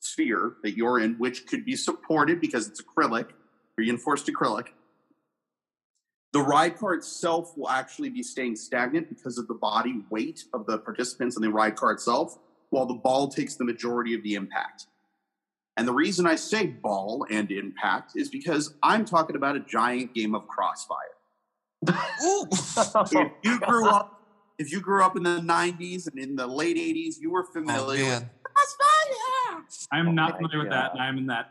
sphere 0.00 0.54
that 0.62 0.76
you're 0.76 0.98
in, 0.98 1.14
which 1.14 1.46
could 1.46 1.64
be 1.64 1.76
supported 1.76 2.40
because 2.40 2.66
it's 2.68 2.82
acrylic, 2.82 3.28
reinforced 3.76 4.26
acrylic, 4.26 4.68
the 6.32 6.40
ride 6.40 6.78
car 6.78 6.94
itself 6.94 7.56
will 7.56 7.68
actually 7.68 8.08
be 8.08 8.22
staying 8.22 8.56
stagnant 8.56 9.10
because 9.10 9.36
of 9.36 9.46
the 9.48 9.54
body 9.54 10.02
weight 10.10 10.44
of 10.54 10.66
the 10.66 10.78
participants 10.78 11.36
in 11.36 11.42
the 11.42 11.50
ride 11.50 11.76
car 11.76 11.92
itself, 11.92 12.38
while 12.70 12.86
the 12.86 12.94
ball 12.94 13.28
takes 13.28 13.56
the 13.56 13.64
majority 13.64 14.14
of 14.14 14.22
the 14.22 14.34
impact. 14.34 14.86
And 15.76 15.86
the 15.86 15.92
reason 15.92 16.26
I 16.26 16.36
say 16.36 16.66
ball 16.66 17.26
and 17.30 17.50
impact 17.50 18.12
is 18.16 18.30
because 18.30 18.74
I'm 18.82 19.04
talking 19.04 19.36
about 19.36 19.56
a 19.56 19.60
giant 19.60 20.14
game 20.14 20.34
of 20.34 20.46
crossfire. 20.46 20.98
Ooh. 21.90 22.46
If 22.50 23.32
you 23.42 23.60
grew 23.66 23.88
up, 23.88 24.08
if 24.58 24.70
you 24.72 24.80
grew 24.80 25.02
up 25.02 25.16
in 25.16 25.22
the 25.22 25.40
90s 25.40 26.06
and 26.06 26.18
in 26.18 26.36
the 26.36 26.46
late 26.46 26.76
80s, 26.76 27.14
you 27.18 27.30
were 27.30 27.44
Oh, 27.44 27.52
familiar 27.52 28.04
with 28.04 28.08
man. 28.22 28.30
crossfire. 28.42 29.64
I'm 29.90 30.08
Oh 30.08 30.12
not 30.12 30.30
my 30.30 30.36
familiar 30.36 30.58
with 30.60 30.70
that, 30.70 30.92
and 30.92 31.02
I'm 31.02 31.18
in 31.18 31.26
that 31.26 31.46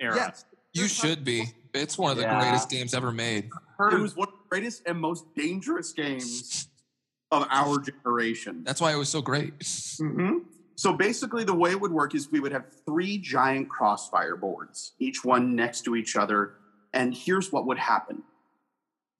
era. 0.00 0.16
Yes, 0.16 0.44
You 0.72 0.88
should 0.88 1.24
be. 1.24 1.44
It's 1.74 1.96
one 1.98 2.10
of 2.10 2.16
the 2.16 2.24
Yeah. 2.24 2.38
greatest 2.38 2.68
games 2.70 2.94
ever 2.94 3.12
made. 3.12 3.44
it 3.90 4.00
was 4.00 4.14
one 4.16 4.28
of 4.28 4.34
the 4.34 4.48
greatest 4.50 4.82
and 4.86 4.98
most 5.00 5.24
dangerous 5.36 5.92
games 5.92 6.68
of 7.30 7.46
our 7.50 7.78
generation. 7.80 8.62
That's 8.64 8.80
why 8.80 8.92
it 8.92 8.96
was 8.96 9.08
so 9.08 9.22
great. 9.22 9.54
hmm 9.98 10.38
So 10.76 10.92
basically, 10.94 11.44
the 11.44 11.54
way 11.54 11.70
it 11.70 11.80
would 11.80 11.92
work 11.92 12.14
is 12.14 12.28
we 12.30 12.40
would 12.40 12.52
have 12.52 12.64
three 12.86 13.18
giant 13.18 13.68
crossfire 13.68 14.36
boards, 14.36 14.92
each 14.98 15.24
one 15.24 15.54
next 15.54 15.82
to 15.82 15.94
each 15.96 16.16
other. 16.16 16.52
And 16.92 17.14
here's 17.14 17.52
what 17.52 17.66
would 17.66 17.78
happen. 17.78 18.24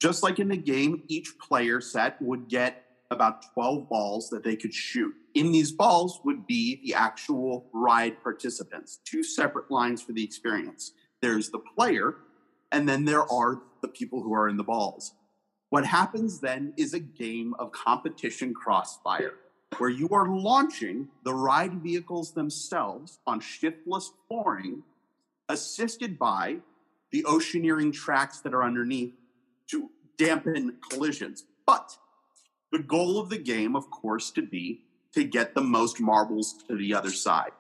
Just 0.00 0.22
like 0.22 0.38
in 0.38 0.48
the 0.48 0.56
game, 0.56 1.02
each 1.08 1.38
player 1.38 1.80
set 1.80 2.20
would 2.22 2.48
get 2.48 2.84
about 3.10 3.52
12 3.52 3.88
balls 3.88 4.30
that 4.30 4.42
they 4.42 4.56
could 4.56 4.72
shoot. 4.72 5.14
In 5.34 5.52
these 5.52 5.72
balls 5.72 6.20
would 6.24 6.46
be 6.46 6.80
the 6.84 6.94
actual 6.94 7.66
ride 7.72 8.22
participants, 8.22 9.00
two 9.04 9.22
separate 9.22 9.70
lines 9.70 10.00
for 10.00 10.12
the 10.12 10.24
experience. 10.24 10.92
There's 11.20 11.50
the 11.50 11.58
player, 11.58 12.16
and 12.72 12.88
then 12.88 13.04
there 13.04 13.30
are 13.30 13.60
the 13.82 13.88
people 13.88 14.22
who 14.22 14.32
are 14.32 14.48
in 14.48 14.56
the 14.56 14.64
balls. 14.64 15.12
What 15.68 15.84
happens 15.84 16.40
then 16.40 16.72
is 16.76 16.94
a 16.94 17.00
game 17.00 17.54
of 17.58 17.70
competition 17.70 18.54
crossfire 18.54 19.34
where 19.78 19.90
you 19.90 20.08
are 20.08 20.28
launching 20.28 21.08
the 21.24 21.34
ride 21.34 21.74
vehicles 21.74 22.32
themselves 22.32 23.18
on 23.26 23.38
shiftless 23.38 24.12
flooring, 24.28 24.82
assisted 25.48 26.18
by 26.18 26.56
the 27.12 27.22
oceaneering 27.24 27.92
tracks 27.92 28.40
that 28.40 28.54
are 28.54 28.64
underneath 28.64 29.12
to 29.70 29.90
dampen 30.18 30.76
collisions. 30.90 31.44
But 31.66 31.96
the 32.72 32.78
goal 32.78 33.18
of 33.18 33.30
the 33.30 33.38
game, 33.38 33.74
of 33.74 33.90
course, 33.90 34.30
to 34.32 34.42
be 34.42 34.82
to 35.14 35.24
get 35.24 35.54
the 35.54 35.62
most 35.62 36.00
marbles 36.00 36.62
to 36.68 36.76
the 36.76 36.94
other 36.94 37.10
side. 37.10 37.50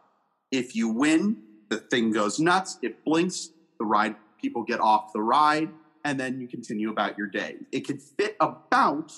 If 0.50 0.76
you 0.76 0.88
win, 0.88 1.42
the 1.68 1.78
thing 1.78 2.12
goes 2.12 2.38
nuts, 2.38 2.78
it 2.82 3.04
blinks, 3.04 3.50
the 3.78 3.84
ride 3.84 4.16
people 4.40 4.62
get 4.62 4.80
off 4.80 5.12
the 5.12 5.22
ride, 5.22 5.70
and 6.04 6.18
then 6.18 6.40
you 6.40 6.48
continue 6.48 6.90
about 6.90 7.18
your 7.18 7.26
day. 7.26 7.56
It 7.72 7.86
could 7.86 8.00
fit 8.00 8.36
about 8.40 9.12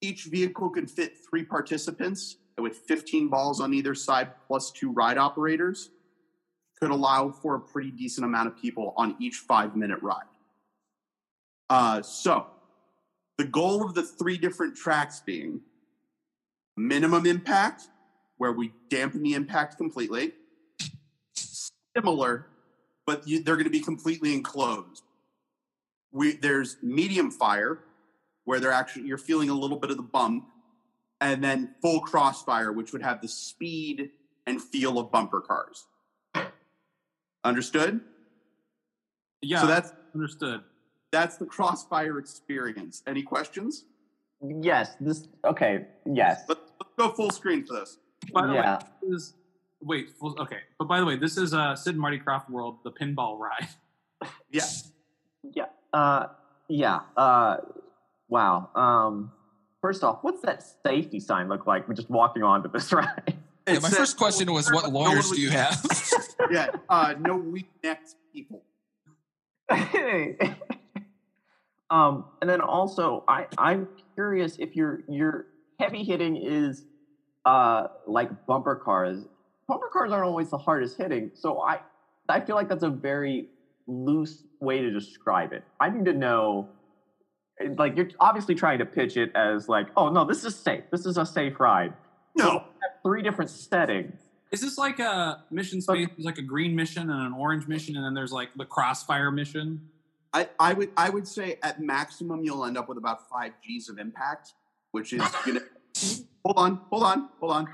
each 0.00 0.24
vehicle 0.24 0.70
could 0.70 0.90
fit 0.90 1.14
three 1.28 1.42
participants 1.42 2.36
with 2.58 2.76
15 2.86 3.28
balls 3.28 3.60
on 3.60 3.72
either 3.72 3.94
side 3.94 4.28
plus 4.46 4.70
two 4.70 4.92
ride 4.92 5.18
operators 5.18 5.90
could 6.78 6.90
allow 6.90 7.30
for 7.30 7.54
a 7.54 7.60
pretty 7.60 7.90
decent 7.90 8.24
amount 8.24 8.46
of 8.48 8.56
people 8.60 8.92
on 8.98 9.16
each 9.18 9.36
five 9.36 9.74
minute 9.74 10.00
ride 10.02 10.26
uh, 11.70 12.02
so 12.02 12.46
the 13.38 13.44
goal 13.44 13.84
of 13.84 13.94
the 13.94 14.02
three 14.02 14.38
different 14.38 14.76
tracks 14.76 15.20
being 15.24 15.60
minimum 16.76 17.26
impact 17.26 17.88
where 18.38 18.52
we 18.52 18.72
dampen 18.88 19.22
the 19.22 19.34
impact 19.34 19.76
completely 19.76 20.32
similar 21.34 22.46
but 23.06 23.26
you, 23.26 23.42
they're 23.42 23.56
going 23.56 23.64
to 23.64 23.70
be 23.70 23.80
completely 23.80 24.34
enclosed 24.34 25.02
we, 26.12 26.32
there's 26.32 26.76
medium 26.82 27.30
fire 27.30 27.80
where 28.46 28.60
they're 28.60 28.72
actually 28.72 29.06
you're 29.06 29.18
feeling 29.18 29.50
a 29.50 29.54
little 29.54 29.76
bit 29.76 29.90
of 29.90 29.98
the 29.98 30.02
bump, 30.02 30.48
and 31.20 31.44
then 31.44 31.74
full 31.82 32.00
crossfire, 32.00 32.72
which 32.72 32.92
would 32.92 33.02
have 33.02 33.20
the 33.20 33.28
speed 33.28 34.10
and 34.46 34.62
feel 34.62 34.98
of 34.98 35.10
bumper 35.10 35.40
cars. 35.40 35.86
Understood? 37.44 38.00
Yeah, 39.42 39.60
So 39.60 39.66
that's 39.66 39.92
understood. 40.14 40.62
That's 41.12 41.36
the 41.36 41.46
crossfire 41.46 42.18
experience. 42.18 43.02
Any 43.06 43.22
questions? 43.22 43.84
Yes. 44.60 44.96
This. 45.00 45.28
Okay. 45.44 45.86
Yes. 46.04 46.42
Let's, 46.48 46.60
let's 46.80 46.92
go 46.98 47.10
full 47.10 47.30
screen 47.30 47.64
for 47.64 47.74
this. 47.74 47.98
By 48.32 48.46
the 48.46 48.54
Yeah. 48.54 48.78
way, 48.78 48.84
this 49.02 49.12
is 49.22 49.34
wait. 49.80 50.10
full- 50.18 50.38
Okay, 50.40 50.58
but 50.78 50.88
by 50.88 50.98
the 51.00 51.06
way, 51.06 51.16
this 51.16 51.36
is 51.38 51.54
uh, 51.54 51.76
Sid 51.76 51.94
and 51.94 52.00
Marty 52.00 52.18
Krofft 52.18 52.50
World, 52.50 52.78
the 52.84 52.90
pinball 52.90 53.38
ride. 53.38 53.68
Yeah. 54.50 54.64
Yeah. 55.54 55.64
Uh. 55.92 56.26
Yeah. 56.68 57.00
Uh. 57.16 57.58
Wow. 58.28 58.70
Um. 58.74 59.32
First 59.82 60.02
off, 60.02 60.18
what's 60.22 60.40
that 60.42 60.64
safety 60.84 61.20
sign 61.20 61.48
look 61.48 61.66
like? 61.66 61.86
We're 61.86 61.94
just 61.94 62.10
walking 62.10 62.42
onto 62.42 62.68
this 62.70 62.92
ride. 62.92 63.34
Yeah, 63.68 63.74
my 63.74 63.88
says- 63.88 63.96
first 63.98 64.16
question 64.16 64.52
was, 64.52 64.70
what 64.72 64.84
No 64.84 64.98
lawyers 64.98 65.28
would- 65.28 65.36
do 65.36 65.42
you 65.42 65.50
have? 65.62 65.84
Yeah. 66.50 66.70
Uh, 66.88 67.14
no 67.20 67.36
weak 67.36 67.68
necked 67.84 68.14
people. 68.32 68.62
Um. 71.90 72.24
And 72.40 72.48
then 72.50 72.60
also, 72.60 73.24
I 73.28 73.46
I'm 73.58 73.88
curious 74.14 74.56
if 74.58 74.76
your 74.76 75.02
your 75.08 75.46
heavy 75.78 76.04
hitting 76.04 76.36
is 76.36 76.84
uh 77.44 77.88
like 78.06 78.46
bumper 78.46 78.76
cars. 78.76 79.24
Bumper 79.68 79.88
cars 79.92 80.12
aren't 80.12 80.26
always 80.26 80.50
the 80.50 80.58
hardest 80.58 80.96
hitting, 80.96 81.30
so 81.34 81.60
I 81.60 81.80
I 82.28 82.40
feel 82.40 82.56
like 82.56 82.68
that's 82.68 82.84
a 82.84 82.90
very 82.90 83.48
loose 83.86 84.42
way 84.60 84.80
to 84.80 84.90
describe 84.90 85.52
it. 85.52 85.64
I 85.80 85.90
need 85.90 86.04
to 86.06 86.12
know. 86.12 86.68
Like 87.78 87.96
you're 87.96 88.10
obviously 88.20 88.54
trying 88.54 88.80
to 88.80 88.86
pitch 88.86 89.16
it 89.16 89.32
as 89.34 89.68
like, 89.68 89.86
oh 89.96 90.10
no, 90.10 90.24
this 90.24 90.44
is 90.44 90.54
safe. 90.54 90.84
This 90.90 91.06
is 91.06 91.16
a 91.16 91.24
safe 91.24 91.58
ride. 91.58 91.94
No. 92.36 92.64
Three 93.02 93.22
different 93.22 93.50
settings. 93.50 94.20
Is 94.52 94.60
this 94.60 94.78
like 94.78 94.98
a 95.00 95.44
mission 95.50 95.80
space? 95.80 96.08
There's 96.16 96.24
like 96.24 96.38
a 96.38 96.42
green 96.42 96.76
mission 96.76 97.10
and 97.10 97.26
an 97.26 97.32
orange 97.32 97.66
mission, 97.66 97.96
and 97.96 98.04
then 98.04 98.14
there's 98.14 98.32
like 98.32 98.50
the 98.56 98.64
crossfire 98.64 99.30
mission. 99.30 99.88
I, 100.32 100.48
I 100.58 100.72
would 100.72 100.90
I 100.96 101.10
would 101.10 101.26
say 101.26 101.58
at 101.62 101.80
maximum 101.80 102.44
you'll 102.44 102.64
end 102.64 102.76
up 102.76 102.88
with 102.88 102.98
about 102.98 103.28
five 103.28 103.52
G's 103.62 103.88
of 103.88 103.98
impact, 103.98 104.54
which 104.90 105.12
is 105.12 105.22
gonna 105.44 105.60
hold 106.44 106.58
on, 106.58 106.80
hold 106.90 107.02
on, 107.02 107.28
hold 107.40 107.52
on. 107.52 107.68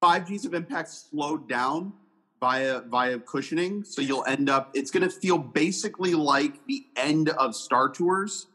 Five 0.00 0.28
G's 0.28 0.44
of 0.44 0.54
impact 0.54 0.90
slowed 0.90 1.48
down 1.48 1.92
via 2.40 2.80
via 2.82 3.18
cushioning, 3.18 3.84
so 3.84 4.00
you'll 4.00 4.24
end 4.26 4.48
up 4.48 4.70
it's 4.74 4.90
gonna 4.90 5.10
feel 5.10 5.38
basically 5.38 6.14
like 6.14 6.64
the 6.66 6.86
end 6.96 7.30
of 7.30 7.54
Star 7.54 7.88
Tours 7.88 8.46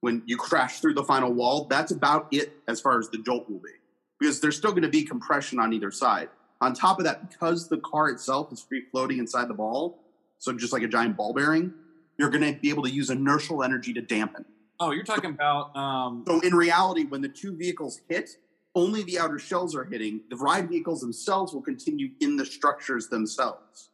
when 0.00 0.22
you 0.26 0.36
crash 0.36 0.80
through 0.80 0.94
the 0.94 1.04
final 1.04 1.32
wall. 1.32 1.66
That's 1.68 1.92
about 1.92 2.28
it 2.30 2.52
as 2.68 2.80
far 2.80 2.98
as 2.98 3.08
the 3.10 3.18
jolt 3.18 3.48
will 3.50 3.58
be. 3.58 3.70
Because 4.18 4.40
there's 4.40 4.56
still 4.56 4.72
gonna 4.72 4.88
be 4.88 5.04
compression 5.04 5.58
on 5.58 5.72
either 5.72 5.90
side. 5.90 6.28
On 6.60 6.74
top 6.74 6.98
of 6.98 7.04
that, 7.04 7.30
because 7.30 7.68
the 7.68 7.78
car 7.78 8.08
itself 8.08 8.52
is 8.52 8.60
free 8.60 8.82
floating 8.90 9.18
inside 9.18 9.46
the 9.46 9.54
ball, 9.54 10.02
so 10.38 10.52
just 10.52 10.72
like 10.72 10.82
a 10.82 10.88
giant 10.88 11.16
ball 11.16 11.32
bearing, 11.32 11.72
you're 12.18 12.30
going 12.30 12.54
to 12.54 12.58
be 12.60 12.70
able 12.70 12.82
to 12.82 12.90
use 12.90 13.10
inertial 13.10 13.62
energy 13.62 13.92
to 13.94 14.00
dampen. 14.02 14.44
Oh, 14.80 14.90
you're 14.92 15.04
talking 15.04 15.30
about 15.30 15.74
um, 15.76 16.24
So 16.26 16.40
in 16.40 16.54
reality, 16.54 17.04
when 17.04 17.20
the 17.20 17.28
two 17.28 17.56
vehicles 17.56 18.00
hit, 18.08 18.30
only 18.74 19.02
the 19.02 19.18
outer 19.18 19.38
shells 19.38 19.74
are 19.74 19.84
hitting. 19.84 20.20
The 20.30 20.36
ride 20.36 20.68
vehicles 20.68 21.00
themselves 21.00 21.52
will 21.52 21.62
continue 21.62 22.10
in 22.20 22.36
the 22.36 22.44
structures 22.44 23.08
themselves. 23.08 23.90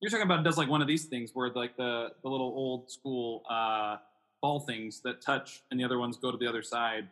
you're 0.00 0.10
talking 0.10 0.24
about 0.24 0.40
it 0.40 0.44
does 0.44 0.58
like 0.58 0.68
one 0.68 0.82
of 0.82 0.88
these 0.88 1.06
things 1.06 1.30
where 1.34 1.50
like 1.50 1.76
the 1.76 2.08
the 2.22 2.28
little 2.28 2.48
old 2.48 2.90
school 2.90 3.42
uh, 3.48 3.96
ball 4.42 4.60
things 4.60 5.00
that 5.02 5.22
touch, 5.22 5.62
and 5.70 5.78
the 5.80 5.84
other 5.84 5.98
ones 5.98 6.16
go 6.16 6.30
to 6.30 6.36
the 6.36 6.46
other 6.46 6.62
side. 6.62 7.08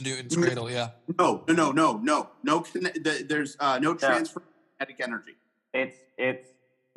Newton's 0.00 0.36
cradle, 0.36 0.70
yeah. 0.70 0.90
No, 1.18 1.42
no, 1.48 1.54
no, 1.54 1.72
no, 1.72 2.00
no, 2.02 2.30
no. 2.44 2.64
There's 3.28 3.56
uh, 3.58 3.78
no 3.78 3.94
transfer 3.94 4.40
of 4.40 4.46
kinetic 4.78 5.00
energy. 5.02 5.36
It's 5.72 5.96
it's 6.18 6.48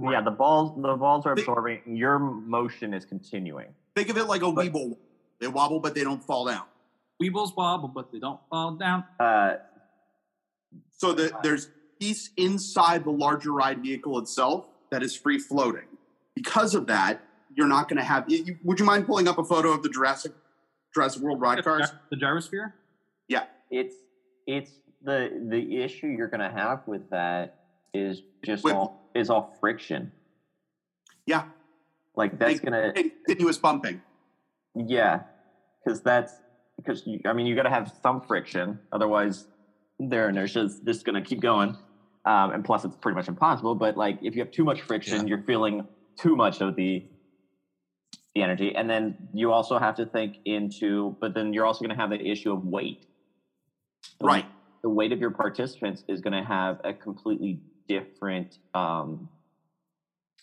yeah. 0.01 0.21
The 0.21 0.31
balls 0.31 0.75
the 0.81 0.95
balls 0.95 1.25
are 1.25 1.35
Think- 1.35 1.47
absorbing. 1.47 1.81
Your 1.95 2.19
motion 2.19 2.93
is 2.93 3.05
continuing. 3.05 3.67
Think 3.95 4.09
of 4.09 4.17
it 4.17 4.25
like 4.25 4.41
a 4.41 4.51
But- 4.51 4.65
Weeble. 4.71 4.97
They 5.39 5.47
wobble, 5.47 5.79
but 5.79 5.95
they 5.95 6.03
don't 6.03 6.23
fall 6.23 6.45
down. 6.45 6.63
Weebles 7.21 7.55
wobble, 7.55 7.87
but 7.87 8.11
they 8.11 8.19
don't 8.19 8.39
fall 8.49 8.71
down. 8.75 9.03
Uh, 9.19 9.55
So 10.97 11.13
the, 11.13 11.31
there's 11.43 11.69
piece 11.99 12.29
inside 12.37 13.03
the 13.05 13.11
larger 13.11 13.51
ride 13.51 13.81
vehicle 13.81 14.19
itself 14.19 14.67
that 14.91 15.01
is 15.01 15.15
free 15.15 15.39
floating. 15.39 15.87
Because 16.35 16.75
of 16.75 16.87
that, 16.87 17.21
you're 17.55 17.67
not 17.67 17.87
going 17.89 17.97
to 17.97 18.03
have. 18.03 18.25
You, 18.29 18.57
would 18.63 18.79
you 18.79 18.85
mind 18.85 19.05
pulling 19.07 19.27
up 19.27 19.37
a 19.37 19.43
photo 19.43 19.71
of 19.71 19.81
the 19.83 19.89
Jurassic 19.89 20.33
Jurassic 20.93 21.21
World 21.21 21.39
ride 21.41 21.63
cars? 21.63 21.89
The 22.09 22.17
gyrosphere. 22.17 22.73
Yeah, 23.27 23.43
it's 23.71 23.95
it's 24.47 24.71
the 25.03 25.29
the 25.49 25.77
issue 25.83 26.07
you're 26.07 26.27
gonna 26.27 26.51
have 26.51 26.85
with 26.87 27.09
that 27.11 27.55
is 27.93 28.21
just 28.43 28.63
Wait. 28.63 28.73
all 28.75 28.98
is 29.15 29.29
all 29.29 29.55
friction. 29.59 30.11
Yeah, 31.25 31.45
Like 32.15 32.37
that's 32.39 32.53
Like- 32.55 32.63
gonna 32.63 32.93
continuous 33.25 33.57
bumping. 33.57 34.01
yeah, 34.75 35.23
because 35.83 36.01
that's 36.01 36.33
because 36.77 37.05
you, 37.05 37.19
I 37.25 37.33
mean 37.33 37.45
you 37.45 37.55
got 37.55 37.63
to 37.63 37.69
have 37.69 37.91
some 38.01 38.21
friction, 38.21 38.79
otherwise 38.91 39.47
their 39.99 40.29
inertia 40.29 40.61
is 40.61 40.79
just 40.85 41.05
gonna 41.05 41.21
keep 41.21 41.39
going. 41.41 41.75
Um, 42.25 42.51
and 42.51 42.63
plus, 42.65 42.83
it's 42.85 42.95
pretty 42.97 43.15
much 43.15 43.27
impossible. 43.27 43.75
But 43.75 43.95
like, 43.97 44.19
if 44.21 44.35
you 44.35 44.41
have 44.41 44.51
too 44.51 44.63
much 44.65 44.81
friction, 44.81 45.27
you're 45.27 45.43
feeling 45.43 45.87
too 46.17 46.35
much 46.35 46.61
of 46.61 46.75
the 46.75 47.05
the 48.35 48.43
energy, 48.43 48.75
and 48.75 48.89
then 48.89 49.29
you 49.33 49.51
also 49.51 49.79
have 49.79 49.95
to 49.95 50.05
think 50.05 50.37
into. 50.45 51.15
But 51.21 51.33
then 51.33 51.53
you're 51.53 51.65
also 51.65 51.79
going 51.85 51.95
to 51.95 52.01
have 52.01 52.09
the 52.11 52.19
issue 52.21 52.51
of 52.51 52.65
weight. 52.65 53.05
The- 54.19 54.25
Right. 54.27 54.45
The 54.81 54.89
weight 54.89 55.11
of 55.11 55.19
your 55.19 55.31
participants 55.31 56.03
is 56.07 56.21
going 56.21 56.33
to 56.33 56.43
have 56.47 56.79
a 56.85 56.93
completely 56.93 57.61
different 57.89 58.57
um, 58.73 59.27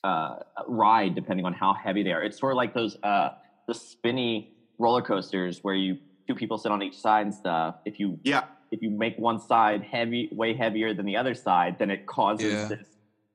uh, 0.05 0.37
ride 0.67 1.15
depending 1.15 1.47
on 1.47 1.55
how 1.55 1.73
heavy 1.73 2.03
they 2.03 2.13
are. 2.13 2.23
It's 2.23 2.39
sort 2.39 2.53
of 2.53 2.57
like 2.57 2.75
those 2.75 2.97
uh, 3.03 3.31
the 3.67 3.75
spinny 3.75 4.53
roller 4.79 5.01
coasters 5.01 5.61
where 5.63 5.75
you 5.75 5.97
two 6.29 6.35
people 6.35 6.59
sit 6.59 6.71
on 6.73 6.83
each 6.83 6.99
side 6.99 7.25
and 7.25 7.35
stuff. 7.35 7.77
If 7.87 7.99
you 7.99 8.19
Yeah. 8.25 8.43
if 8.71 8.83
you 8.83 8.91
make 8.91 9.17
one 9.17 9.39
side 9.39 9.83
heavy, 9.83 10.29
way 10.33 10.55
heavier 10.55 10.93
than 10.93 11.07
the 11.07 11.17
other 11.17 11.35
side, 11.35 11.79
then 11.79 11.91
it 11.91 12.05
causes 12.07 12.53
Yeah. 12.53 12.77
this 12.77 12.87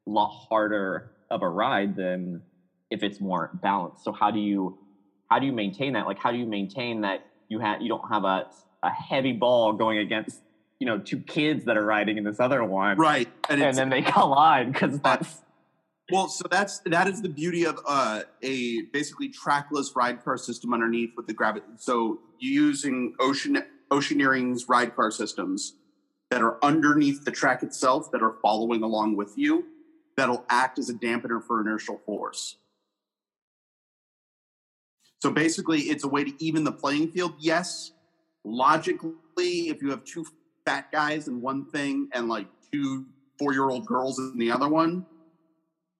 lot 0.05 0.29
harder 0.49 1.11
of 1.29 1.41
a 1.41 1.49
ride 1.49 1.95
than 1.95 2.41
if 2.89 3.01
it's 3.03 3.21
more 3.21 3.49
balanced. 3.53 4.03
So 4.03 4.11
how 4.11 4.29
do 4.29 4.39
you 4.39 4.77
how 5.29 5.39
do 5.39 5.45
you 5.45 5.53
maintain 5.53 5.93
that? 5.93 6.05
Like 6.05 6.19
how 6.19 6.31
do 6.31 6.37
you 6.37 6.45
maintain 6.45 7.01
that 7.01 7.25
you 7.47 7.59
have 7.59 7.81
you 7.81 7.87
don't 7.87 8.07
have 8.09 8.25
a 8.25 8.47
a 8.83 8.89
heavy 8.89 9.31
ball 9.31 9.73
going 9.73 9.99
against 9.99 10.41
you 10.79 10.87
know 10.87 10.97
two 10.97 11.19
kids 11.19 11.65
that 11.65 11.77
are 11.77 11.85
riding 11.85 12.17
in 12.17 12.23
this 12.23 12.39
other 12.39 12.63
one, 12.63 12.97
Right. 12.97 13.29
And, 13.51 13.61
And 13.61 13.77
then 13.77 13.89
they 13.89 14.01
collide 14.01 14.71
because 14.71 14.99
that's 14.99 15.41
well, 16.11 16.27
so 16.27 16.45
that's 16.49 16.79
that 16.85 17.07
is 17.07 17.21
the 17.21 17.29
beauty 17.29 17.65
of 17.65 17.79
uh, 17.87 18.23
a 18.41 18.81
basically 18.93 19.29
trackless 19.29 19.93
ride 19.95 20.23
car 20.23 20.37
system 20.37 20.73
underneath 20.73 21.11
with 21.15 21.27
the 21.27 21.33
gravity. 21.33 21.65
So 21.77 22.19
you're 22.39 22.65
using 22.65 23.15
ocean 23.19 23.63
Oceaneering's 23.91 24.67
ride 24.67 24.95
car 24.95 25.11
systems 25.11 25.75
that 26.29 26.41
are 26.41 26.57
underneath 26.63 27.25
the 27.25 27.31
track 27.31 27.61
itself 27.61 28.11
that 28.11 28.21
are 28.21 28.35
following 28.41 28.83
along 28.83 29.17
with 29.17 29.33
you 29.37 29.65
that'll 30.15 30.45
act 30.49 30.79
as 30.79 30.89
a 30.89 30.93
dampener 30.93 31.43
for 31.43 31.61
inertial 31.61 31.99
force. 32.05 32.57
So 35.21 35.29
basically, 35.29 35.81
it's 35.81 36.03
a 36.03 36.07
way 36.07 36.23
to 36.23 36.43
even 36.43 36.63
the 36.63 36.71
playing 36.71 37.11
field. 37.11 37.35
Yes, 37.39 37.91
logically, 38.43 39.69
if 39.69 39.81
you 39.81 39.91
have 39.91 40.03
two 40.03 40.25
fat 40.65 40.91
guys 40.91 41.27
in 41.27 41.41
one 41.41 41.65
thing 41.65 42.09
and 42.13 42.27
like 42.27 42.47
two 42.71 43.05
four 43.41 43.53
year 43.53 43.69
old 43.69 43.85
girls 43.87 44.19
in 44.19 44.37
the 44.37 44.51
other 44.51 44.67
one, 44.69 45.03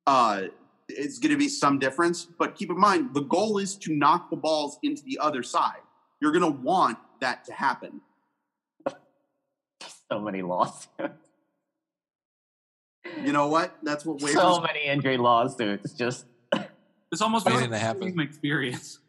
uh, 0.06 0.44
it's 0.88 1.18
going 1.18 1.32
to 1.32 1.38
be 1.38 1.50
some 1.50 1.80
difference. 1.80 2.28
But 2.38 2.56
keep 2.56 2.70
in 2.70 2.80
mind, 2.80 3.14
the 3.16 3.22
goal 3.22 3.58
is 3.58 3.76
to 3.78 3.96
knock 3.96 4.30
the 4.30 4.36
balls 4.36 4.78
into 4.84 5.02
the 5.04 5.18
other 5.20 5.42
side. 5.42 5.82
You're 6.22 6.32
going 6.32 6.44
to 6.44 6.62
want 6.62 7.00
that 7.20 7.44
to 7.46 7.54
happen. 7.54 8.02
so 10.12 10.20
many 10.20 10.44
lawsuits, 10.44 10.88
You 13.24 13.34
know 13.34 13.48
what? 13.48 13.76
That's 13.82 14.06
what 14.06 14.20
waivers. 14.20 14.34
so 14.34 14.62
many 14.62 14.84
injury 14.86 15.18
lawsuits. 15.18 15.94
Just 15.94 16.26
it's 17.12 17.22
almost 17.22 17.46
Waiting 17.48 17.60
feels 17.62 17.68
to 17.70 17.74
like 17.74 17.82
happen. 17.82 18.08
an 18.10 18.20
experience. 18.20 19.00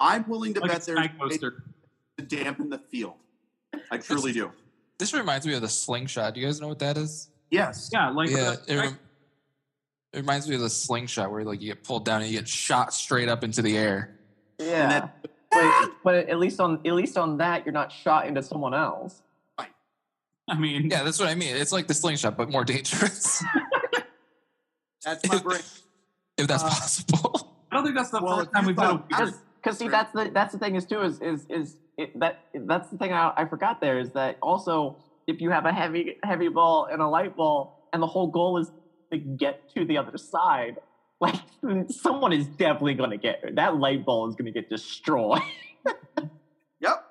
I'm 0.00 0.26
willing 0.28 0.54
to 0.54 0.60
Like 0.60 0.70
bet 0.70 0.82
there's 0.82 0.98
a 0.98 1.26
way 1.26 1.36
to 1.38 1.52
dampen 2.26 2.70
the 2.70 2.78
field. 2.78 3.14
I 3.90 3.98
truly 3.98 4.32
do. 4.32 4.50
This 4.98 5.12
reminds 5.12 5.46
me 5.46 5.54
of 5.54 5.60
the 5.60 5.68
slingshot. 5.68 6.34
Do 6.34 6.40
you 6.40 6.46
guys 6.46 6.60
know 6.60 6.68
what 6.68 6.78
that 6.78 6.96
is? 6.96 7.28
Yes. 7.54 7.90
Yeah, 7.92 8.10
like 8.10 8.30
yeah, 8.30 8.36
uh, 8.50 8.56
it, 8.66 8.76
rem- 8.76 8.98
it 10.12 10.18
reminds 10.18 10.48
me 10.48 10.54
of 10.56 10.60
the 10.60 10.70
slingshot 10.70 11.30
where 11.30 11.44
like 11.44 11.60
you 11.62 11.68
get 11.72 11.84
pulled 11.84 12.04
down 12.04 12.20
and 12.22 12.30
you 12.30 12.38
get 12.38 12.48
shot 12.48 12.92
straight 12.92 13.28
up 13.28 13.44
into 13.44 13.62
the 13.62 13.76
air. 13.78 14.18
yeah. 14.58 14.88
then- 15.00 15.10
but, 15.50 15.90
but 16.02 16.14
at 16.28 16.40
least 16.40 16.58
on 16.58 16.80
at 16.84 16.94
least 16.94 17.16
on 17.16 17.36
that, 17.38 17.64
you're 17.64 17.72
not 17.72 17.92
shot 17.92 18.26
into 18.26 18.42
someone 18.42 18.74
else. 18.74 19.22
I 20.48 20.58
mean, 20.58 20.90
Yeah, 20.90 21.04
that's 21.04 21.20
what 21.20 21.28
I 21.28 21.36
mean. 21.36 21.54
It's 21.56 21.70
like 21.70 21.86
the 21.86 21.94
slingshot, 21.94 22.36
but 22.36 22.50
more 22.50 22.64
dangerous, 22.64 23.42
That's 25.04 25.26
my 25.28 25.38
brain. 25.38 25.60
if 26.36 26.46
that's 26.48 26.64
Uh, 26.64 26.68
possible. 26.68 27.56
I 27.70 27.76
don't 27.76 27.84
think 27.84 27.96
that's 27.96 28.10
the 28.10 28.20
Well, 28.20 28.38
first 28.38 28.52
time 28.52 28.66
we've 28.66 28.74
done 28.76 28.98
thought- 28.98 29.08
Because 29.08 29.34
because 29.62 29.78
see 29.78 29.86
that's 29.88 30.12
the 30.12 30.30
that's 30.34 30.52
the 30.52 30.58
thing 30.58 30.74
is 30.74 30.84
too 30.86 31.00
is 31.02 31.20
is 31.20 31.46
is 31.48 31.76
it, 31.96 32.18
that 32.18 32.40
that's 32.54 32.90
the 32.90 32.98
thing 32.98 33.12
I, 33.12 33.32
I 33.36 33.44
forgot 33.46 33.80
there 33.80 33.98
is 34.00 34.10
that 34.10 34.38
also 34.42 34.96
if 35.26 35.40
you 35.40 35.50
have 35.50 35.64
a 35.66 35.72
heavy 35.72 36.16
heavy 36.22 36.48
ball 36.48 36.86
and 36.90 37.00
a 37.02 37.08
light 37.08 37.36
ball 37.36 37.88
and 37.92 38.02
the 38.02 38.06
whole 38.06 38.26
goal 38.26 38.58
is 38.58 38.70
to 39.12 39.18
get 39.18 39.68
to 39.74 39.84
the 39.84 39.96
other 39.98 40.16
side 40.18 40.78
like 41.20 41.36
someone 41.88 42.32
is 42.32 42.46
definitely 42.46 42.94
going 42.94 43.10
to 43.10 43.16
get 43.16 43.42
that 43.54 43.76
light 43.76 44.04
ball 44.04 44.28
is 44.28 44.34
going 44.34 44.46
to 44.46 44.52
get 44.52 44.68
destroyed 44.68 45.40
Yep. 46.80 47.04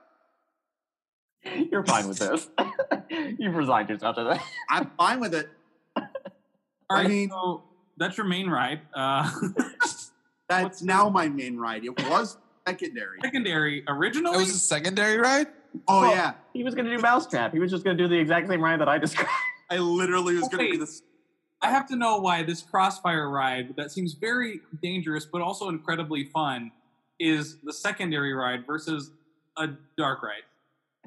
you're 1.71 1.85
fine 1.85 2.07
with 2.07 2.19
this 2.19 2.49
you've 3.39 3.55
resigned 3.55 3.89
yourself 3.89 4.15
to 4.17 4.23
that 4.25 4.43
I'm 4.69 4.91
fine 4.97 5.19
with 5.19 5.33
it. 5.33 5.49
All 5.95 6.97
right, 6.97 7.05
I 7.05 7.07
mean- 7.07 7.29
so 7.29 7.63
that's 7.97 8.17
your 8.17 8.25
main 8.25 8.49
ride. 8.49 8.81
Uh, 8.93 9.29
That's 10.49 10.81
now 10.81 11.09
my 11.09 11.29
main 11.29 11.57
ride. 11.57 11.85
It 11.85 11.95
was 12.09 12.37
secondary. 12.67 13.19
secondary, 13.23 13.83
original? 13.87 14.33
It 14.33 14.37
was 14.37 14.49
a 14.49 14.57
secondary 14.59 15.17
ride. 15.17 15.47
Oh 15.87 16.01
Well- 16.01 16.11
yeah. 16.11 16.33
he 16.53 16.63
was 16.63 16.75
going 16.75 16.85
to 16.85 16.95
do 16.95 17.01
mousetrap 17.01 17.51
he 17.53 17.59
was 17.59 17.71
just 17.71 17.83
going 17.83 17.97
to 17.97 18.03
do 18.03 18.07
the 18.07 18.17
exact 18.19 18.47
same 18.47 18.61
ride 18.61 18.79
that 18.79 18.89
i 18.89 18.97
described 19.07 19.29
I 19.69 19.77
literally 19.77 20.35
was 20.35 20.47
going 20.49 20.65
to 20.65 20.71
be 20.71 20.71
do 20.73 20.77
this. 20.85 21.01
I 21.61 21.71
have 21.71 21.87
to 21.87 21.95
know 21.95 22.17
why 22.19 22.43
this 22.43 22.61
crossfire 22.61 23.29
ride 23.29 23.75
that 23.77 23.91
seems 23.91 24.13
very 24.13 24.59
dangerous 24.81 25.25
but 25.25 25.41
also 25.41 25.69
incredibly 25.69 26.25
fun 26.25 26.71
is 27.19 27.57
the 27.63 27.71
secondary 27.73 28.33
ride 28.33 28.65
versus 28.67 29.11
a 29.57 29.69
dark 29.97 30.21
ride. 30.21 30.43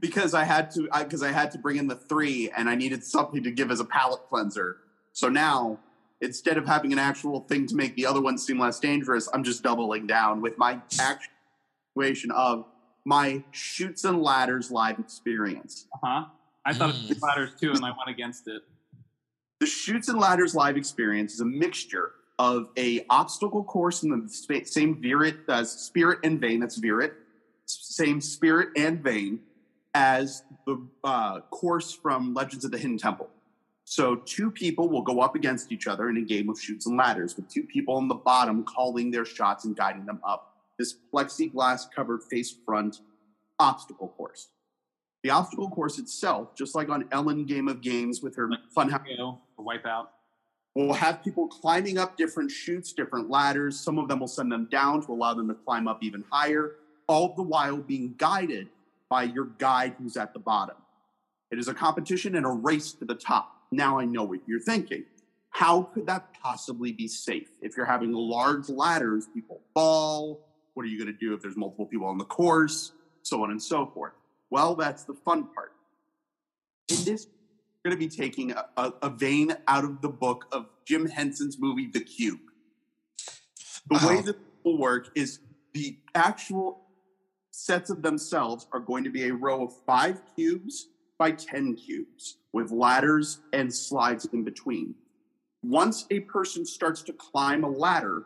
because 0.00 0.32
I 0.34 0.44
had 0.44 0.70
to 0.72 0.88
because 0.98 1.22
I, 1.22 1.30
had 1.32 1.50
to 1.52 1.58
bring 1.58 1.76
in 1.76 1.86
the 1.86 1.94
three 1.96 2.50
and 2.56 2.68
I 2.70 2.74
needed 2.74 3.04
something 3.04 3.42
to 3.44 3.50
give 3.50 3.70
as 3.70 3.80
a 3.80 3.84
palate 3.84 4.22
cleanser. 4.28 4.78
So 5.12 5.28
now 5.28 5.78
instead 6.22 6.56
of 6.56 6.66
having 6.66 6.92
an 6.92 6.98
actual 6.98 7.40
thing 7.40 7.66
to 7.66 7.76
make 7.76 7.94
the 7.94 8.06
other 8.06 8.22
one 8.22 8.38
seem 8.38 8.58
less 8.58 8.80
dangerous, 8.80 9.28
I'm 9.34 9.44
just 9.44 9.62
doubling 9.62 10.06
down 10.06 10.40
with 10.40 10.56
my 10.58 10.80
actuation 10.98 12.30
of 12.30 12.64
my 13.06 13.42
chutes 13.52 14.04
and 14.04 14.20
ladders 14.20 14.70
live 14.70 14.98
experience. 14.98 15.86
Uh 15.94 15.98
huh. 16.02 16.24
I 16.66 16.74
thought 16.74 16.92
Mm. 16.94 17.04
it 17.04 17.08
was 17.10 17.22
ladders 17.22 17.50
too, 17.58 17.70
and 17.70 17.84
I 17.84 17.90
went 17.90 18.08
against 18.08 18.48
it. 18.48 18.62
The 19.60 19.66
chutes 19.66 20.08
and 20.08 20.18
ladders 20.18 20.54
live 20.54 20.76
experience 20.76 21.32
is 21.34 21.40
a 21.40 21.44
mixture 21.44 22.10
of 22.40 22.68
a 22.76 23.06
obstacle 23.08 23.62
course 23.64 24.02
in 24.02 24.10
the 24.10 24.28
spa- 24.28 24.64
same 24.64 25.00
virit, 25.00 25.38
uh, 25.48 25.64
spirit 25.64 26.18
and 26.24 26.40
vein. 26.40 26.58
That's 26.60 26.78
virit, 26.78 27.12
same 27.64 28.20
spirit 28.20 28.70
and 28.76 29.00
vein 29.02 29.40
as 29.94 30.42
the 30.66 30.84
uh, 31.04 31.40
course 31.42 31.92
from 31.92 32.34
Legends 32.34 32.64
of 32.64 32.72
the 32.72 32.76
Hidden 32.78 32.98
Temple. 32.98 33.30
So 33.84 34.16
two 34.16 34.50
people 34.50 34.88
will 34.88 35.00
go 35.02 35.20
up 35.20 35.36
against 35.36 35.70
each 35.70 35.86
other 35.86 36.10
in 36.10 36.16
a 36.16 36.22
game 36.22 36.48
of 36.50 36.60
chutes 36.60 36.86
and 36.86 36.96
ladders, 36.96 37.36
with 37.36 37.48
two 37.48 37.62
people 37.62 37.94
on 37.94 38.08
the 38.08 38.16
bottom 38.16 38.64
calling 38.64 39.12
their 39.12 39.24
shots 39.24 39.64
and 39.64 39.76
guiding 39.76 40.04
them 40.04 40.18
up. 40.26 40.55
This 40.78 40.96
plexiglass 41.12 41.90
covered 41.94 42.22
face 42.22 42.54
front 42.64 43.00
obstacle 43.58 44.08
course. 44.16 44.48
The 45.22 45.30
obstacle 45.30 45.70
course 45.70 45.98
itself, 45.98 46.54
just 46.54 46.74
like 46.74 46.88
on 46.88 47.08
Ellen 47.10 47.46
Game 47.46 47.68
of 47.68 47.80
Games 47.80 48.22
with 48.22 48.36
her 48.36 48.48
Funhouse 48.76 49.08
You 49.08 49.16
know, 49.16 49.40
for 49.56 49.64
wipeout. 49.64 50.06
We'll 50.74 50.92
have 50.92 51.24
people 51.24 51.48
climbing 51.48 51.96
up 51.96 52.18
different 52.18 52.50
chutes, 52.50 52.92
different 52.92 53.30
ladders. 53.30 53.80
Some 53.80 53.98
of 53.98 54.08
them 54.08 54.20
will 54.20 54.28
send 54.28 54.52
them 54.52 54.68
down 54.70 55.04
to 55.06 55.12
allow 55.12 55.32
them 55.32 55.48
to 55.48 55.54
climb 55.54 55.88
up 55.88 56.02
even 56.02 56.22
higher, 56.30 56.74
all 57.06 57.34
the 57.34 57.42
while 57.42 57.78
being 57.78 58.14
guided 58.18 58.68
by 59.08 59.22
your 59.22 59.46
guide 59.58 59.94
who's 59.98 60.16
at 60.16 60.34
the 60.34 60.38
bottom. 60.38 60.76
It 61.50 61.58
is 61.58 61.68
a 61.68 61.74
competition 61.74 62.36
and 62.36 62.44
a 62.44 62.50
race 62.50 62.92
to 62.92 63.04
the 63.04 63.14
top. 63.14 63.62
Now 63.70 63.98
I 63.98 64.04
know 64.04 64.24
what 64.24 64.40
you're 64.46 64.60
thinking. 64.60 65.04
How 65.50 65.82
could 65.82 66.06
that 66.06 66.34
possibly 66.42 66.92
be 66.92 67.08
safe? 67.08 67.48
If 67.62 67.76
you're 67.76 67.86
having 67.86 68.12
large 68.12 68.68
ladders, 68.68 69.26
people 69.32 69.62
fall. 69.72 70.45
What 70.76 70.84
are 70.84 70.88
you 70.90 70.98
going 70.98 71.10
to 71.10 71.18
do 71.18 71.32
if 71.32 71.40
there's 71.40 71.56
multiple 71.56 71.86
people 71.86 72.06
on 72.06 72.18
the 72.18 72.24
course? 72.24 72.92
So 73.22 73.42
on 73.42 73.50
and 73.50 73.62
so 73.62 73.86
forth. 73.86 74.12
Well, 74.50 74.74
that's 74.74 75.04
the 75.04 75.14
fun 75.14 75.48
part. 75.54 75.72
In 76.90 77.02
this 77.02 77.28
going 77.82 77.96
to 77.96 77.98
be 77.98 78.08
taking 78.08 78.50
a, 78.50 78.66
a, 78.76 78.92
a 79.02 79.10
vein 79.10 79.56
out 79.68 79.84
of 79.84 80.02
the 80.02 80.08
book 80.08 80.46
of 80.52 80.66
Jim 80.84 81.06
Henson's 81.06 81.58
movie 81.58 81.86
The 81.86 82.00
Cube. 82.00 82.40
The 83.88 83.94
uh-huh. 83.94 84.08
way 84.08 84.16
Wow. 84.16 84.22
that 84.22 84.36
will 84.64 84.76
work 84.76 85.10
is 85.14 85.38
the 85.72 85.96
actual 86.14 86.82
sets 87.52 87.88
of 87.88 88.02
themselves 88.02 88.66
are 88.72 88.80
going 88.80 89.04
to 89.04 89.10
be 89.10 89.28
a 89.28 89.32
row 89.32 89.64
of 89.64 89.72
five 89.86 90.20
cubes 90.34 90.88
by 91.16 91.30
10 91.30 91.76
cubes 91.76 92.36
with 92.52 92.70
ladders 92.70 93.38
and 93.54 93.72
slides 93.72 94.26
in 94.26 94.44
between. 94.44 94.94
Once 95.62 96.04
a 96.10 96.20
person 96.20 96.66
starts 96.66 97.02
to 97.02 97.14
climb 97.14 97.64
a 97.64 97.70
ladder, 97.70 98.24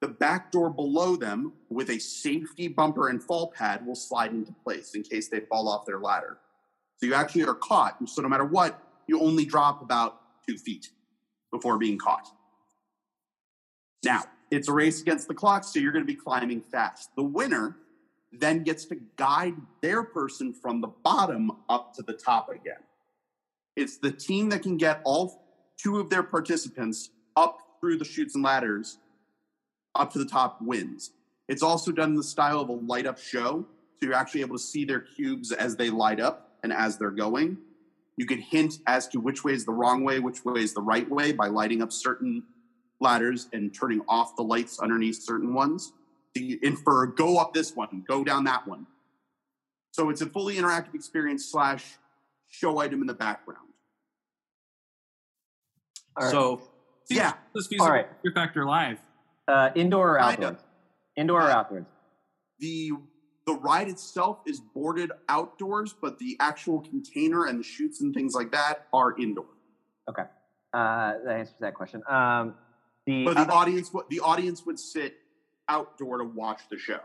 the 0.00 0.08
back 0.08 0.50
door 0.50 0.70
below 0.70 1.14
them 1.14 1.52
with 1.68 1.90
a 1.90 1.98
safety 1.98 2.68
bumper 2.68 3.08
and 3.08 3.22
fall 3.22 3.52
pad 3.54 3.86
will 3.86 3.94
slide 3.94 4.32
into 4.32 4.52
place 4.64 4.94
in 4.94 5.02
case 5.02 5.28
they 5.28 5.40
fall 5.40 5.68
off 5.68 5.84
their 5.84 5.98
ladder. 5.98 6.38
So 6.96 7.06
you 7.06 7.14
actually 7.14 7.44
are 7.44 7.54
caught. 7.54 7.96
So 8.08 8.22
no 8.22 8.28
matter 8.28 8.44
what, 8.44 8.82
you 9.06 9.20
only 9.20 9.44
drop 9.44 9.82
about 9.82 10.20
two 10.48 10.56
feet 10.56 10.90
before 11.50 11.78
being 11.78 11.98
caught. 11.98 12.28
Now, 14.04 14.24
it's 14.50 14.68
a 14.68 14.72
race 14.72 15.00
against 15.00 15.28
the 15.28 15.34
clock, 15.34 15.64
so 15.64 15.78
you're 15.78 15.92
going 15.92 16.04
to 16.04 16.12
be 16.12 16.18
climbing 16.18 16.62
fast. 16.62 17.10
The 17.16 17.22
winner 17.22 17.76
then 18.32 18.62
gets 18.62 18.84
to 18.86 18.96
guide 19.16 19.54
their 19.82 20.02
person 20.02 20.54
from 20.54 20.80
the 20.80 20.88
bottom 20.88 21.52
up 21.68 21.94
to 21.94 22.02
the 22.02 22.12
top 22.12 22.48
again. 22.48 22.82
It's 23.76 23.98
the 23.98 24.12
team 24.12 24.48
that 24.50 24.62
can 24.62 24.76
get 24.76 25.00
all 25.04 25.44
two 25.76 25.98
of 25.98 26.10
their 26.10 26.22
participants 26.22 27.10
up 27.36 27.58
through 27.80 27.98
the 27.98 28.04
chutes 28.04 28.34
and 28.34 28.44
ladders 28.44 28.98
up 29.94 30.12
to 30.12 30.18
the 30.18 30.24
top 30.24 30.60
wins. 30.60 31.12
It's 31.48 31.62
also 31.62 31.90
done 31.90 32.10
in 32.10 32.16
the 32.16 32.22
style 32.22 32.60
of 32.60 32.68
a 32.68 32.72
light 32.72 33.06
up 33.06 33.18
show, 33.18 33.66
so 33.98 34.06
you're 34.06 34.14
actually 34.14 34.42
able 34.42 34.56
to 34.56 34.62
see 34.62 34.84
their 34.84 35.00
cubes 35.00 35.52
as 35.52 35.76
they 35.76 35.90
light 35.90 36.20
up 36.20 36.52
and 36.62 36.72
as 36.72 36.96
they're 36.96 37.10
going. 37.10 37.58
You 38.16 38.26
can 38.26 38.38
hint 38.38 38.74
as 38.86 39.08
to 39.08 39.18
which 39.18 39.44
way 39.44 39.52
is 39.52 39.64
the 39.64 39.72
wrong 39.72 40.04
way, 40.04 40.20
which 40.20 40.44
way 40.44 40.60
is 40.60 40.74
the 40.74 40.82
right 40.82 41.08
way 41.08 41.32
by 41.32 41.48
lighting 41.48 41.82
up 41.82 41.90
certain 41.90 42.44
ladders 43.00 43.48
and 43.52 43.74
turning 43.74 44.02
off 44.08 44.36
the 44.36 44.42
lights 44.42 44.78
underneath 44.78 45.22
certain 45.22 45.54
ones. 45.54 45.92
So 46.36 46.42
you 46.42 46.58
infer, 46.62 47.06
go 47.06 47.38
up 47.38 47.54
this 47.54 47.74
one, 47.74 48.04
go 48.06 48.22
down 48.22 48.44
that 48.44 48.68
one. 48.68 48.86
So 49.92 50.10
it's 50.10 50.20
a 50.20 50.26
fully 50.26 50.56
interactive 50.56 50.94
experience 50.94 51.46
slash 51.46 51.96
show 52.48 52.78
item 52.78 53.00
in 53.00 53.06
the 53.06 53.14
background. 53.14 53.68
All 56.16 56.24
right. 56.24 56.30
So 56.30 56.62
yeah, 57.08 57.32
This 57.54 57.66
feasible 57.66 57.86
All 57.86 57.92
right. 57.92 58.06
Fear 58.22 58.32
Factor 58.32 58.64
Live. 58.64 58.98
Uh, 59.50 59.70
indoor 59.74 60.16
or 60.16 60.18
Kinda. 60.20 60.46
outdoors 60.46 60.64
indoor 61.16 61.40
or 61.42 61.50
outdoors 61.50 61.86
the 62.58 62.92
the 63.46 63.54
ride 63.54 63.88
itself 63.88 64.38
is 64.46 64.60
boarded 64.60 65.10
outdoors, 65.28 65.94
but 66.00 66.18
the 66.18 66.36
actual 66.40 66.80
container 66.82 67.46
and 67.46 67.58
the 67.58 67.64
chutes 67.64 68.00
and 68.02 68.14
things 68.14 68.34
like 68.34 68.52
that 68.52 68.86
are 68.92 69.18
indoor. 69.18 69.46
Okay. 70.08 70.22
Uh, 70.72 71.14
that 71.24 71.36
answers 71.40 71.54
that 71.58 71.74
question. 71.74 72.02
Um, 72.06 72.54
the, 73.06 73.24
But 73.24 73.34
the 73.34 73.40
other- 73.40 73.52
audience, 73.52 73.92
would- 73.94 74.04
the 74.10 74.20
audience 74.20 74.64
would 74.66 74.78
sit 74.78 75.16
outdoor 75.68 76.18
to 76.18 76.24
watch 76.24 76.60
the 76.70 76.78
show 76.78 77.00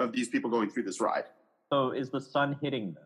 of 0.00 0.12
these 0.12 0.28
people 0.28 0.50
going 0.50 0.68
through 0.70 0.82
this 0.82 1.00
ride. 1.00 1.24
so 1.72 1.92
is 1.92 2.10
the 2.10 2.20
sun 2.20 2.58
hitting 2.60 2.92
them? 2.92 3.04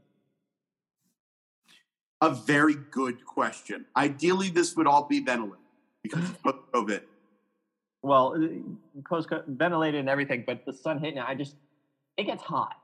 A 2.23 2.31
very 2.31 2.75
good 2.75 3.25
question. 3.27 3.85
Ideally, 3.97 4.49
this 4.49 4.75
would 4.77 4.87
all 4.87 5.05
be 5.07 5.21
ventilated 5.21 5.59
because 6.03 6.25
of 6.45 6.55
COVID. 6.73 7.03
Well, 8.05 8.37
close 9.05 9.27
ventilated 9.49 9.99
and 10.01 10.11
everything, 10.11 10.45
but 10.47 10.67
the 10.67 10.75
sun 10.75 10.99
hitting 10.99 11.17
it, 11.17 11.25
I 11.27 11.35
just 11.35 11.57
it 12.19 12.25
gets 12.25 12.43
hot. 12.43 12.75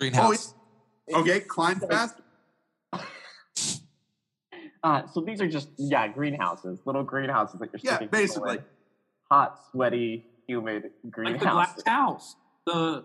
Greenhouse. 0.00 0.54
Okay, 1.14 1.40
climb 1.40 1.80
fast. 1.80 2.16
Uh, 4.82 5.06
so 5.06 5.22
these 5.22 5.40
are 5.40 5.48
just 5.48 5.68
yeah 5.78 6.06
greenhouses, 6.06 6.78
little 6.84 7.02
greenhouses 7.02 7.58
that 7.58 7.70
you're 7.72 7.80
Yeah, 7.82 7.96
sticking 7.96 8.08
people 8.08 8.18
basically. 8.20 8.56
in. 8.58 8.64
hot, 9.30 9.58
sweaty, 9.72 10.26
humid 10.46 10.90
greenhouse. 11.08 11.40
Like 11.40 11.40
the 11.40 11.46
greenhouse. 11.46 11.74
Glass 11.74 11.86
House, 11.86 12.36
the 12.66 13.04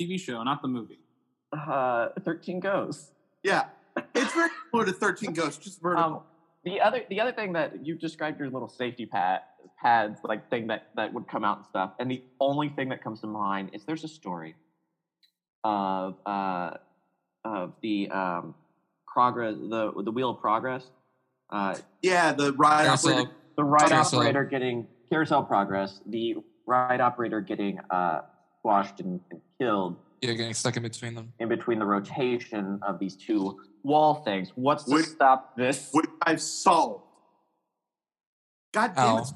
TV 0.00 0.20
show, 0.20 0.40
not 0.44 0.62
the 0.62 0.68
movie. 0.68 1.00
Uh, 1.52 2.10
Thirteen 2.20 2.60
Ghosts. 2.60 3.10
Yeah, 3.42 3.64
it's 4.14 4.32
very 4.34 4.50
similar 4.70 4.86
to 4.86 4.92
Thirteen 4.92 5.32
Ghosts, 5.32 5.64
just 5.64 5.82
vertical. 5.82 6.04
Um, 6.04 6.20
the 6.66 6.80
other 6.80 7.02
the 7.08 7.20
other 7.20 7.32
thing 7.32 7.52
that 7.54 7.86
you 7.86 7.94
described 7.94 8.38
your 8.40 8.50
little 8.50 8.68
safety 8.68 9.06
pad 9.06 9.40
pads 9.80 10.20
like 10.24 10.50
thing 10.50 10.66
that 10.66 10.88
that 10.96 11.12
would 11.14 11.26
come 11.28 11.44
out 11.44 11.58
and 11.58 11.66
stuff, 11.66 11.92
and 12.00 12.10
the 12.10 12.22
only 12.40 12.68
thing 12.68 12.88
that 12.90 13.02
comes 13.02 13.20
to 13.20 13.28
mind 13.28 13.70
is 13.72 13.84
there's 13.84 14.04
a 14.04 14.08
story 14.08 14.54
of 15.64 16.16
uh 16.26 16.72
of 17.44 17.72
the 17.82 18.10
um 18.10 18.54
progress 19.06 19.54
the 19.56 19.92
the 20.04 20.10
wheel 20.10 20.30
of 20.30 20.40
progress. 20.40 20.84
Uh, 21.48 21.76
yeah, 22.02 22.32
the 22.32 22.52
ride 22.54 22.88
operator. 22.88 23.30
the 23.56 23.62
ride 23.62 23.88
Carousel. 23.88 24.18
operator 24.18 24.44
getting 24.44 24.88
carousel 25.08 25.44
progress, 25.44 26.00
the 26.06 26.34
ride 26.66 27.00
operator 27.00 27.40
getting 27.40 27.78
uh, 27.90 28.22
squashed 28.58 28.98
and, 28.98 29.20
and 29.30 29.40
killed 29.60 29.96
Yeah, 30.22 30.32
getting 30.32 30.52
stuck 30.54 30.76
in 30.76 30.82
between 30.82 31.14
them. 31.14 31.32
in 31.38 31.48
between 31.48 31.78
the 31.78 31.86
rotation 31.86 32.80
of 32.82 32.98
these 32.98 33.14
two 33.14 33.56
wall 33.86 34.14
things. 34.24 34.50
What's 34.56 34.84
to 34.84 34.90
Would- 34.92 35.04
stop 35.06 35.56
this? 35.56 35.88
Which 35.92 36.06
I've 36.22 36.40
solved. 36.42 37.04
God 38.74 38.92
damn 38.94 39.18
it! 39.18 39.28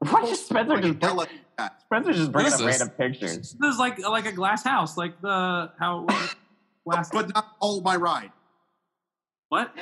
Why 0.10 0.22
is 0.22 0.44
Spencer 0.44 0.80
just 0.80 1.00
Yell 1.00 1.14
bring, 1.16 1.20
at 1.20 1.28
that. 1.58 1.82
Spencer 1.82 2.12
just 2.12 2.32
bringing 2.32 2.52
What 2.52 2.60
up 2.60 2.66
random 2.66 2.88
pictures? 2.90 3.56
This 3.60 3.74
is 3.74 3.78
like 3.78 3.98
like 4.00 4.26
a 4.26 4.32
glass 4.32 4.64
house, 4.64 4.96
like 4.96 5.20
the 5.20 5.70
how 5.78 6.06
glass. 6.84 7.10
But 7.12 7.32
not 7.34 7.46
all 7.60 7.80
my 7.82 7.96
ride. 7.96 8.32
what? 9.50 9.72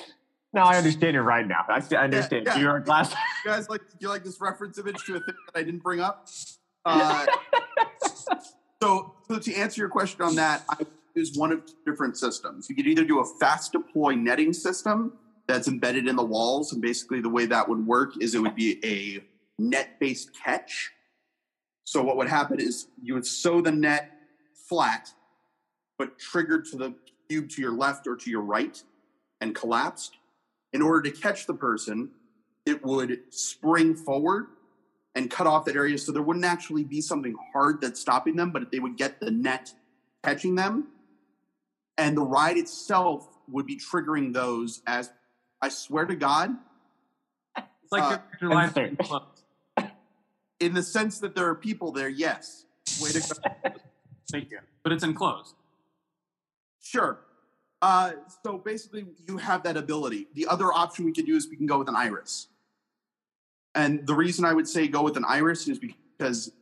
now 0.54 0.64
I 0.64 0.76
understand 0.76 1.14
your 1.14 1.22
right 1.24 1.46
now. 1.46 1.64
I, 1.68 1.80
see- 1.80 1.96
I 1.96 2.04
understand. 2.04 2.46
yeah. 2.46 2.58
You're 2.58 2.76
a 2.76 2.82
glass. 2.84 3.10
You 3.44 3.50
guys 3.50 3.68
like 3.68 3.82
you 3.98 4.08
like 4.08 4.24
this 4.24 4.40
reference 4.40 4.78
image 4.78 5.04
to 5.04 5.16
a 5.16 5.20
thing 5.20 5.34
that 5.46 5.58
I 5.58 5.62
didn't 5.64 5.82
bring 5.82 6.00
up? 6.00 6.28
Uh, 6.84 7.26
so, 8.80 9.14
so 9.28 9.38
to 9.38 9.54
answer 9.54 9.80
your 9.80 9.88
question 9.90 10.22
on 10.22 10.36
that, 10.36 10.62
I 10.68 10.76
use 11.14 11.36
one 11.36 11.52
of 11.52 11.62
different 11.86 12.16
systems. 12.16 12.68
You 12.68 12.76
could 12.76 12.86
either 12.86 13.04
do 13.04 13.20
a 13.20 13.24
fast 13.24 13.72
deploy 13.72 14.14
netting 14.14 14.52
system 14.52 15.12
that's 15.46 15.68
embedded 15.68 16.08
in 16.08 16.16
the 16.16 16.24
walls, 16.24 16.72
and 16.72 16.80
basically 16.80 17.20
the 17.20 17.28
way 17.28 17.46
that 17.46 17.68
would 17.68 17.86
work 17.86 18.14
is 18.20 18.34
it 18.34 18.40
would 18.40 18.54
be 18.54 18.80
a 18.84 19.24
net 19.62 19.98
based 20.00 20.30
catch. 20.34 20.90
So 21.84 22.02
what 22.02 22.16
would 22.16 22.28
happen 22.28 22.60
is 22.60 22.86
you 23.02 23.14
would 23.14 23.26
sew 23.26 23.60
the 23.60 23.72
net 23.72 24.10
flat, 24.68 25.12
but 25.98 26.18
triggered 26.18 26.64
to 26.66 26.76
the 26.76 26.94
cube 27.28 27.50
to 27.50 27.62
your 27.62 27.72
left 27.72 28.06
or 28.06 28.16
to 28.16 28.30
your 28.30 28.42
right, 28.42 28.82
and 29.40 29.54
collapsed. 29.54 30.16
In 30.72 30.80
order 30.80 31.10
to 31.10 31.20
catch 31.20 31.46
the 31.46 31.54
person, 31.54 32.10
it 32.64 32.84
would 32.84 33.20
spring 33.30 33.94
forward 33.94 34.46
and 35.14 35.30
cut 35.30 35.46
off 35.46 35.66
that 35.66 35.76
area 35.76 35.98
so 35.98 36.12
there 36.12 36.22
wouldn't 36.22 36.44
actually 36.44 36.84
be 36.84 37.00
something 37.00 37.34
hard 37.52 37.80
that's 37.80 38.00
stopping 38.00 38.36
them, 38.36 38.50
but 38.50 38.70
they 38.70 38.78
would 38.78 38.96
get 38.96 39.20
the 39.20 39.30
net 39.30 39.72
catching 40.24 40.54
them. 40.54 40.88
And 41.98 42.16
the 42.16 42.22
ride 42.22 42.56
itself 42.56 43.28
would 43.48 43.66
be 43.66 43.76
triggering 43.76 44.32
those 44.32 44.82
as 44.86 45.10
I 45.60 45.68
swear 45.68 46.06
to 46.06 46.16
God, 46.16 46.56
It's 47.56 47.92
like 47.92 48.02
Uh, 48.02 48.18
your 48.40 48.50
life 48.50 48.76
insert. 48.76 49.22
in 50.58 50.74
the 50.74 50.82
sense 50.82 51.18
that 51.20 51.34
there 51.34 51.48
are 51.48 51.54
people 51.54 51.92
there, 51.92 52.08
yes. 52.08 52.64
Way 53.00 53.10
to 53.10 53.20
go. 53.20 53.70
Thank 54.30 54.50
you. 54.50 54.60
But 54.82 54.92
it's 54.92 55.04
enclosed. 55.04 55.54
Sure. 56.82 57.18
Uh, 57.80 58.12
so 58.44 58.58
basically, 58.58 59.06
you 59.28 59.36
have 59.38 59.62
that 59.64 59.76
ability. 59.76 60.28
The 60.34 60.46
other 60.46 60.72
option 60.72 61.04
we 61.04 61.12
could 61.12 61.26
do 61.26 61.36
is 61.36 61.48
we 61.48 61.56
can 61.56 61.66
go 61.66 61.78
with 61.78 61.88
an 61.88 61.96
iris. 61.96 62.48
And 63.74 64.06
the 64.06 64.14
reason 64.14 64.44
I 64.44 64.52
would 64.52 64.68
say 64.68 64.86
go 64.88 65.02
with 65.02 65.16
an 65.16 65.24
iris 65.26 65.66
is 65.68 65.78
because 65.78 66.52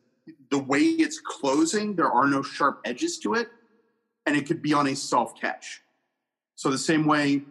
the 0.50 0.58
way 0.58 0.80
it's 0.80 1.20
closing, 1.20 1.94
there 1.96 2.10
are 2.10 2.26
no 2.26 2.42
sharp 2.42 2.80
edges 2.84 3.18
to 3.20 3.34
it, 3.34 3.48
and 4.26 4.36
it 4.36 4.46
could 4.46 4.62
be 4.62 4.72
on 4.72 4.86
a 4.86 4.96
self 4.96 5.38
catch. 5.38 5.80
So 6.56 6.70
the 6.70 6.78
same 6.78 7.06
way 7.06 7.42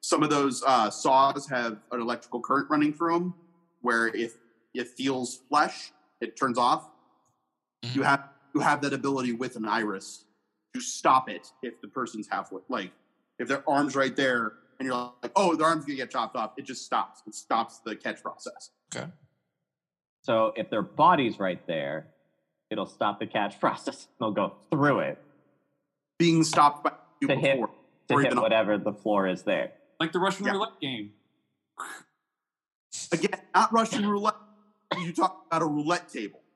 some 0.00 0.22
of 0.22 0.30
those 0.30 0.62
uh, 0.66 0.90
saws 0.90 1.48
have 1.48 1.78
an 1.92 2.00
electrical 2.00 2.40
current 2.40 2.70
running 2.70 2.92
through 2.92 3.14
them, 3.14 3.34
where 3.82 4.08
if 4.08 4.36
it 4.74 4.88
feels 4.88 5.40
flesh, 5.48 5.92
it 6.20 6.36
turns 6.36 6.58
off. 6.58 6.88
Mhm. 7.84 7.96
You 7.96 8.02
have 8.02 8.28
you 8.54 8.60
have 8.60 8.80
that 8.82 8.92
ability 8.92 9.32
with 9.32 9.56
an 9.56 9.66
iris 9.66 10.24
to 10.74 10.80
stop 10.80 11.28
it 11.28 11.52
if 11.62 11.80
the 11.80 11.88
person's 11.88 12.28
halfway, 12.28 12.62
like 12.68 12.92
if 13.38 13.48
their 13.48 13.68
arm's 13.68 13.94
right 13.94 14.14
there 14.16 14.54
and 14.78 14.86
you're 14.86 14.94
like, 15.22 15.32
oh, 15.36 15.54
their 15.54 15.66
arm's 15.66 15.84
gonna 15.84 15.96
get 15.96 16.10
chopped 16.10 16.36
off. 16.36 16.52
It 16.56 16.64
just 16.64 16.84
stops. 16.84 17.22
It 17.26 17.34
stops 17.34 17.80
the 17.80 17.94
catch 17.96 18.22
process. 18.22 18.70
Okay. 18.94 19.08
So 20.22 20.52
if 20.56 20.70
their 20.70 20.82
body's 20.82 21.38
right 21.38 21.64
there, 21.66 22.08
it'll 22.70 22.86
stop 22.86 23.18
the 23.20 23.26
catch 23.26 23.60
process. 23.64 24.08
They'll 24.18 24.32
go 24.32 24.54
through 24.70 25.00
it 25.00 25.18
Being 26.18 26.42
stopped 26.44 26.84
by 26.84 26.92
you 27.20 27.28
To 27.28 27.36
hit- 27.36 27.60
before. 27.60 27.70
to 28.08 28.16
hit 28.18 28.26
even- 28.32 28.40
whatever 28.40 28.76
the 28.78 28.92
floor 28.92 29.26
is 29.28 29.42
there. 29.44 29.72
Like 30.00 30.12
the 30.12 30.18
Russian 30.18 30.46
Yeah. 30.46 30.52
roulette 30.52 30.80
game. 30.80 31.12
Again, 33.12 33.40
not 33.54 33.72
Russian 33.72 34.06
roulette. 34.08 34.34
You 34.98 35.12
talk 35.12 35.44
about 35.46 35.62
a 35.62 35.66
roulette 35.66 36.08
table. 36.08 36.40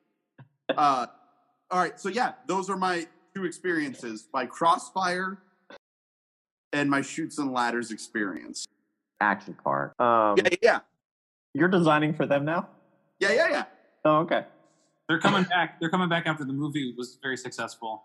Uh, 0.76 1.06
all 1.70 1.78
right, 1.78 2.00
so 2.00 2.08
yeah, 2.08 2.32
those 2.46 2.70
are 2.70 2.76
my 2.78 3.06
two 3.34 3.44
experiences: 3.44 4.28
my 4.32 4.46
crossfire 4.46 5.36
and 6.72 6.88
my 6.88 7.02
chutes 7.02 7.36
and 7.38 7.52
ladders 7.52 7.90
experience. 7.90 8.66
Action 9.20 9.54
car. 9.62 9.92
Um, 9.98 10.36
Yeah, 10.38 10.48
yeah, 10.62 10.80
You're 11.52 11.68
designing 11.68 12.14
for 12.14 12.24
them 12.26 12.46
now? 12.46 12.68
yeah, 13.20 13.32
yeah, 13.32 13.48
yeah. 13.50 13.64
Oh, 14.04 14.18
okay. 14.20 14.46
They're 15.08 15.18
coming 15.20 15.42
back. 15.44 15.78
They're 15.78 15.90
coming 15.90 16.08
back 16.08 16.26
after 16.26 16.44
the 16.44 16.54
movie 16.54 16.94
was 16.96 17.18
very 17.22 17.36
successful. 17.36 18.04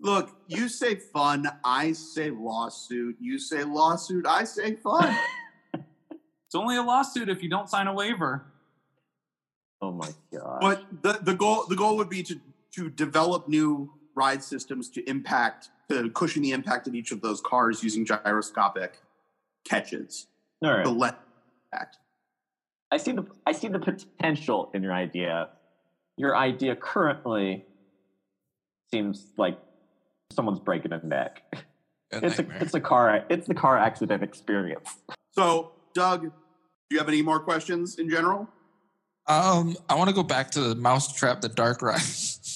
Look, 0.00 0.36
you 0.46 0.68
say 0.68 0.94
fun, 0.94 1.48
I 1.64 1.92
say 1.92 2.30
lawsuit. 2.30 3.16
You 3.20 3.38
say 3.38 3.64
lawsuit, 3.64 4.26
I 4.26 4.44
say 4.44 4.76
fun. 4.76 5.16
It's 6.48 6.54
only 6.54 6.76
a 6.78 6.82
lawsuit 6.82 7.28
if 7.28 7.42
you 7.42 7.50
don't 7.50 7.68
sign 7.68 7.88
a 7.88 7.92
waiver. 7.92 8.46
Oh 9.82 9.92
my 9.92 10.08
god. 10.32 10.58
but 10.62 10.82
the, 11.02 11.18
the 11.20 11.34
goal 11.34 11.66
the 11.68 11.76
goal 11.76 11.98
would 11.98 12.08
be 12.08 12.22
to 12.22 12.40
to 12.74 12.88
develop 12.88 13.48
new 13.48 13.92
ride 14.16 14.42
systems 14.42 14.88
to 14.90 15.06
impact 15.08 15.68
to 15.90 16.08
cushion 16.10 16.42
the 16.42 16.52
impact 16.52 16.88
of 16.88 16.94
each 16.94 17.12
of 17.12 17.20
those 17.20 17.42
cars 17.42 17.82
using 17.84 18.06
gyroscopic 18.06 18.98
catches 19.68 20.26
All 20.64 20.72
right. 20.72 20.84
The 20.84 20.90
let 20.90 21.18
impact. 21.70 21.98
I 22.90 22.96
see 22.96 23.12
the 23.12 23.26
I 23.46 23.52
see 23.52 23.68
the 23.68 23.78
potential 23.78 24.70
in 24.72 24.82
your 24.82 24.94
idea. 24.94 25.50
Your 26.16 26.34
idea 26.34 26.76
currently 26.76 27.66
seems 28.90 29.26
like 29.36 29.58
someone's 30.32 30.60
breaking 30.60 30.92
a 30.92 31.04
neck. 31.06 31.42
Good 32.12 32.24
It's 32.24 32.38
a 32.38 32.46
it's 32.60 32.74
a 32.74 32.80
car 32.80 33.24
it's 33.28 33.46
the 33.46 33.54
car 33.54 33.78
accident 33.78 34.22
experience. 34.22 34.96
So, 35.32 35.72
Doug, 35.94 36.22
do 36.22 36.30
you 36.90 36.98
have 36.98 37.08
any 37.08 37.22
more 37.22 37.40
questions 37.40 37.98
in 37.98 38.08
general? 38.08 38.48
Um, 39.26 39.76
I 39.90 39.94
want 39.94 40.08
to 40.08 40.14
go 40.14 40.22
back 40.22 40.50
to 40.52 40.60
the 40.60 40.74
Mousetrap, 40.74 41.42
the 41.42 41.48
Dark 41.48 41.82
Ride. 41.82 42.00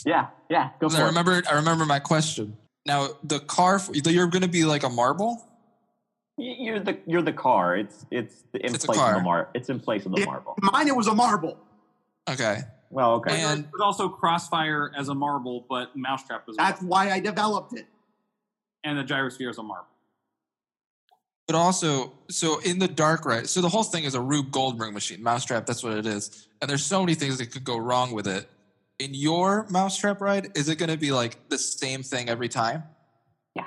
Yeah, 0.04 0.30
yeah, 0.50 0.70
go 0.80 0.88
for 0.88 0.96
I 0.96 1.02
it. 1.02 1.04
remember, 1.04 1.40
I 1.48 1.54
remember 1.54 1.86
my 1.86 2.00
question. 2.00 2.56
Now, 2.84 3.10
the 3.22 3.38
car, 3.38 3.80
you're 3.92 4.26
going 4.26 4.42
to 4.42 4.48
be 4.48 4.64
like 4.64 4.82
a 4.82 4.88
marble. 4.88 5.40
You're 6.36 6.80
the 6.80 6.98
you're 7.06 7.22
the 7.22 7.32
car. 7.32 7.76
It's 7.76 8.04
it's 8.10 8.42
in 8.52 8.74
It's 8.74 8.82
a 8.82 8.86
place 8.88 8.98
of 8.98 9.04
car. 9.04 9.14
the 9.14 9.20
mar. 9.22 9.48
It's 9.54 9.68
in 9.68 9.78
place 9.78 10.04
of 10.04 10.10
the 10.10 10.18
Yeah. 10.18 10.24
marble. 10.26 10.54
Mine, 10.60 10.88
it 10.88 10.96
was 10.96 11.06
a 11.06 11.14
marble. 11.14 11.56
Okay. 12.28 12.62
Well, 12.92 13.14
okay. 13.14 13.40
And 13.42 13.64
There's 13.64 13.80
also 13.82 14.08
Crossfire 14.08 14.92
as 14.96 15.08
a 15.08 15.14
marble, 15.14 15.64
but 15.68 15.96
Mousetrap 15.96 16.46
was 16.46 16.56
a 16.56 16.58
That's 16.58 16.82
marble. 16.82 16.88
why 16.90 17.10
I 17.10 17.20
developed 17.20 17.72
it. 17.72 17.86
and 18.84 18.98
the 18.98 19.02
Gyrosphere 19.04 19.48
is 19.50 19.58
a 19.58 19.62
marble. 19.62 19.86
but 21.46 21.56
also, 21.56 22.12
so 22.30 22.58
in 22.60 22.78
the 22.78 22.88
Dark 22.88 23.24
Ride, 23.24 23.48
so 23.48 23.60
the 23.60 23.68
whole 23.68 23.82
thing 23.82 24.04
is 24.04 24.14
a 24.14 24.20
Rube 24.20 24.50
Goldberg 24.52 24.92
machine. 24.94 25.22
Mousetrap, 25.22 25.64
that's 25.66 25.82
what 25.82 25.94
it 25.96 26.06
is. 26.06 26.48
And 26.60 26.68
there's 26.70 26.84
so 26.84 27.00
many 27.00 27.14
things 27.14 27.38
that 27.38 27.50
could 27.50 27.64
go 27.64 27.76
wrong 27.78 28.12
with 28.12 28.26
it. 28.28 28.48
in 28.98 29.14
your 29.14 29.66
mousetrap 29.70 30.20
ride, 30.20 30.56
is 30.56 30.68
it 30.68 30.76
going 30.78 30.90
to 30.90 30.96
be 30.98 31.10
like 31.12 31.48
the 31.48 31.58
same 31.58 32.02
thing 32.02 32.28
every 32.28 32.48
time? 32.48 32.84
Yeah. 33.56 33.66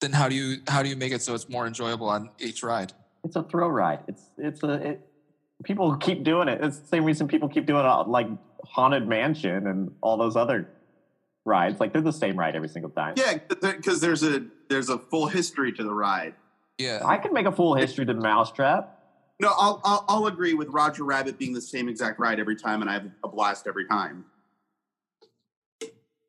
Then 0.00 0.12
how 0.12 0.28
do 0.28 0.34
you 0.36 0.58
how 0.68 0.82
do 0.82 0.88
you 0.88 0.96
make 0.96 1.12
it 1.12 1.22
so 1.22 1.34
it's 1.34 1.48
more 1.48 1.66
enjoyable 1.66 2.08
on 2.08 2.30
each 2.38 2.62
ride? 2.62 2.92
It's 3.24 3.34
a 3.34 3.42
thrill 3.42 3.70
ride. 3.70 4.00
It's 4.06 4.22
it's 4.38 4.62
a 4.62 4.72
it, 4.90 5.00
people 5.64 5.96
keep 5.96 6.22
doing 6.24 6.48
it. 6.48 6.62
It's 6.62 6.78
the 6.78 6.86
same 6.86 7.04
reason 7.04 7.28
people 7.28 7.48
keep 7.48 7.66
doing 7.66 7.84
it 7.84 8.08
like 8.08 8.28
Haunted 8.64 9.06
Mansion 9.06 9.66
and 9.66 9.92
all 10.00 10.16
those 10.16 10.36
other 10.36 10.68
rides. 11.44 11.80
Like 11.80 11.92
they're 11.92 12.02
the 12.02 12.12
same 12.12 12.38
ride 12.38 12.56
every 12.56 12.68
single 12.68 12.90
time. 12.90 13.14
Yeah, 13.16 13.38
because 13.48 14.00
there's 14.00 14.22
a 14.22 14.44
there's 14.68 14.88
a 14.88 14.98
full 14.98 15.26
history 15.26 15.72
to 15.72 15.82
the 15.82 15.92
ride. 15.92 16.34
Yeah. 16.78 17.00
I 17.04 17.16
can 17.18 17.32
make 17.32 17.46
a 17.46 17.52
full 17.52 17.74
history 17.74 18.04
to 18.06 18.14
Mousetrap. 18.14 18.92
No, 19.40 19.48
I'll, 19.56 19.80
I'll 19.84 20.04
I'll 20.08 20.26
agree 20.26 20.54
with 20.54 20.68
Roger 20.68 21.04
Rabbit 21.04 21.38
being 21.38 21.52
the 21.52 21.60
same 21.60 21.88
exact 21.88 22.18
ride 22.18 22.40
every 22.40 22.56
time, 22.56 22.80
and 22.80 22.90
I 22.90 22.94
have 22.94 23.06
a 23.22 23.28
blast 23.28 23.66
every 23.66 23.86
time. 23.86 24.24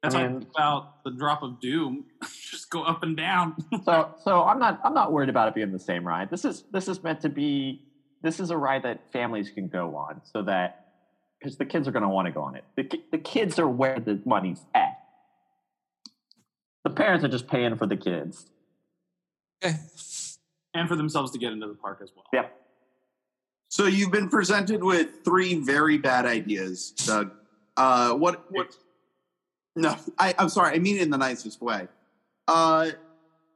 That's 0.03 0.13
I 0.13 0.23
all 0.23 0.29
mean- 0.29 0.47
about 0.55 1.03
the 1.03 1.11
drop 1.11 1.41
of 1.41 1.59
doom. 1.59 2.05
Just 2.51 2.69
go 2.69 2.83
up 2.83 3.03
and 3.03 3.15
down. 3.15 3.55
So 3.83 4.13
so 4.23 4.43
I'm 4.43 4.59
not 4.59 4.79
I'm 4.83 4.93
not 4.93 5.11
worried 5.11 5.29
about 5.29 5.47
it 5.47 5.55
being 5.55 5.71
the 5.71 5.79
same 5.79 6.05
ride. 6.05 6.29
This 6.29 6.45
is 6.45 6.63
this 6.71 6.87
is 6.87 7.01
meant 7.01 7.21
to 7.21 7.29
be 7.29 7.81
this 8.21 8.39
is 8.39 8.49
a 8.49 8.57
ride 8.57 8.83
that 8.83 9.11
families 9.11 9.49
can 9.49 9.67
go 9.67 9.95
on 9.95 10.21
so 10.23 10.41
that 10.43 10.87
because 11.39 11.57
the 11.57 11.65
kids 11.65 11.87
are 11.87 11.91
going 11.91 12.03
to 12.03 12.09
want 12.09 12.25
to 12.25 12.31
go 12.31 12.41
on 12.41 12.55
it. 12.55 12.63
The 12.75 13.01
the 13.11 13.17
kids 13.17 13.59
are 13.59 13.67
where 13.67 13.99
the 13.99 14.19
money's 14.25 14.61
at. 14.73 14.97
The 16.83 16.89
parents 16.89 17.23
are 17.25 17.29
just 17.29 17.47
paying 17.47 17.75
for 17.75 17.85
the 17.85 17.97
kids. 17.97 18.45
Okay. 19.63 19.75
and 20.75 20.87
for 20.87 20.95
themselves 20.95 21.31
to 21.31 21.39
get 21.39 21.51
into 21.51 21.67
the 21.67 21.73
park 21.73 21.99
as 22.03 22.11
well. 22.15 22.25
Yep. 22.31 22.53
So 23.69 23.85
you've 23.85 24.11
been 24.11 24.29
presented 24.29 24.83
with 24.83 25.23
three 25.25 25.55
very 25.55 25.97
bad 25.97 26.25
ideas, 26.25 26.91
Doug. 26.91 27.31
Uh, 27.75 28.13
what 28.13 28.45
what? 28.51 28.75
No, 29.75 29.95
I, 30.17 30.33
I'm 30.39 30.49
sorry. 30.49 30.75
I 30.75 30.79
mean 30.79 30.97
it 30.97 31.03
in 31.03 31.09
the 31.09 31.17
nicest 31.17 31.61
way. 31.61 31.87
Uh, 32.47 32.91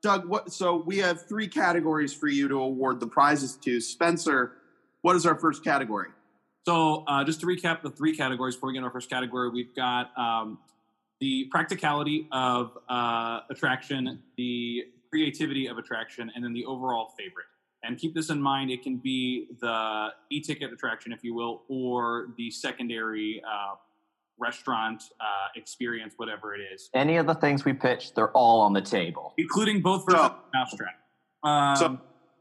Doug, 0.01 0.27
what? 0.27 0.51
So 0.51 0.77
we 0.77 0.97
have 0.97 1.27
three 1.27 1.47
categories 1.47 2.13
for 2.13 2.27
you 2.27 2.47
to 2.47 2.55
award 2.59 2.99
the 2.99 3.07
prizes 3.07 3.55
to. 3.57 3.79
Spencer, 3.79 4.53
what 5.01 5.15
is 5.15 5.25
our 5.25 5.35
first 5.35 5.63
category? 5.63 6.09
So, 6.65 7.03
uh, 7.07 7.23
just 7.23 7.39
to 7.41 7.45
recap 7.45 7.81
the 7.81 7.89
three 7.89 8.15
categories 8.15 8.55
before 8.55 8.67
we 8.67 8.73
get 8.73 8.79
into 8.79 8.87
our 8.87 8.93
first 8.93 9.09
category, 9.09 9.49
we've 9.49 9.75
got 9.75 10.15
um, 10.17 10.59
the 11.19 11.45
practicality 11.51 12.27
of 12.31 12.77
uh, 12.89 13.41
attraction, 13.49 14.19
the 14.37 14.85
creativity 15.09 15.67
of 15.67 15.77
attraction, 15.77 16.31
and 16.35 16.43
then 16.43 16.53
the 16.53 16.65
overall 16.65 17.13
favorite. 17.17 17.45
And 17.83 17.97
keep 17.97 18.13
this 18.15 18.29
in 18.29 18.41
mind: 18.41 18.71
it 18.71 18.81
can 18.81 18.97
be 18.97 19.47
the 19.59 20.09
e-ticket 20.31 20.73
attraction, 20.73 21.11
if 21.13 21.23
you 21.23 21.35
will, 21.35 21.63
or 21.67 22.29
the 22.37 22.49
secondary 22.49 23.41
uh, 23.47 23.75
restaurant 24.41 25.03
uh, 25.19 25.25
experience, 25.55 26.13
whatever 26.17 26.53
it 26.55 26.61
is, 26.73 26.89
Any 26.95 27.17
of 27.17 27.27
the 27.27 27.35
things 27.35 27.63
we 27.63 27.73
pitched, 27.73 28.15
they're 28.15 28.31
all 28.31 28.61
on 28.61 28.73
the 28.73 28.81
table. 28.81 29.33
including 29.37 29.81
both 29.81 30.03
versions 30.09 30.31
So- 30.31 30.35
Mousetrap. 30.53 30.95
Um, 31.43 31.75
So, 31.75 31.99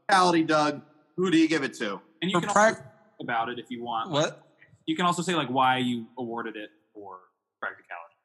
reality, 0.09 0.43
Doug. 0.43 0.81
Who 1.17 1.29
do 1.31 1.37
you 1.37 1.47
give 1.47 1.63
it 1.63 1.73
to? 1.75 2.01
and 2.21 2.31
you 2.31 2.37
For 2.39 2.45
can 2.45 2.53
prac- 2.53 2.73
also 2.75 2.81
talk 2.83 3.15
about 3.21 3.49
it 3.49 3.59
if 3.59 3.69
you 3.69 3.83
want. 3.83 4.09
What? 4.11 4.47
You 4.87 4.95
can 4.95 5.05
also 5.05 5.21
say 5.21 5.35
like 5.35 5.49
why 5.49 5.77
you 5.77 6.07
awarded 6.17 6.55
it 6.55 6.69
for 6.93 7.19
practicality. 7.59 8.15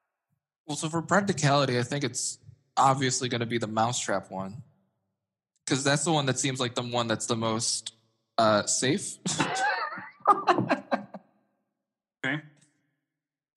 Well, 0.66 0.76
so 0.76 0.88
for 0.88 1.02
practicality, 1.02 1.78
I 1.78 1.82
think 1.82 2.02
it's 2.04 2.38
obviously 2.76 3.28
going 3.28 3.40
to 3.40 3.46
be 3.46 3.58
the 3.58 3.66
mousetrap 3.66 4.30
one 4.30 4.62
because 5.64 5.82
that's 5.84 6.04
the 6.04 6.12
one 6.12 6.26
that 6.26 6.38
seems 6.38 6.58
like 6.60 6.74
the 6.74 6.82
one 6.82 7.06
that's 7.08 7.26
the 7.26 7.36
most 7.36 7.94
uh, 8.38 8.64
safe. 8.66 9.16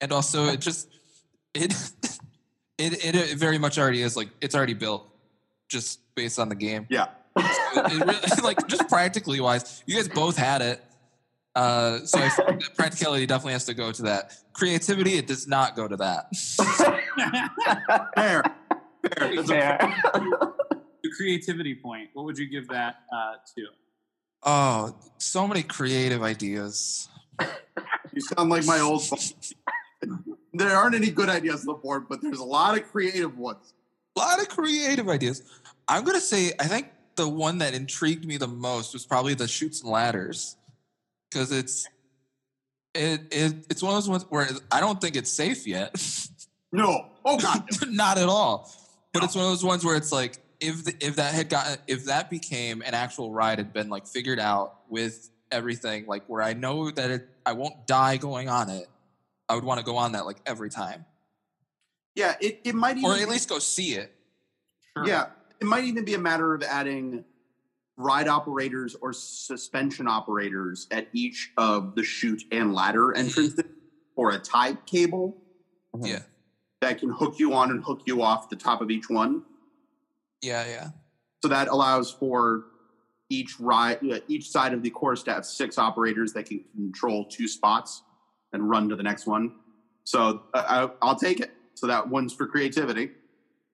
and 0.02 0.12
also 0.12 0.46
it 0.48 0.60
just 0.60 0.88
it, 1.54 1.74
it 2.78 3.16
it 3.16 3.38
very 3.38 3.58
much 3.58 3.78
already 3.78 4.02
is 4.02 4.16
like 4.16 4.30
it's 4.42 4.56
already 4.56 4.74
built 4.74 5.08
just 5.70 6.00
based 6.16 6.40
on 6.40 6.50
the 6.50 6.56
game 6.56 6.86
Yeah. 6.90 7.08
it, 7.36 7.92
it 7.94 8.06
really, 8.06 8.44
like 8.44 8.66
just 8.68 8.88
practically 8.90 9.40
wise 9.40 9.84
you 9.86 9.96
guys 9.96 10.08
both 10.08 10.38
had 10.38 10.62
it 10.62 10.84
uh 11.56 12.00
so 12.06 12.20
I 12.20 12.30
think 12.30 12.62
that 12.62 12.76
practicality 12.76 13.26
definitely 13.26 13.54
has 13.54 13.66
to 13.66 13.74
go 13.74 13.92
to 13.92 14.02
that 14.04 14.34
creativity 14.54 15.16
it 15.18 15.28
does 15.28 15.48
not 15.48 15.76
go 15.76 15.88
to 15.88 15.98
that 15.98 16.36
Fair. 18.16 18.44
Fair. 19.18 19.36
That's 19.36 19.50
a- 19.50 19.54
Fair. 19.54 19.78
the 21.04 21.10
creativity 21.18 21.76
point, 21.76 22.10
what 22.14 22.26
would 22.26 22.38
you 22.38 22.48
give 22.50 22.68
that 22.70 22.98
uh, 23.14 23.34
to? 23.56 23.66
oh 24.44 24.96
so 25.18 25.48
many 25.48 25.64
creative 25.64 26.22
ideas 26.24 27.10
You 28.14 28.22
sound 28.22 28.50
like 28.50 28.66
my 28.66 28.80
old. 28.80 29.02
There 30.54 30.70
aren't 30.76 30.96
any 30.96 31.10
good 31.12 31.30
ideas 31.30 31.62
on 31.62 31.68
the 31.68 31.74
board, 31.74 32.08
but 32.10 32.22
there's 32.22 32.40
a 32.40 32.44
lot 32.44 32.78
of 32.78 32.90
creative 32.92 33.38
ones. 33.38 33.74
a 34.16 34.20
lot 34.20 34.42
of 34.42 34.50
creative 34.50 35.08
ideas 35.08 35.44
i'm 35.88 36.04
gonna 36.04 36.20
say 36.20 36.52
i 36.60 36.66
think 36.66 36.88
the 37.16 37.28
one 37.28 37.60
that 37.60 37.74
intrigued 37.74 38.26
me 38.26 38.38
the 38.38 38.48
most 38.48 38.94
was 38.94 39.06
probably 39.06 39.34
the 39.34 39.48
chutes 39.48 39.82
and 39.82 39.92
ladders 39.92 40.58
because 41.30 41.52
it's 41.52 41.88
it, 42.96 43.22
it 43.32 43.54
it's 43.70 43.82
one 43.84 43.92
of 43.92 43.98
those 43.98 44.10
ones 44.10 44.26
where 44.30 44.48
i 44.72 44.80
don't 44.80 45.00
think 45.00 45.16
it's 45.16 45.32
safe 45.32 45.66
yet 45.68 45.96
No. 46.72 47.08
Oh 47.26 47.38
God. 47.38 47.64
not 47.90 48.20
at 48.20 48.30
all. 48.30 48.72
But 49.12 49.24
it's 49.24 49.34
one 49.36 49.46
of 49.46 49.50
those 49.50 49.64
ones 49.64 49.84
where 49.84 49.96
it's 49.96 50.12
like 50.12 50.38
if 50.60 50.84
the, 50.86 50.94
if 51.04 51.16
that 51.16 51.34
had 51.34 51.50
gotten 51.50 51.78
if 51.88 52.06
that 52.06 52.30
became 52.30 52.84
an 52.84 52.94
actual 52.94 53.32
ride 53.32 53.58
had 53.58 53.74
been 53.74 53.90
like 53.90 54.06
figured 54.06 54.40
out 54.40 54.82
with 54.88 55.32
everything 55.52 56.06
like 56.06 56.24
where 56.28 56.44
I 56.44 56.54
know 56.54 56.92
that 56.92 57.10
it 57.10 57.28
I 57.44 57.54
won't 57.54 57.88
die 57.88 58.18
going 58.18 58.50
on 58.50 58.70
it, 58.70 58.88
I 59.50 59.56
would 59.56 59.64
want 59.64 59.80
to 59.80 59.86
go 59.86 59.98
on 59.98 60.12
that 60.14 60.26
like 60.26 60.38
every 60.46 60.70
time 60.70 61.06
Yeah. 62.16 62.36
It, 62.40 62.62
it 62.64 62.76
might 62.76 62.98
even 62.98 63.10
or 63.10 63.14
at 63.16 63.20
be- 63.20 63.26
least 63.26 63.50
go 63.50 63.60
see 63.60 63.94
it. 63.96 64.14
Sure. 64.96 65.08
Yeah, 65.08 65.28
it 65.60 65.66
might 65.66 65.84
even 65.86 66.06
be 66.06 66.14
a 66.14 66.20
matter 66.20 66.54
of 66.54 66.62
adding 66.64 67.24
ride 67.98 68.28
operators 68.28 68.96
or 69.02 69.12
suspension 69.12 70.08
operators 70.08 70.88
at 70.92 71.08
each 71.14 71.52
of 71.58 71.96
the 71.96 72.04
chute 72.04 72.44
and 72.52 72.74
ladder 72.74 73.14
entrances 73.16 73.60
or 74.16 74.32
a 74.32 74.40
tie 74.40 74.74
cable 74.86 75.36
Yeah. 76.02 76.20
that 76.82 77.00
can 77.00 77.10
hook 77.10 77.40
you 77.40 77.54
on 77.54 77.72
and 77.72 77.84
hook 77.84 78.02
you 78.06 78.22
off 78.22 78.50
the 78.50 78.56
top 78.56 78.82
of 78.82 78.90
each 78.90 79.10
one. 79.10 79.44
Yeah, 80.42 80.66
yeah. 80.68 80.90
So 81.44 81.50
that 81.50 81.68
allows 81.68 82.12
for 82.12 82.66
each 83.30 83.60
ride, 83.60 84.00
uh, 84.10 84.20
each 84.28 84.50
side 84.50 84.74
of 84.74 84.82
the 84.82 84.90
course 84.90 85.24
to 85.24 85.34
have 85.34 85.46
six 85.46 85.78
operators 85.78 86.34
that 86.34 86.46
can 86.48 86.64
control 86.76 87.26
two 87.26 87.48
spots 87.48 88.04
and 88.54 88.70
run 88.70 88.90
to 88.90 88.96
the 88.96 89.04
next 89.04 89.26
one. 89.28 89.54
So 90.04 90.44
uh, 90.54 90.90
I, 91.02 91.06
I'll 91.06 91.16
take 91.16 91.40
it. 91.40 91.52
So 91.76 91.88
that 91.88 92.08
one's 92.10 92.34
for 92.34 92.48
creativity. 92.48 93.12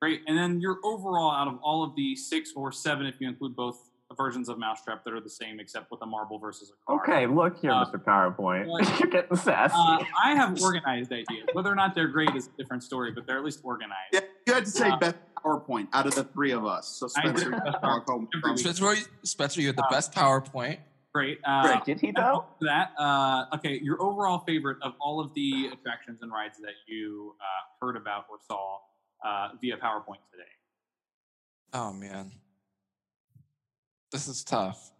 Great. 0.01 0.21
And 0.27 0.37
then 0.37 0.59
your 0.59 0.77
overall, 0.83 1.31
out 1.31 1.47
of 1.47 1.57
all 1.63 1.83
of 1.83 1.95
the 1.95 2.15
six 2.15 2.51
or 2.55 2.71
seven, 2.71 3.05
if 3.05 3.15
you 3.19 3.27
include 3.27 3.55
both 3.55 3.89
versions 4.15 4.49
of 4.49 4.57
Mousetrap 4.59 5.03
that 5.03 5.13
are 5.13 5.19
the 5.19 5.29
same 5.29 5.59
except 5.59 5.89
with 5.91 6.01
a 6.01 6.05
marble 6.05 6.37
versus 6.37 6.69
a 6.71 6.73
card. 6.85 7.09
Okay, 7.09 7.27
look 7.27 7.59
here, 7.59 7.71
Uh, 7.71 7.85
Mr. 7.85 8.01
PowerPoint. 8.03 8.67
what- 8.67 8.87
You're 8.99 9.09
getting 9.09 9.35
sassy. 9.35 9.73
Uh, 9.75 10.03
I 10.23 10.35
have 10.35 10.61
organized 10.61 11.11
ideas. 11.11 11.47
Whether 11.53 11.71
or 11.71 11.75
not 11.75 11.95
they're 11.95 12.07
great 12.07 12.33
is 12.35 12.47
a 12.47 12.51
different 12.61 12.83
story, 12.83 13.11
but 13.11 13.25
they're 13.25 13.37
at 13.37 13.43
least 13.43 13.61
organized. 13.63 13.95
Yeah, 14.13 14.19
you 14.47 14.53
had 14.53 14.65
to 14.65 14.71
say 14.71 14.89
Uh, 14.89 14.97
best 14.97 15.15
PowerPoint 15.43 15.87
out 15.91 16.05
of 16.05 16.13
the 16.15 16.23
three 16.25 16.51
of 16.51 16.65
us. 16.65 16.87
So 16.87 17.07
Spencer, 17.07 17.49
best 17.49 17.77
walk 17.81 18.07
home 18.07 18.27
every 18.35 18.41
from- 18.41 18.51
week. 18.51 18.59
Spencer, 18.59 19.09
Spencer, 19.23 19.61
you 19.61 19.67
had 19.67 19.75
the 19.77 19.85
Uh, 19.85 19.89
best 19.89 20.13
PowerPoint. 20.13 20.77
Great. 21.15 21.39
Uh, 21.45 21.61
Great. 21.65 21.85
Did 21.85 22.01
he 22.01 22.11
though? 22.11 22.43
that, 22.59 22.91
uh, 22.99 23.45
okay, 23.53 23.79
your 23.81 24.01
overall 24.01 24.39
favorite 24.39 24.75
of 24.81 24.95
all 24.99 25.21
of 25.21 25.33
the 25.33 25.69
attractions 25.71 26.21
and 26.21 26.29
rides 26.29 26.57
that 26.59 26.73
you 26.87 27.35
uh, 27.39 27.45
heard 27.85 27.95
about 27.95 28.25
or 28.29 28.35
saw 28.45 28.79
uh, 29.25 29.51
via 29.61 29.77
PowerPoint 29.77 30.19
today. 30.29 30.43
Oh 31.73 31.93
man. 31.93 32.33
This 34.11 34.27
is 34.27 34.43
tough. 34.43 34.91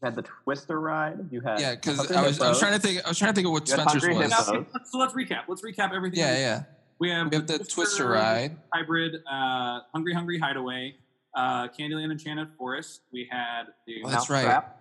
You 0.00 0.06
had 0.06 0.14
the 0.14 0.22
Twister 0.22 0.78
ride. 0.78 1.18
You 1.32 1.40
had 1.40 1.58
Yeah, 1.58 1.74
because 1.74 2.08
I 2.12 2.22
was 2.24 2.40
I 2.40 2.48
was 2.48 2.60
trying 2.60 2.74
to 2.74 2.78
think 2.78 3.04
I 3.04 3.08
was 3.08 3.18
trying 3.18 3.32
to 3.32 3.34
think 3.34 3.46
of 3.48 3.52
what 3.52 3.68
You 3.68 3.74
had 3.74 3.90
Spencer's 3.90 4.08
was. 4.08 4.30
Now, 4.30 4.36
Hippos. 4.36 4.48
okay, 4.50 4.66
let's- 4.72 4.92
so 4.92 4.98
let's 4.98 5.14
recap. 5.14 5.42
Let's 5.48 5.62
recap 5.62 5.92
everything. 5.92 6.20
Yeah, 6.20 6.38
yeah. 6.38 6.62
We 7.00 7.10
have, 7.10 7.28
We 7.32 7.36
have 7.38 7.46
the 7.48 7.58
Twister 7.58 8.08
ride. 8.08 8.56
hybrid, 8.72 9.16
uh, 9.28 9.80
Hungry 9.92 10.14
Hungry 10.14 10.38
Hideaway, 10.38 10.94
uh, 11.34 11.68
Candyland 11.68 12.10
Enchanted 12.12 12.48
Forest. 12.56 13.02
We 13.12 13.28
had 13.30 13.64
the 13.86 14.02
Oh, 14.04 14.08
that's 14.08 14.28
right. 14.30 14.44
Mousetrap, 14.44 14.80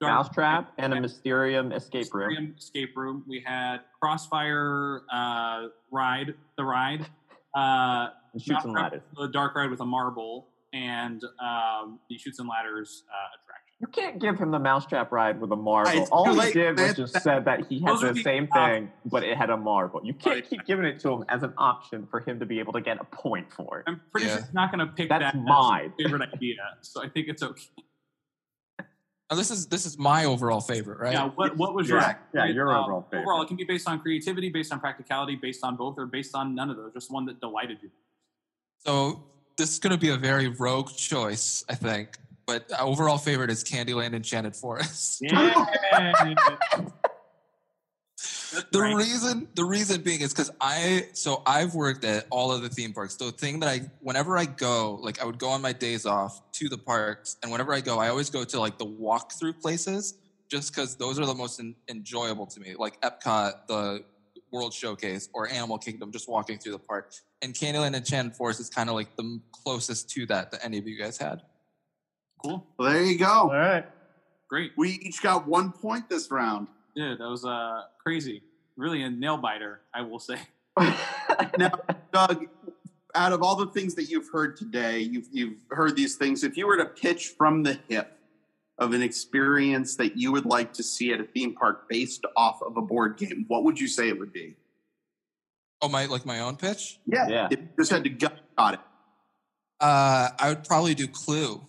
Dark 0.00 0.12
Mousetrap, 0.14 0.72
and 0.78 0.94
a 0.94 1.00
Mysterium 1.00 1.72
escape 1.72 2.12
room. 2.14 2.22
Aquarium 2.32 2.54
Escape 2.58 2.96
Room. 2.96 3.24
We 3.26 3.40
had 3.40 3.78
Crossfire 4.00 5.02
uh, 5.12 5.66
Ride, 5.90 6.34
the 6.56 6.64
ride. 6.64 7.06
Uh, 7.54 8.08
And 8.32 8.42
chutes 8.42 8.64
and 8.64 8.74
ladders. 8.74 9.02
The 9.16 9.28
dark 9.28 9.54
ride 9.56 9.70
with 9.70 9.80
a 9.80 9.86
marble 9.86 10.48
and 10.72 11.24
um, 11.40 11.98
the 12.10 12.18
chutes 12.18 12.38
and 12.38 12.48
ladders 12.48 13.04
uh, 13.10 13.14
attraction. 13.42 13.47
You 13.80 13.86
can't 13.86 14.18
give 14.20 14.36
him 14.40 14.50
the 14.50 14.58
mousetrap 14.58 15.12
ride 15.12 15.40
with 15.40 15.52
a 15.52 15.56
marble. 15.56 15.92
It's 15.92 16.10
All 16.10 16.32
he 16.32 16.38
late, 16.38 16.52
did 16.52 16.70
was 16.76 16.86
man. 16.88 16.94
just 16.96 17.20
said 17.22 17.44
that 17.44 17.66
he 17.68 17.78
had 17.78 18.00
the 18.00 18.12
the 18.12 18.22
same 18.22 18.48
options. 18.50 18.88
thing, 18.88 18.92
but 19.04 19.22
it 19.22 19.36
had 19.38 19.50
a 19.50 19.56
marble. 19.56 20.00
You 20.04 20.14
can't 20.14 20.34
Right. 20.36 20.50
keep 20.50 20.66
giving 20.66 20.84
it 20.84 20.98
to 21.00 21.12
him 21.12 21.24
as 21.28 21.44
an 21.44 21.54
option 21.56 22.04
for 22.10 22.18
him 22.18 22.40
to 22.40 22.46
be 22.46 22.58
able 22.58 22.72
to 22.72 22.80
get 22.80 23.00
a 23.00 23.04
point 23.04 23.52
for 23.52 23.78
it. 23.78 23.84
I'm 23.86 24.00
pretty 24.10 24.26
Yeah. 24.26 24.34
sure 24.38 24.44
he's 24.46 24.52
not 24.54 24.72
going 24.72 24.84
to 24.84 24.92
pick 24.92 25.08
That's 25.08 25.22
that 25.32 25.36
as 25.36 25.40
mine. 25.44 25.92
favorite 25.96 26.28
idea, 26.34 26.56
so 26.80 27.04
I 27.04 27.08
think 27.08 27.28
it's 27.28 27.42
okay. 27.42 27.62
Now, 29.30 29.36
this 29.36 29.50
is 29.52 29.66
this 29.68 29.86
is 29.86 29.96
my 29.96 30.24
overall 30.24 30.60
favorite, 30.60 30.98
right? 30.98 31.12
Yeah, 31.12 31.28
what, 31.28 31.56
what 31.56 31.74
was 31.74 31.88
Yeah, 31.88 32.16
your 32.34 32.46
yeah, 32.46 32.52
your 32.52 32.72
uh, 32.74 32.80
overall 32.82 33.02
favorite. 33.02 33.20
Overall, 33.22 33.42
it 33.42 33.46
can 33.48 33.58
be 33.58 33.64
based 33.64 33.86
on 33.88 34.00
creativity, 34.00 34.48
based 34.48 34.72
on 34.72 34.80
practicality, 34.80 35.36
based 35.36 35.62
on 35.62 35.76
both, 35.76 35.98
or 35.98 36.06
based 36.06 36.34
on 36.34 36.52
none 36.54 36.68
of 36.70 36.76
those. 36.76 36.94
Just 36.94 37.12
one 37.12 37.26
that 37.26 37.38
delighted 37.38 37.78
you. 37.82 37.90
So 38.78 39.22
this 39.56 39.70
is 39.70 39.78
going 39.78 39.92
to 39.92 39.98
be 39.98 40.08
a 40.08 40.16
very 40.16 40.48
rogue 40.48 40.88
choice, 40.96 41.62
I 41.68 41.74
think. 41.74 42.16
But 42.48 42.72
uh, 42.72 42.82
overall 42.82 43.18
favorite 43.18 43.50
is 43.50 43.62
Candyland 43.62 44.14
Enchanted 44.14 44.56
Forest. 44.56 45.22
Yeah. 45.30 46.34
the 48.72 48.80
right. 48.80 48.96
reason 48.96 49.46
the 49.54 49.64
reason 49.64 50.00
being 50.00 50.22
is 50.22 50.32
because 50.32 50.50
I 50.60 51.08
so 51.12 51.42
I've 51.46 51.74
worked 51.74 52.04
at 52.04 52.26
all 52.30 52.50
of 52.50 52.62
the 52.62 52.68
theme 52.68 52.92
parks. 52.94 53.16
The 53.16 53.30
thing 53.30 53.60
that 53.60 53.68
I 53.68 53.82
whenever 54.00 54.38
I 54.38 54.46
go, 54.46 54.98
like 55.02 55.20
I 55.20 55.24
would 55.26 55.38
go 55.38 55.50
on 55.50 55.60
my 55.60 55.72
days 55.72 56.06
off 56.06 56.40
to 56.52 56.68
the 56.68 56.78
parks, 56.78 57.36
and 57.42 57.52
whenever 57.52 57.74
I 57.74 57.80
go, 57.80 57.98
I 57.98 58.08
always 58.08 58.30
go 58.30 58.44
to 58.44 58.58
like 58.58 58.78
the 58.78 58.86
walkthrough 58.86 59.60
places, 59.60 60.14
just 60.50 60.74
because 60.74 60.96
those 60.96 61.20
are 61.20 61.26
the 61.26 61.34
most 61.34 61.60
en- 61.60 61.76
enjoyable 61.90 62.46
to 62.46 62.60
me. 62.60 62.74
Like 62.78 63.00
Epcot, 63.02 63.66
the 63.68 64.04
World 64.50 64.72
Showcase, 64.72 65.28
or 65.34 65.48
Animal 65.48 65.78
Kingdom, 65.78 66.10
just 66.10 66.28
walking 66.28 66.58
through 66.58 66.72
the 66.72 66.78
park. 66.78 67.12
And 67.42 67.52
Candyland 67.54 67.94
Enchanted 67.94 68.34
Forest 68.34 68.60
is 68.60 68.70
kind 68.70 68.88
of 68.88 68.94
like 68.94 69.14
the 69.16 69.40
closest 69.52 70.08
to 70.10 70.26
that 70.26 70.50
that 70.52 70.64
any 70.64 70.78
of 70.78 70.88
you 70.88 70.98
guys 70.98 71.18
had. 71.18 71.42
Cool. 72.42 72.64
Well, 72.78 72.92
there 72.92 73.02
you 73.02 73.18
go. 73.18 73.26
All 73.26 73.48
right. 73.48 73.84
Great. 74.48 74.72
We 74.76 74.90
each 74.90 75.22
got 75.22 75.46
one 75.46 75.72
point 75.72 76.08
this 76.08 76.30
round. 76.30 76.68
Dude, 76.96 77.18
that 77.18 77.28
was 77.28 77.44
uh, 77.44 77.82
crazy. 78.02 78.42
Really 78.76 79.02
a 79.02 79.10
nail 79.10 79.36
biter, 79.36 79.80
I 79.94 80.02
will 80.02 80.18
say. 80.18 80.38
Now, 81.56 81.72
Doug, 82.12 82.46
out 83.14 83.32
of 83.32 83.42
all 83.42 83.54
the 83.54 83.66
things 83.66 83.94
that 83.94 84.04
you've 84.04 84.28
heard 84.32 84.56
today, 84.56 85.00
you've 85.00 85.28
you've 85.30 85.58
heard 85.70 85.94
these 85.94 86.16
things. 86.16 86.42
If 86.42 86.56
you 86.56 86.66
were 86.66 86.76
to 86.78 86.86
pitch 86.86 87.34
from 87.36 87.62
the 87.62 87.78
hip 87.88 88.18
of 88.78 88.92
an 88.92 89.02
experience 89.02 89.96
that 89.96 90.16
you 90.16 90.32
would 90.32 90.46
like 90.46 90.72
to 90.74 90.82
see 90.82 91.12
at 91.12 91.20
a 91.20 91.24
theme 91.24 91.54
park 91.54 91.88
based 91.88 92.24
off 92.36 92.62
of 92.62 92.76
a 92.76 92.82
board 92.82 93.16
game, 93.16 93.44
what 93.48 93.64
would 93.64 93.78
you 93.78 93.88
say 93.88 94.08
it 94.08 94.18
would 94.18 94.32
be? 94.32 94.56
Oh, 95.80 95.88
my 95.88 96.06
like 96.06 96.26
my 96.26 96.40
own 96.40 96.56
pitch. 96.56 96.98
Yeah. 97.06 97.48
If 97.50 97.60
you 97.60 97.68
just 97.78 97.90
had 97.90 98.04
to 98.04 98.10
gut 98.10 98.38
got 98.56 98.74
it. 98.74 98.80
Uh, 99.80 100.30
I 100.38 100.48
would 100.48 100.64
probably 100.64 100.94
do 100.94 101.06
Clue. 101.06 101.60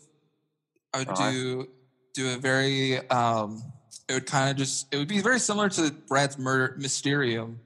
I 0.93 0.99
would 0.99 1.07
All 1.09 1.15
right. 1.15 1.31
do 1.31 1.69
do 2.13 2.33
a 2.33 2.37
very. 2.37 2.97
Um, 3.09 3.63
it 4.07 4.13
would 4.13 4.25
kind 4.25 4.49
of 4.49 4.57
just. 4.57 4.93
It 4.93 4.97
would 4.97 5.07
be 5.07 5.21
very 5.21 5.39
similar 5.39 5.69
to 5.69 5.91
Brad's 6.07 6.37
Murder 6.37 6.75
Mysterium. 6.77 7.59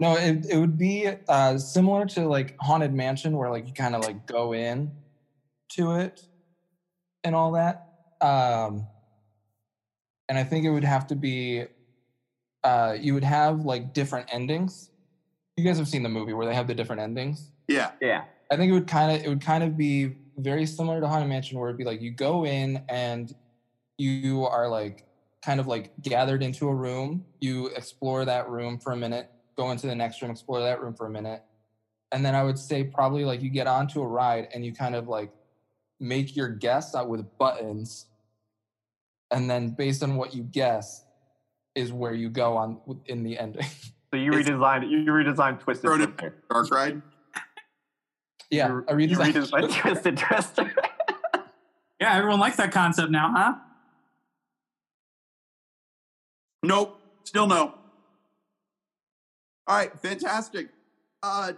No, 0.00 0.14
it, 0.14 0.46
it 0.48 0.56
would 0.56 0.78
be 0.78 1.10
uh, 1.28 1.58
similar 1.58 2.06
to 2.06 2.28
like 2.28 2.56
Haunted 2.60 2.94
Mansion, 2.94 3.36
where 3.36 3.50
like 3.50 3.66
you 3.66 3.74
kind 3.74 3.96
of 3.96 4.04
like 4.04 4.26
go 4.26 4.54
in 4.54 4.92
to 5.70 5.96
it 5.96 6.22
and 7.24 7.34
all 7.34 7.52
that. 7.52 7.88
Um, 8.20 8.86
and 10.28 10.38
I 10.38 10.44
think 10.44 10.64
it 10.64 10.70
would 10.70 10.84
have 10.84 11.08
to 11.08 11.16
be, 11.16 11.64
uh, 12.62 12.96
you 12.98 13.14
would 13.14 13.24
have 13.24 13.64
like 13.64 13.92
different 13.92 14.32
endings. 14.32 14.90
You 15.56 15.64
guys 15.64 15.78
have 15.78 15.88
seen 15.88 16.04
the 16.04 16.08
movie 16.08 16.32
where 16.32 16.46
they 16.46 16.54
have 16.54 16.68
the 16.68 16.74
different 16.74 17.02
endings. 17.02 17.50
Yeah. 17.66 17.90
yeah. 18.00 18.24
I 18.50 18.56
think 18.56 18.70
it 18.70 18.74
would 18.74 18.86
kind 18.86 19.16
of 19.16 19.24
it 19.24 19.28
would 19.28 19.42
kind 19.42 19.64
of 19.64 19.76
be 19.76 20.16
very 20.38 20.66
similar 20.66 21.00
to 21.00 21.08
Haunted 21.08 21.28
Mansion, 21.28 21.58
where 21.58 21.68
it'd 21.68 21.78
be 21.78 21.84
like 21.84 22.00
you 22.00 22.10
go 22.10 22.46
in 22.46 22.82
and 22.88 23.34
you 23.98 24.44
are 24.46 24.68
like 24.68 25.04
kind 25.44 25.60
of 25.60 25.66
like 25.66 25.92
gathered 26.02 26.42
into 26.42 26.68
a 26.68 26.74
room. 26.74 27.24
You 27.40 27.66
explore 27.68 28.24
that 28.24 28.48
room 28.48 28.78
for 28.78 28.92
a 28.92 28.96
minute, 28.96 29.30
go 29.56 29.70
into 29.70 29.86
the 29.86 29.94
next 29.94 30.22
room, 30.22 30.30
explore 30.30 30.60
that 30.60 30.80
room 30.80 30.94
for 30.94 31.06
a 31.06 31.10
minute, 31.10 31.42
and 32.12 32.24
then 32.24 32.34
I 32.34 32.42
would 32.44 32.58
say 32.58 32.84
probably 32.84 33.24
like 33.24 33.42
you 33.42 33.50
get 33.50 33.66
onto 33.66 34.00
a 34.00 34.06
ride 34.06 34.48
and 34.54 34.64
you 34.64 34.72
kind 34.72 34.94
of 34.94 35.08
like 35.08 35.30
make 36.00 36.36
your 36.36 36.48
guess 36.48 36.94
out 36.94 37.08
with 37.08 37.26
buttons, 37.38 38.06
and 39.30 39.50
then 39.50 39.70
based 39.70 40.02
on 40.02 40.16
what 40.16 40.34
you 40.34 40.42
guess 40.44 41.04
is 41.74 41.92
where 41.92 42.14
you 42.14 42.28
go 42.28 42.56
on 42.56 42.80
in 43.06 43.22
the 43.22 43.38
ending. 43.38 43.62
So 44.10 44.16
you 44.16 44.32
It's- 44.38 44.48
redesigned 44.48 44.88
you 44.90 45.04
redesigned 45.10 45.60
Twisted 45.60 45.82
Thrown 45.82 46.00
it- 46.02 46.16
Twister. 46.18 46.34
Dark 46.50 46.70
Ride. 46.70 47.02
Yeah, 48.50 48.68
You, 48.68 48.84
I 48.88 48.92
read 48.92 49.10
you 49.10 49.16
redesigned 49.18 49.72
Twisted 49.80 50.16
Twister. 50.18 50.72
Yeah, 52.00 52.14
everyone 52.16 52.40
likes 52.40 52.56
that 52.56 52.72
concept 52.72 53.10
now, 53.10 53.32
huh? 53.34 53.54
Nope. 56.62 57.00
Still 57.24 57.46
no. 57.46 57.74
All 59.66 59.76
right. 59.76 59.92
Fantastic. 60.00 60.68
Uh, 61.22 61.52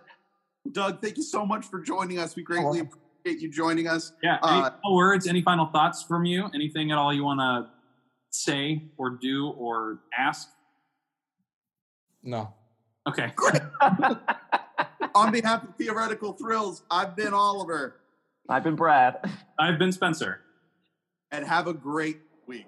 Doug, 0.73 1.01
thank 1.01 1.17
you 1.17 1.23
so 1.23 1.47
much 1.47 1.67
for 1.67 1.81
joining 1.81 2.19
us. 2.19 2.37
We 2.37 2.43
greatly 2.43 2.65
welcome. 2.83 2.99
appreciate 3.21 3.43
you 3.43 3.51
joining 3.51 3.87
us. 3.87 4.13
Yeah. 4.23 4.39
Any 4.43 4.61
Uh, 4.63 4.71
final 4.71 4.97
words? 4.97 5.27
Any 5.27 5.43
final 5.43 5.67
thoughts 5.67 6.03
from 6.03 6.25
you? 6.25 6.49
Anything 6.55 6.91
at 6.91 6.99
all 6.99 7.13
you 7.15 7.25
want 7.25 7.41
to 7.41 7.71
say 8.31 8.83
or 8.97 9.11
do 9.11 9.49
or 9.51 10.01
ask? 10.17 10.49
no. 12.23 12.53
Okay. 13.09 13.33
On 15.15 15.33
behalf 15.33 15.65
of 15.65 15.75
Theoretical 15.77 16.33
Thrills, 16.35 16.83
I've 16.91 17.17
been 17.17 17.35
Oliver, 17.35 17.97
I've 18.49 18.65
been 18.65 18.77
Brad. 18.77 19.19
I've 19.59 19.79
been 19.79 19.93
Spencer. 19.93 20.41
and 21.33 21.47
have 21.47 21.67
a 21.69 21.73
great 21.75 22.19
week. 22.47 22.67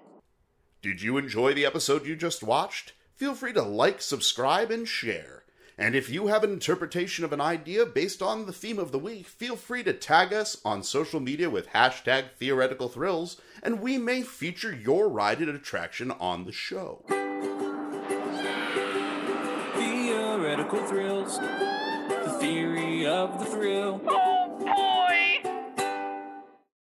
Did 0.81 1.01
you 1.01 1.17
enjoy 1.17 1.53
the 1.53 1.65
episode 1.65 2.05
you 2.05 2.15
just 2.15 2.43
watched? 2.43 2.93
Feel 3.15 3.35
free 3.35 3.51
to 3.53 3.61
like, 3.61 4.01
subscribe, 4.01 4.71
and 4.71 4.87
share. 4.87 5.43
And 5.77 5.95
if 5.95 6.09
you 6.09 6.27
have 6.27 6.43
an 6.43 6.51
interpretation 6.51 7.25
of 7.25 7.33
an 7.33 7.41
idea 7.41 7.85
based 7.85 8.21
on 8.21 8.45
the 8.45 8.53
theme 8.53 8.79
of 8.79 8.91
the 8.91 8.99
week, 8.99 9.27
feel 9.27 9.55
free 9.55 9.83
to 9.83 9.91
tag 9.93 10.31
us 10.31 10.57
on 10.63 10.83
social 10.83 11.19
media 11.19 11.49
with 11.49 11.69
hashtag 11.69 12.31
theoretical 12.37 12.89
thrills, 12.89 13.41
and 13.61 13.81
we 13.81 13.97
may 13.97 14.21
feature 14.21 14.73
your 14.73 15.09
ride 15.09 15.41
at 15.41 15.49
attraction 15.49 16.11
on 16.11 16.45
the 16.45 16.51
show. 16.51 17.03
Theoretical 19.75 20.85
thrills. 20.85 21.39
The 22.43 22.49
theory 22.49 23.05
of 23.05 23.39
the 23.39 23.45
thrill. 23.45 24.32